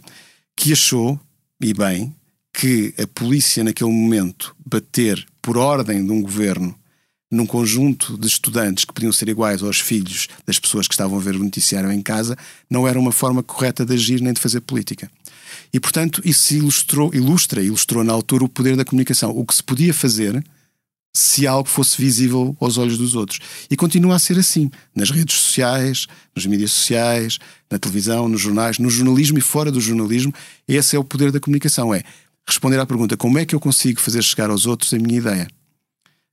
que 0.57 0.73
achou, 0.73 1.19
e 1.61 1.75
bem, 1.75 2.15
que 2.53 2.95
a 3.01 3.07
polícia 3.07 3.65
naquele 3.65 3.91
momento 3.91 4.55
bater 4.65 5.27
por 5.41 5.57
ordem 5.57 6.05
de 6.05 6.13
um 6.13 6.21
governo 6.21 6.75
num 7.31 7.47
conjunto 7.47 8.17
de 8.17 8.27
estudantes 8.27 8.85
que 8.85 8.93
podiam 8.93 9.13
ser 9.13 9.29
iguais 9.29 9.63
aos 9.63 9.81
filhos 9.81 10.29
das 10.47 10.59
pessoas 10.59 10.89
que 10.89 10.95
estavam 10.95 11.19
a 11.19 11.21
ver 11.21 11.37
o 11.37 11.45
noticiário 11.45 11.93
em 11.93 12.01
casa, 12.01 12.37
não 12.71 12.89
era 12.89 12.99
uma 12.99 13.13
forma 13.13 13.43
correta 13.43 13.85
de 13.85 13.93
agir 13.93 14.21
nem 14.21 14.33
de 14.33 14.41
fazer 14.41 14.61
política. 14.61 15.11
E, 15.73 15.79
portanto, 15.79 16.23
isso 16.25 16.55
ilustrou, 16.55 17.15
ilustra, 17.15 17.63
ilustrou 17.63 18.03
na 18.03 18.13
altura 18.13 18.45
o 18.45 18.49
poder 18.49 18.77
da 18.77 18.85
comunicação. 18.85 19.31
O 19.37 19.45
que 19.45 19.55
se 19.55 19.63
podia 19.63 19.93
fazer 19.93 20.43
se 21.15 21.47
algo 21.47 21.69
fosse 21.69 22.01
visível 22.01 22.57
aos 22.61 22.79
olhos 22.79 22.99
dos 22.99 23.15
outros. 23.15 23.41
E 23.71 23.77
continua 23.77 24.17
a 24.17 24.19
ser 24.19 24.39
assim, 24.39 24.71
nas 24.95 25.11
redes 25.11 25.37
sociais, 25.37 26.07
nas 26.35 26.47
mídias 26.47 26.73
sociais, 26.73 27.39
na 27.71 27.79
televisão, 27.79 28.29
nos 28.29 28.41
jornais, 28.41 28.79
no 28.79 28.91
jornalismo 28.91 29.39
e 29.39 29.41
fora 29.41 29.73
do 29.73 29.81
jornalismo. 29.81 30.33
Esse 30.67 30.97
é 30.97 30.99
o 30.99 31.05
poder 31.05 31.33
da 31.33 31.41
comunicação, 31.41 31.93
é 31.93 32.03
responder 32.47 32.79
à 32.79 32.87
pergunta 32.87 33.17
como 33.17 33.39
é 33.39 33.45
que 33.45 33.55
eu 33.55 33.61
consigo 33.61 34.01
fazer 34.01 34.23
chegar 34.23 34.51
aos 34.51 34.65
outros 34.65 34.93
a 34.95 34.99
minha 34.99 35.19
ideia. 35.19 35.49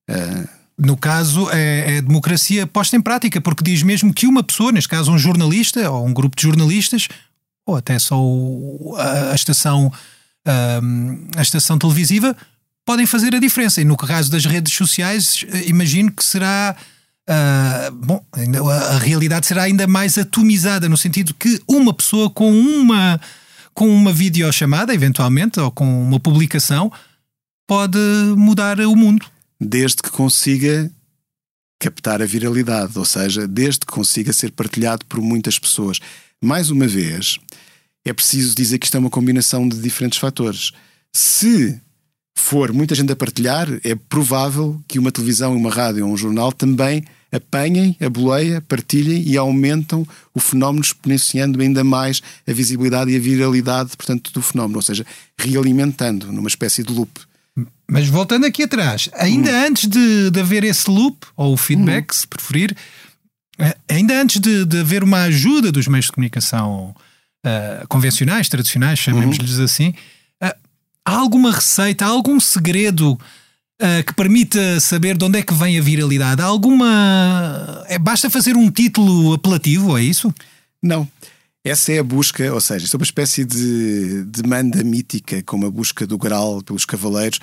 Uh... 0.09 0.65
No 0.77 0.97
caso, 0.97 1.49
é, 1.51 1.97
é 1.97 2.01
democracia 2.01 2.67
posta 2.67 2.97
em 2.97 3.01
prática, 3.01 3.39
porque 3.39 3.63
diz 3.63 3.81
mesmo 3.81 4.13
que 4.13 4.27
uma 4.27 4.43
pessoa, 4.43 4.73
neste 4.73 4.89
caso 4.89 5.09
um 5.09 5.17
jornalista 5.17 5.89
ou 5.89 6.05
um 6.05 6.13
grupo 6.13 6.35
de 6.35 6.43
jornalistas, 6.43 7.07
ou 7.65 7.77
até 7.77 7.97
só 7.97 8.21
a, 8.97 9.31
a 9.31 9.35
estação, 9.35 9.91
a, 10.45 11.39
a 11.39 11.41
estação 11.41 11.77
televisiva, 11.77 12.35
podem 12.85 13.05
fazer 13.05 13.35
a 13.35 13.39
diferença. 13.39 13.81
E 13.81 13.85
no 13.85 13.97
caso 13.97 14.31
das 14.31 14.45
redes 14.45 14.73
sociais, 14.73 15.43
eh, 15.51 15.63
imagino 15.67 16.11
que 16.11 16.23
será. 16.23 16.75
Uh, 17.27 17.91
bom, 17.91 18.23
a 18.91 18.99
realidade 18.99 19.47
será 19.47 19.63
ainda 19.63 19.87
mais 19.87 20.15
atomizada, 20.15 20.87
no 20.87 20.95
sentido 20.95 21.33
que 21.33 21.59
uma 21.67 21.91
pessoa 21.91 22.29
com 22.29 22.51
uma, 22.51 23.19
com 23.73 23.89
uma 23.89 24.13
videochamada, 24.13 24.93
eventualmente, 24.93 25.59
ou 25.59 25.71
com 25.71 26.03
uma 26.03 26.19
publicação, 26.19 26.91
pode 27.67 27.97
mudar 28.37 28.79
o 28.79 28.95
mundo. 28.95 29.25
Desde 29.59 30.03
que 30.03 30.11
consiga 30.11 30.91
captar 31.79 32.21
a 32.21 32.25
viralidade, 32.27 32.97
ou 32.97 33.05
seja, 33.05 33.47
desde 33.47 33.79
que 33.79 33.87
consiga 33.87 34.31
ser 34.31 34.51
partilhado 34.51 35.03
por 35.07 35.19
muitas 35.19 35.57
pessoas. 35.57 35.99
Mais 36.43 36.69
uma 36.69 36.87
vez, 36.87 37.39
é 38.05 38.13
preciso 38.13 38.55
dizer 38.55 38.77
que 38.77 38.85
isto 38.85 38.97
é 38.97 38.99
uma 38.99 39.09
combinação 39.09 39.67
de 39.67 39.79
diferentes 39.79 40.19
fatores. 40.19 40.71
Se 41.11 41.81
for 42.35 42.73
muita 42.73 42.93
gente 42.93 43.11
a 43.11 43.15
partilhar, 43.15 43.67
é 43.83 43.95
provável 43.95 44.81
que 44.87 44.99
uma 44.99 45.11
televisão, 45.11 45.55
uma 45.55 45.71
rádio 45.71 46.05
ou 46.05 46.13
um 46.13 46.17
jornal 46.17 46.51
também 46.51 47.03
apanhem 47.31 47.95
a 47.99 48.09
boleia, 48.09 48.61
partilhem 48.61 49.23
e 49.25 49.37
aumentam 49.37 50.07
o 50.33 50.39
fenómeno, 50.39 50.83
exponenciando 50.83 51.61
ainda 51.61 51.83
mais 51.83 52.21
a 52.47 52.53
visibilidade 52.53 53.11
e 53.11 53.15
a 53.15 53.19
viralidade, 53.19 53.95
portanto, 53.97 54.31
do 54.31 54.41
fenómeno, 54.41 54.77
ou 54.77 54.81
seja, 54.81 55.05
realimentando 55.37 56.31
numa 56.31 56.47
espécie 56.47 56.83
de 56.83 56.93
loop. 56.93 57.11
Mas 57.89 58.07
voltando 58.07 58.45
aqui 58.45 58.63
atrás, 58.63 59.09
ainda 59.13 59.51
hum. 59.51 59.67
antes 59.67 59.87
de, 59.87 60.29
de 60.29 60.39
haver 60.39 60.63
esse 60.63 60.89
loop, 60.89 61.25
ou 61.35 61.53
o 61.53 61.57
feedback, 61.57 62.11
hum. 62.11 62.13
se 62.13 62.27
preferir, 62.27 62.75
eh, 63.57 63.75
ainda 63.89 64.21
antes 64.21 64.39
de, 64.39 64.65
de 64.65 64.79
haver 64.79 65.03
uma 65.03 65.23
ajuda 65.23 65.71
dos 65.71 65.87
meios 65.87 66.05
de 66.05 66.11
comunicação 66.11 66.95
uh, 67.45 67.87
convencionais, 67.87 68.49
tradicionais, 68.49 68.99
chamemos-lhes 68.99 69.57
uhum. 69.57 69.65
assim, 69.65 69.93
Há 71.07 71.17
alguma 71.17 71.51
receita, 71.51 72.03
há 72.03 72.07
algum 72.07 72.39
segredo 72.39 73.13
uh, 73.13 74.03
que 74.05 74.13
permita 74.15 74.79
saber 74.79 75.15
de 75.15 75.23
onde 75.23 75.37
é 75.37 75.43
que 75.43 75.53
vem 75.53 75.77
a 75.77 75.81
viralidade? 75.81 76.41
Há 76.41 76.45
alguma. 76.45 77.83
É, 77.87 77.99
basta 77.99 78.27
fazer 78.27 78.57
um 78.57 78.71
título 78.71 79.33
apelativo, 79.33 79.95
é 79.97 80.03
isso? 80.03 80.33
Não. 80.81 81.07
Essa 81.63 81.93
é 81.93 81.99
a 81.99 82.03
busca, 82.03 82.51
ou 82.53 82.61
seja, 82.61 82.87
é 82.91 82.97
uma 82.97 83.03
espécie 83.03 83.43
de 83.43 84.23
demanda 84.25 84.83
mítica, 84.83 85.41
como 85.43 85.65
a 85.65 85.71
busca 85.71 86.05
do 86.05 86.17
Graal 86.17 86.61
pelos 86.61 86.85
cavaleiros, 86.85 87.39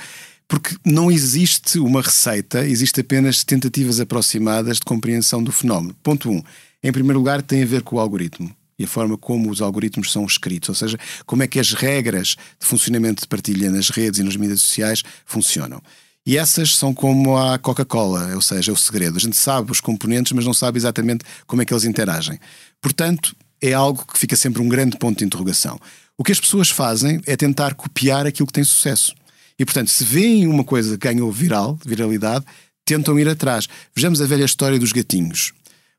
porque 0.47 0.77
não 0.85 1.11
existe 1.11 1.79
uma 1.79 2.01
receita, 2.01 2.65
existe 2.65 3.01
apenas 3.01 3.43
tentativas 3.43 3.99
aproximadas 3.99 4.77
de 4.77 4.85
compreensão 4.85 5.43
do 5.43 5.51
fenómeno. 5.51 5.97
Ponto 6.05 6.31
1. 6.31 6.37
Um, 6.37 6.43
em 6.85 6.93
primeiro 6.93 7.19
lugar, 7.19 7.43
tem 7.43 7.63
a 7.63 7.67
ver 7.67 7.83
com 7.83 7.97
o 7.97 8.01
algoritmo 8.01 8.55
e 8.79 8.85
a 8.85 8.89
forma 8.89 9.17
como 9.17 9.51
os 9.51 9.61
algoritmos 9.61 10.13
são 10.13 10.25
escritos, 10.25 10.69
ou 10.69 10.75
seja, 10.75 10.99
como 11.27 11.43
é 11.43 11.47
que 11.47 11.61
as 11.61 11.73
regras 11.73 12.37
de 12.61 12.67
funcionamento 12.67 13.23
de 13.23 13.29
partilha 13.29 13.71
nas 13.71 13.91
redes 13.91 14.21
e 14.21 14.23
nas 14.23 14.37
mídias 14.37 14.63
sociais 14.63 15.03
funcionam. 15.25 15.81
E 16.25 16.39
essas 16.39 16.77
são 16.77 16.95
como 16.95 17.37
a 17.37 17.59
Coca-Cola, 17.59 18.35
ou 18.35 18.41
seja, 18.41 18.71
é 18.71 18.75
o 18.75 18.77
segredo. 18.77 19.17
A 19.17 19.21
gente 19.21 19.37
sabe 19.37 19.73
os 19.73 19.81
componentes, 19.81 20.33
mas 20.33 20.45
não 20.45 20.55
sabe 20.55 20.79
exatamente 20.79 21.25
como 21.47 21.63
é 21.63 21.65
que 21.65 21.73
eles 21.75 21.85
interagem. 21.85 22.39
Portanto, 22.81 23.35
é 23.61 23.73
algo 23.73 24.05
que 24.07 24.19
fica 24.19 24.37
sempre 24.37 24.63
um 24.63 24.69
grande 24.69 24.97
ponto 24.97 25.19
de 25.19 25.25
interrogação. 25.25 25.81
O 26.17 26.23
que 26.23 26.31
as 26.31 26.39
pessoas 26.39 26.71
fazem 26.71 27.21
é 27.27 27.37
tentar 27.37 27.75
copiar 27.75 28.25
aquilo 28.27 28.47
que 28.47 28.53
tem 28.53 28.63
sucesso. 28.63 29.15
E, 29.59 29.65
portanto, 29.65 29.89
se 29.89 30.05
veem 30.05 30.47
uma 30.47 30.63
coisa 30.63 30.97
que 30.97 31.09
ganhou 31.09 31.31
viral, 31.31 31.77
viralidade, 31.85 32.45
tentam 32.85 33.19
ir 33.19 33.29
atrás. 33.29 33.69
Vejamos 33.95 34.21
a 34.21 34.27
velha 34.27 34.45
história 34.45 34.79
dos 34.79 34.93
gatinhos 34.93 35.53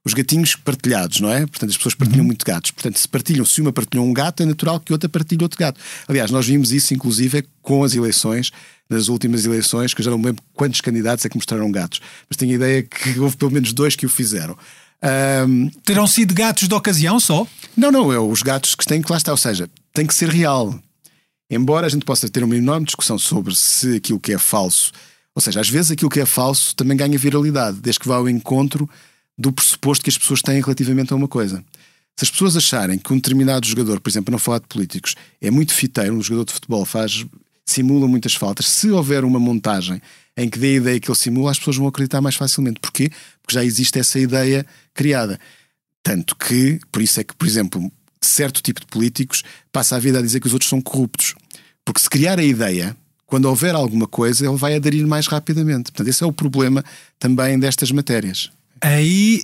os 0.05 0.13
gatinhos 0.13 0.55
partilhados, 0.55 1.21
não 1.21 1.31
é? 1.31 1.45
Portanto, 1.45 1.69
as 1.69 1.77
pessoas 1.77 1.95
partilham 1.95 2.21
uhum. 2.21 2.27
muito 2.27 2.45
gatos. 2.45 2.71
Portanto, 2.71 2.99
se 2.99 3.07
partilham, 3.07 3.45
se 3.45 3.61
uma 3.61 3.71
partilhou 3.71 4.05
um 4.05 4.13
gato, 4.13 4.43
é 4.43 4.45
natural 4.45 4.79
que 4.79 4.91
outra 4.91 5.07
partilhe 5.07 5.43
outro 5.43 5.57
gato. 5.57 5.79
Aliás, 6.07 6.29
nós 6.29 6.45
vimos 6.45 6.71
isso, 6.71 6.93
inclusive, 6.93 7.45
com 7.61 7.83
as 7.83 7.95
eleições, 7.95 8.51
nas 8.89 9.07
últimas 9.07 9.45
eleições, 9.45 9.93
que 9.93 10.01
eu 10.01 10.05
já 10.05 10.11
não 10.11 10.17
me 10.17 10.25
lembro 10.25 10.43
quantos 10.53 10.81
candidatos 10.81 11.23
é 11.25 11.29
que 11.29 11.37
mostraram 11.37 11.71
gatos, 11.71 12.01
mas 12.29 12.35
tenho 12.35 12.51
a 12.51 12.55
ideia 12.55 12.83
que 12.83 13.17
houve 13.19 13.37
pelo 13.37 13.51
menos 13.51 13.71
dois 13.71 13.95
que 13.95 14.05
o 14.05 14.09
fizeram. 14.09 14.57
Um... 15.47 15.69
Terão 15.85 16.07
sido 16.07 16.33
gatos 16.33 16.67
de 16.67 16.73
ocasião 16.73 17.19
só? 17.19 17.47
Não, 17.75 17.91
não, 17.91 18.11
é 18.11 18.19
os 18.19 18.41
gatos 18.41 18.75
que 18.75 18.85
têm 18.85 19.01
que 19.01 19.11
lá 19.11 19.17
estar, 19.17 19.31
ou 19.31 19.37
seja, 19.37 19.69
tem 19.93 20.05
que 20.05 20.13
ser 20.13 20.29
real. 20.29 20.77
Embora 21.49 21.87
a 21.87 21.89
gente 21.89 22.05
possa 22.05 22.27
ter 22.27 22.43
uma 22.43 22.55
enorme 22.55 22.85
discussão 22.85 23.17
sobre 23.17 23.55
se 23.55 23.97
aquilo 23.97 24.19
que 24.19 24.33
é 24.33 24.37
falso, 24.37 24.91
ou 25.35 25.41
seja, 25.41 25.61
às 25.61 25.69
vezes 25.69 25.91
aquilo 25.91 26.09
que 26.09 26.19
é 26.19 26.25
falso 26.25 26.75
também 26.75 26.95
ganha 26.95 27.17
viralidade, 27.17 27.79
desde 27.79 27.99
que 27.99 28.07
vá 28.07 28.15
ao 28.15 28.29
encontro 28.29 28.89
do 29.37 29.51
pressuposto 29.51 30.03
que 30.03 30.09
as 30.09 30.17
pessoas 30.17 30.41
têm 30.41 30.61
relativamente 30.61 31.13
a 31.13 31.15
uma 31.15 31.27
coisa. 31.27 31.63
Se 32.15 32.25
as 32.25 32.29
pessoas 32.29 32.55
acharem 32.55 32.99
que 32.99 33.11
um 33.11 33.15
determinado 33.15 33.65
jogador, 33.65 33.99
por 33.99 34.09
exemplo, 34.09 34.31
não 34.31 34.37
falar 34.37 34.59
de 34.59 34.67
políticos, 34.67 35.15
é 35.41 35.49
muito 35.49 35.73
fiteiro, 35.73 36.15
um 36.15 36.21
jogador 36.21 36.45
de 36.45 36.53
futebol 36.53 36.85
faz, 36.85 37.25
simula 37.65 38.07
muitas 38.07 38.35
faltas, 38.35 38.67
se 38.67 38.91
houver 38.91 39.23
uma 39.23 39.39
montagem 39.39 40.01
em 40.37 40.49
que 40.49 40.59
dê 40.59 40.67
a 40.67 40.75
ideia 40.77 40.99
que 40.99 41.09
ele 41.09 41.17
simula, 41.17 41.51
as 41.51 41.57
pessoas 41.57 41.77
vão 41.77 41.87
acreditar 41.87 42.21
mais 42.21 42.35
facilmente. 42.35 42.79
Porquê? 42.79 43.09
Porque 43.41 43.55
já 43.55 43.63
existe 43.63 43.99
essa 43.99 44.19
ideia 44.19 44.65
criada. 44.93 45.39
Tanto 46.01 46.35
que, 46.35 46.79
por 46.91 47.01
isso 47.01 47.19
é 47.19 47.23
que, 47.23 47.35
por 47.35 47.47
exemplo, 47.47 47.91
certo 48.21 48.61
tipo 48.61 48.79
de 48.79 48.87
políticos 48.87 49.43
passa 49.71 49.95
a 49.95 49.99
vida 49.99 50.19
a 50.19 50.21
dizer 50.21 50.39
que 50.39 50.47
os 50.47 50.53
outros 50.53 50.69
são 50.69 50.81
corruptos. 50.81 51.35
Porque 51.85 52.01
se 52.01 52.09
criar 52.09 52.39
a 52.39 52.43
ideia, 52.43 52.95
quando 53.25 53.45
houver 53.45 53.75
alguma 53.75 54.07
coisa, 54.07 54.45
ele 54.45 54.57
vai 54.57 54.75
aderir 54.75 55.05
mais 55.07 55.27
rapidamente. 55.27 55.91
Portanto, 55.91 56.07
esse 56.07 56.23
é 56.23 56.27
o 56.27 56.33
problema 56.33 56.83
também 57.19 57.57
destas 57.59 57.91
matérias. 57.91 58.51
Aí, 58.83 59.43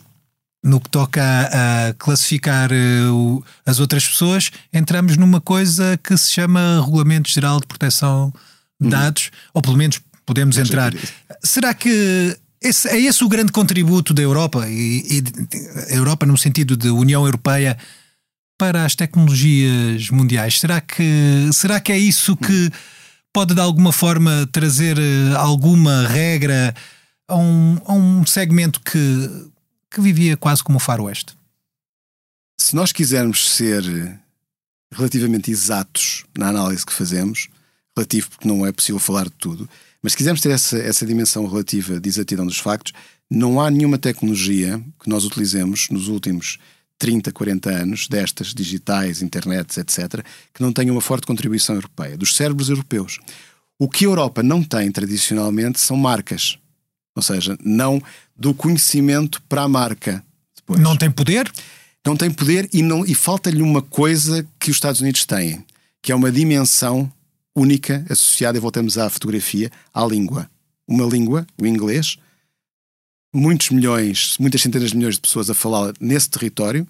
no 0.61 0.81
que 0.81 0.89
toca 0.89 1.23
a, 1.23 1.87
a 1.87 1.93
classificar 1.93 2.69
uh, 2.71 3.43
as 3.65 3.79
outras 3.79 4.05
pessoas, 4.05 4.51
entramos 4.73 5.15
numa 5.15 5.39
coisa 5.39 5.97
que 6.03 6.15
se 6.17 6.31
chama 6.31 6.81
Regulamento 6.83 7.29
Geral 7.29 7.59
de 7.61 7.67
Proteção 7.67 8.33
de 8.79 8.85
uhum. 8.85 8.89
Dados, 8.89 9.31
ou 9.53 9.61
pelo 9.61 9.77
menos 9.77 10.01
podemos 10.25 10.57
entrar. 10.57 10.93
Será 11.41 11.73
que 11.73 12.37
esse, 12.61 12.89
é 12.89 12.99
esse 12.99 13.23
o 13.23 13.29
grande 13.29 13.53
contributo 13.53 14.13
da 14.13 14.21
Europa, 14.21 14.67
e, 14.67 15.03
e 15.09 15.23
a 15.91 15.95
Europa 15.95 16.25
no 16.25 16.37
sentido 16.37 16.75
de 16.75 16.89
União 16.89 17.23
Europeia 17.25 17.77
para 18.57 18.83
as 18.83 18.93
tecnologias 18.93 20.09
mundiais. 20.09 20.59
Será 20.59 20.81
que, 20.81 21.49
será 21.53 21.79
que 21.79 21.93
é 21.93 21.97
isso 21.97 22.35
que 22.35 22.69
pode 23.31 23.53
de 23.53 23.61
alguma 23.61 23.93
forma 23.93 24.47
trazer 24.51 24.97
eh, 24.99 25.33
alguma 25.37 26.05
regra 26.05 26.75
a 27.29 27.37
um, 27.37 27.77
a 27.85 27.93
um 27.93 28.25
segmento 28.25 28.81
que, 28.81 29.47
que 29.89 30.01
vivia 30.01 30.35
quase 30.35 30.63
como 30.63 30.77
o 30.77 30.81
faroeste? 30.81 31.37
Se 32.57 32.75
nós 32.75 32.91
quisermos 32.91 33.49
ser 33.55 33.83
relativamente 34.91 35.51
exatos 35.51 36.25
na 36.37 36.49
análise 36.49 36.85
que 36.85 36.91
fazemos, 36.91 37.47
relativo 37.95 38.29
porque 38.29 38.47
não 38.47 38.65
é 38.65 38.71
possível 38.71 38.99
falar 38.99 39.25
de 39.25 39.31
tudo, 39.31 39.69
mas 40.01 40.13
se 40.13 40.17
quisermos 40.17 40.41
ter 40.41 40.51
essa, 40.51 40.77
essa 40.77 41.05
dimensão 41.05 41.45
relativa 41.45 41.99
de 41.99 42.09
exatidão 42.09 42.45
dos 42.45 42.57
factos, 42.57 42.93
não 43.29 43.61
há 43.61 43.69
nenhuma 43.69 43.97
tecnologia 43.97 44.83
que 45.01 45.09
nós 45.09 45.23
utilizemos 45.23 45.89
nos 45.89 46.07
últimos 46.07 46.57
30, 46.97 47.31
40 47.31 47.69
anos, 47.69 48.07
destas 48.07 48.53
digitais, 48.53 49.21
internets, 49.21 49.77
etc., 49.77 50.23
que 50.53 50.61
não 50.61 50.73
tenha 50.73 50.91
uma 50.91 51.01
forte 51.01 51.25
contribuição 51.25 51.75
europeia, 51.75 52.17
dos 52.17 52.35
cérebros 52.35 52.69
europeus. 52.69 53.19
O 53.77 53.87
que 53.87 54.03
a 54.03 54.09
Europa 54.09 54.43
não 54.43 54.61
tem 54.61 54.91
tradicionalmente 54.91 55.79
são 55.79 55.95
marcas. 55.95 56.59
Ou 57.15 57.21
seja, 57.21 57.57
não 57.63 58.01
do 58.35 58.53
conhecimento 58.53 59.41
para 59.43 59.63
a 59.63 59.67
marca. 59.67 60.23
Depois. 60.55 60.79
Não 60.79 60.95
tem 60.95 61.11
poder? 61.11 61.51
Não 62.05 62.15
tem 62.15 62.31
poder 62.31 62.69
e, 62.71 62.81
não, 62.81 63.05
e 63.05 63.13
falta-lhe 63.13 63.61
uma 63.61 63.81
coisa 63.81 64.47
que 64.59 64.69
os 64.71 64.77
Estados 64.77 65.01
Unidos 65.01 65.25
têm, 65.25 65.65
que 66.01 66.11
é 66.11 66.15
uma 66.15 66.31
dimensão 66.31 67.11
única 67.55 68.05
associada, 68.09 68.57
e 68.57 68.61
voltamos 68.61 68.97
à 68.97 69.09
fotografia, 69.09 69.69
à 69.93 70.05
língua. 70.05 70.49
Uma 70.87 71.05
língua, 71.05 71.45
o 71.61 71.65
inglês, 71.65 72.17
muitos 73.33 73.69
milhões, 73.69 74.37
muitas 74.39 74.61
centenas 74.61 74.91
de 74.91 74.97
milhões 74.97 75.15
de 75.15 75.21
pessoas 75.21 75.49
a 75.49 75.53
falar 75.53 75.93
nesse 75.99 76.29
território, 76.29 76.87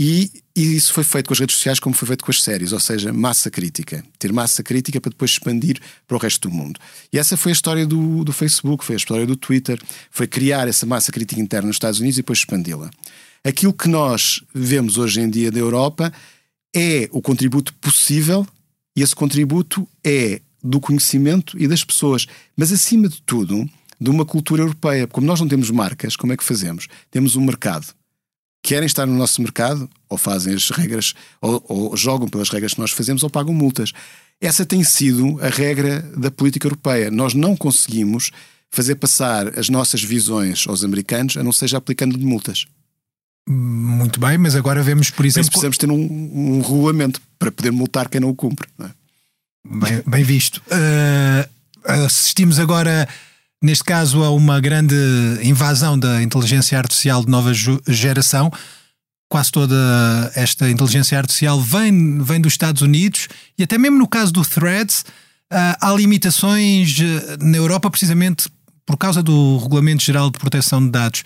e, 0.00 0.30
e, 0.54 0.76
isso 0.76 0.92
foi 0.92 1.02
feito 1.02 1.26
com 1.26 1.32
as 1.32 1.40
redes 1.40 1.56
sociais 1.56 1.80
como 1.80 1.92
foi 1.92 2.06
feito 2.06 2.24
com 2.24 2.30
as 2.30 2.40
séries, 2.40 2.72
ou 2.72 2.78
seja, 2.78 3.12
massa 3.12 3.50
crítica. 3.50 4.04
Ter 4.16 4.32
massa 4.32 4.62
crítica 4.62 5.00
para 5.00 5.10
depois 5.10 5.32
expandir 5.32 5.80
para 6.06 6.16
o 6.16 6.20
resto 6.20 6.48
do 6.48 6.54
mundo. 6.54 6.78
E 7.12 7.18
essa 7.18 7.36
foi 7.36 7.50
a 7.50 7.52
história 7.52 7.84
do, 7.84 8.22
do 8.22 8.32
Facebook, 8.32 8.84
foi 8.84 8.94
a 8.94 8.96
história 8.96 9.26
do 9.26 9.34
Twitter, 9.34 9.76
foi 10.08 10.28
criar 10.28 10.68
essa 10.68 10.86
massa 10.86 11.10
crítica 11.10 11.40
interna 11.40 11.66
nos 11.66 11.74
Estados 11.74 11.98
Unidos 11.98 12.16
e 12.16 12.20
depois 12.20 12.38
expandi-la. 12.38 12.90
Aquilo 13.42 13.72
que 13.72 13.88
nós 13.88 14.40
vemos 14.54 14.98
hoje 14.98 15.20
em 15.20 15.28
dia 15.28 15.50
da 15.50 15.58
Europa 15.58 16.12
é 16.72 17.08
o 17.10 17.20
contributo 17.20 17.74
possível 17.74 18.46
e 18.94 19.02
esse 19.02 19.16
contributo 19.16 19.88
é 20.04 20.40
do 20.62 20.78
conhecimento 20.78 21.60
e 21.60 21.66
das 21.66 21.82
pessoas, 21.82 22.24
mas 22.56 22.70
acima 22.70 23.08
de 23.08 23.20
tudo, 23.22 23.68
de 24.00 24.10
uma 24.10 24.24
cultura 24.24 24.62
europeia. 24.62 25.08
Como 25.08 25.26
nós 25.26 25.40
não 25.40 25.48
temos 25.48 25.72
marcas, 25.72 26.14
como 26.14 26.32
é 26.32 26.36
que 26.36 26.44
fazemos? 26.44 26.86
Temos 27.10 27.34
um 27.34 27.44
mercado. 27.44 27.97
Querem 28.62 28.86
estar 28.86 29.06
no 29.06 29.14
nosso 29.14 29.40
mercado, 29.40 29.88
ou 30.08 30.18
fazem 30.18 30.54
as 30.54 30.70
regras, 30.70 31.14
ou, 31.40 31.64
ou 31.68 31.96
jogam 31.96 32.28
pelas 32.28 32.50
regras 32.50 32.74
que 32.74 32.80
nós 32.80 32.90
fazemos, 32.90 33.22
ou 33.22 33.30
pagam 33.30 33.54
multas. 33.54 33.92
Essa 34.40 34.64
tem 34.64 34.84
sido 34.84 35.38
a 35.42 35.48
regra 35.48 36.00
da 36.16 36.30
política 36.30 36.66
europeia. 36.66 37.10
Nós 37.10 37.34
não 37.34 37.56
conseguimos 37.56 38.30
fazer 38.70 38.96
passar 38.96 39.58
as 39.58 39.68
nossas 39.68 40.02
visões 40.02 40.66
aos 40.68 40.84
americanos 40.84 41.36
a 41.36 41.42
não 41.42 41.52
seja 41.52 41.78
aplicando 41.78 42.18
multas. 42.18 42.66
Muito 43.48 44.20
bem, 44.20 44.36
mas 44.36 44.54
agora 44.54 44.82
vemos, 44.82 45.10
por 45.10 45.24
exemplo. 45.24 45.46
Mas 45.46 45.48
precisamos 45.48 45.78
ter 45.78 45.90
um, 45.90 45.94
um 45.94 46.60
regulamento 46.60 47.20
para 47.38 47.50
poder 47.50 47.70
multar 47.70 48.08
quem 48.08 48.20
não 48.20 48.28
o 48.28 48.34
cumpre. 48.34 48.68
Não 48.76 48.86
é? 48.86 48.90
bem, 49.64 50.02
bem, 50.06 50.22
visto. 50.22 50.62
Uh, 50.66 51.48
assistimos 52.04 52.58
agora, 52.58 53.08
neste 53.62 53.84
caso, 53.84 54.22
a 54.22 54.30
uma 54.30 54.60
grande 54.60 54.94
invasão 55.42 55.98
da 55.98 56.22
inteligência 56.22 56.78
artificial 56.78 57.24
de 57.24 57.30
nova 57.30 57.52
geração. 57.86 58.50
Quase 59.30 59.52
toda 59.52 59.76
esta 60.34 60.70
inteligência 60.70 61.18
artificial 61.18 61.60
vem, 61.60 62.22
vem 62.22 62.40
dos 62.40 62.54
Estados 62.54 62.80
Unidos 62.80 63.28
e, 63.58 63.62
até 63.62 63.76
mesmo 63.76 63.98
no 63.98 64.08
caso 64.08 64.32
do 64.32 64.42
Threads, 64.42 65.04
uh, 65.52 65.76
há 65.80 65.92
limitações 65.92 66.96
uh, 66.98 67.44
na 67.44 67.58
Europa, 67.58 67.90
precisamente 67.90 68.48
por 68.86 68.96
causa 68.96 69.22
do 69.22 69.58
Regulamento 69.58 70.02
Geral 70.02 70.30
de 70.30 70.38
Proteção 70.38 70.82
de 70.82 70.90
Dados. 70.90 71.24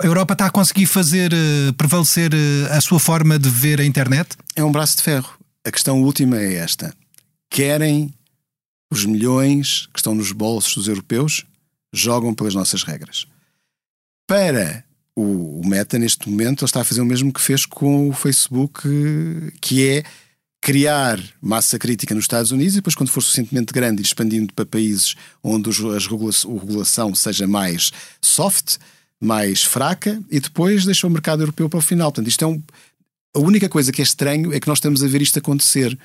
A 0.00 0.04
Europa 0.04 0.32
está 0.32 0.46
a 0.46 0.50
conseguir 0.50 0.86
fazer 0.86 1.32
uh, 1.32 1.72
prevalecer 1.74 2.32
uh, 2.34 2.72
a 2.72 2.80
sua 2.80 2.98
forma 2.98 3.38
de 3.38 3.48
ver 3.48 3.80
a 3.80 3.84
internet? 3.84 4.30
É 4.56 4.64
um 4.64 4.72
braço 4.72 4.96
de 4.96 5.02
ferro. 5.04 5.38
A 5.64 5.70
questão 5.70 6.02
última 6.02 6.38
é 6.38 6.54
esta: 6.54 6.92
querem 7.48 8.12
os 8.90 9.04
milhões 9.04 9.88
que 9.92 9.98
estão 9.98 10.14
nos 10.14 10.32
bolsos 10.32 10.74
dos 10.74 10.88
europeus 10.88 11.44
jogam 11.92 12.34
pelas 12.34 12.54
nossas 12.54 12.82
regras. 12.82 13.26
Para 14.26 14.84
o, 15.14 15.62
Meta, 15.64 15.98
neste 15.98 16.28
momento, 16.28 16.62
ele 16.62 16.68
está 16.68 16.82
a 16.82 16.84
fazer 16.84 17.00
o 17.00 17.06
mesmo 17.06 17.32
que 17.32 17.40
fez 17.40 17.64
com 17.64 18.08
o 18.08 18.12
Facebook, 18.12 18.82
que 19.60 19.86
é 19.88 20.04
criar 20.60 21.22
massa 21.40 21.78
crítica 21.78 22.14
nos 22.14 22.24
Estados 22.24 22.50
Unidos 22.50 22.74
e 22.74 22.78
depois, 22.78 22.94
quando 22.94 23.08
for 23.08 23.20
suficientemente 23.20 23.72
grande, 23.72 24.02
expandindo 24.02 24.52
para 24.52 24.66
países 24.66 25.14
onde 25.42 25.70
as 25.70 26.06
regula 26.06 26.32
a 26.32 26.60
regulação 26.60 27.14
seja 27.14 27.46
mais 27.46 27.92
soft, 28.20 28.76
mais 29.20 29.62
fraca 29.62 30.20
e 30.30 30.40
depois 30.40 30.84
deixou 30.84 31.08
o 31.08 31.12
mercado 31.12 31.42
europeu 31.42 31.68
para 31.68 31.78
o 31.78 31.82
final. 31.82 32.10
Portanto, 32.10 32.28
isto 32.28 32.44
é 32.44 32.48
um. 32.48 32.62
A 33.34 33.38
única 33.38 33.68
coisa 33.68 33.92
que 33.92 34.02
é 34.02 34.04
estranho 34.04 34.52
é 34.52 34.58
que 34.58 34.66
nós 34.66 34.78
estamos 34.78 35.04
a 35.04 35.06
ver 35.06 35.22
isto 35.22 35.38
acontecer. 35.38 35.96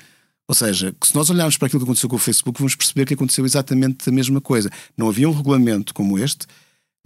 Ou 0.48 0.54
seja, 0.54 0.94
se 1.02 1.14
nós 1.14 1.30
olharmos 1.30 1.56
para 1.56 1.66
aquilo 1.66 1.80
que 1.80 1.84
aconteceu 1.84 2.08
com 2.08 2.16
o 2.16 2.18
Facebook, 2.18 2.58
vamos 2.58 2.74
perceber 2.74 3.06
que 3.06 3.14
aconteceu 3.14 3.44
exatamente 3.44 4.08
a 4.08 4.12
mesma 4.12 4.40
coisa. 4.40 4.70
Não 4.96 5.08
havia 5.08 5.28
um 5.28 5.32
regulamento 5.32 5.94
como 5.94 6.18
este, 6.18 6.46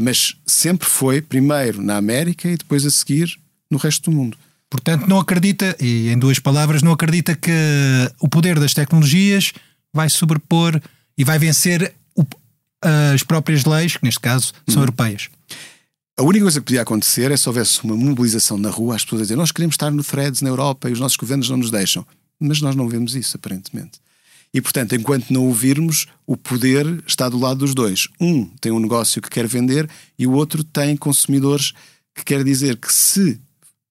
mas 0.00 0.36
sempre 0.46 0.88
foi 0.88 1.20
primeiro 1.20 1.82
na 1.82 1.96
América 1.96 2.48
e 2.48 2.56
depois 2.56 2.84
a 2.84 2.90
seguir 2.90 3.38
no 3.70 3.78
resto 3.78 4.10
do 4.10 4.16
mundo. 4.16 4.36
Portanto, 4.68 5.06
não 5.06 5.18
acredita, 5.18 5.76
e 5.80 6.08
em 6.08 6.18
duas 6.18 6.38
palavras, 6.38 6.82
não 6.82 6.92
acredita 6.92 7.36
que 7.36 7.52
o 8.20 8.28
poder 8.28 8.58
das 8.58 8.74
tecnologias 8.74 9.52
vai 9.92 10.10
sobrepor 10.10 10.80
e 11.16 11.24
vai 11.24 11.38
vencer 11.38 11.94
o, 12.14 12.24
as 13.14 13.22
próprias 13.22 13.64
leis, 13.64 13.96
que 13.96 14.04
neste 14.04 14.20
caso 14.20 14.52
são 14.68 14.78
hum. 14.78 14.82
europeias. 14.82 15.28
A 16.18 16.22
única 16.22 16.44
coisa 16.44 16.60
que 16.60 16.66
podia 16.66 16.82
acontecer 16.82 17.30
é 17.30 17.36
se 17.36 17.48
houvesse 17.48 17.84
uma 17.84 17.94
mobilização 17.94 18.56
na 18.56 18.70
rua, 18.70 18.96
as 18.96 19.04
pessoas 19.04 19.20
a 19.20 19.24
dizer 19.24 19.36
nós 19.36 19.52
queremos 19.52 19.74
estar 19.74 19.90
no 19.90 20.02
Threads 20.02 20.40
na 20.40 20.48
Europa 20.48 20.88
e 20.88 20.92
os 20.92 20.98
nossos 20.98 21.16
governos 21.16 21.48
não 21.50 21.58
nos 21.58 21.70
deixam. 21.70 22.06
Mas 22.38 22.60
nós 22.60 22.74
não 22.76 22.88
vemos 22.88 23.14
isso, 23.14 23.36
aparentemente. 23.36 24.00
E, 24.52 24.60
portanto, 24.60 24.94
enquanto 24.94 25.30
não 25.30 25.46
ouvirmos, 25.46 26.06
o 26.26 26.36
poder 26.36 27.02
está 27.06 27.28
do 27.28 27.38
lado 27.38 27.58
dos 27.58 27.74
dois. 27.74 28.08
Um 28.20 28.46
tem 28.60 28.72
um 28.72 28.78
negócio 28.78 29.20
que 29.20 29.28
quer 29.28 29.46
vender 29.46 29.88
e 30.18 30.26
o 30.26 30.32
outro 30.32 30.64
tem 30.64 30.96
consumidores 30.96 31.72
que 32.14 32.24
quer 32.24 32.42
dizer 32.42 32.76
que 32.76 32.92
se 32.92 33.40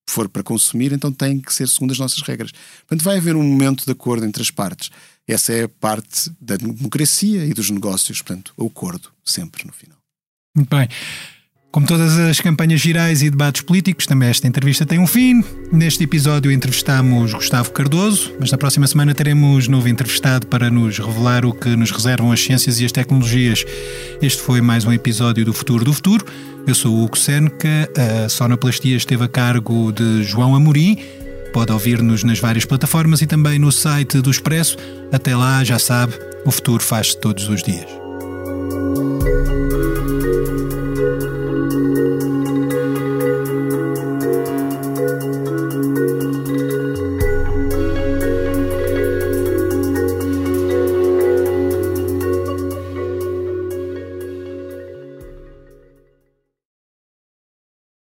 for 0.07 0.29
para 0.29 0.43
consumir, 0.43 0.93
então 0.93 1.11
tem 1.11 1.39
que 1.39 1.53
ser 1.53 1.67
segundo 1.67 1.91
as 1.91 1.99
nossas 1.99 2.21
regras. 2.21 2.51
Portanto, 2.87 3.03
vai 3.03 3.17
haver 3.17 3.35
um 3.35 3.43
momento 3.43 3.85
de 3.85 3.91
acordo 3.91 4.25
entre 4.25 4.41
as 4.41 4.49
partes. 4.49 4.89
Essa 5.27 5.53
é 5.53 5.63
a 5.63 5.69
parte 5.69 6.31
da 6.39 6.55
democracia 6.55 7.45
e 7.45 7.53
dos 7.53 7.69
negócios, 7.69 8.21
portanto, 8.21 8.53
o 8.57 8.67
acordo, 8.67 9.11
sempre 9.23 9.65
no 9.65 9.73
final. 9.73 9.97
Muito 10.55 10.69
bem. 10.69 10.87
Como 11.75 11.85
todas 11.85 12.17
as 12.17 12.39
campanhas 12.39 12.79
girais 12.79 13.21
e 13.21 13.29
debates 13.29 13.61
políticos, 13.61 14.05
também 14.05 14.29
esta 14.29 14.47
entrevista 14.47 14.85
tem 14.85 14.97
um 14.97 15.05
fim. 15.05 15.43
Neste 15.73 16.05
episódio 16.05 16.49
entrevistamos 16.49 17.33
Gustavo 17.33 17.69
Cardoso, 17.71 18.31
mas 18.39 18.49
na 18.49 18.57
próxima 18.57 18.87
semana 18.87 19.13
teremos 19.13 19.67
novo 19.67 19.89
entrevistado 19.89 20.47
para 20.47 20.69
nos 20.69 20.97
revelar 20.99 21.43
o 21.43 21.51
que 21.51 21.75
nos 21.75 21.91
reservam 21.91 22.31
as 22.31 22.39
ciências 22.39 22.79
e 22.79 22.85
as 22.85 22.93
tecnologias. 22.93 23.65
Este 24.21 24.41
foi 24.41 24.61
mais 24.61 24.85
um 24.85 24.93
episódio 24.93 25.43
do 25.43 25.51
Futuro 25.51 25.83
do 25.83 25.93
Futuro. 25.93 26.25
Eu 26.65 26.73
sou 26.73 26.95
o 26.95 27.03
Hugo 27.03 27.17
Seneca, 27.17 27.91
a 28.23 28.29
sonoplastia 28.29 28.95
esteve 28.95 29.25
a 29.25 29.27
cargo 29.27 29.91
de 29.91 30.23
João 30.23 30.55
Amorim. 30.55 30.97
Pode 31.51 31.73
ouvir-nos 31.73 32.23
nas 32.23 32.39
várias 32.39 32.63
plataformas 32.63 33.21
e 33.21 33.27
também 33.27 33.59
no 33.59 33.69
site 33.69 34.21
do 34.21 34.31
Expresso. 34.31 34.77
Até 35.11 35.35
lá, 35.35 35.61
já 35.61 35.77
sabe, 35.77 36.13
o 36.45 36.51
futuro 36.51 36.81
faz-se 36.81 37.19
todos 37.19 37.49
os 37.49 37.61
dias. 37.61 37.89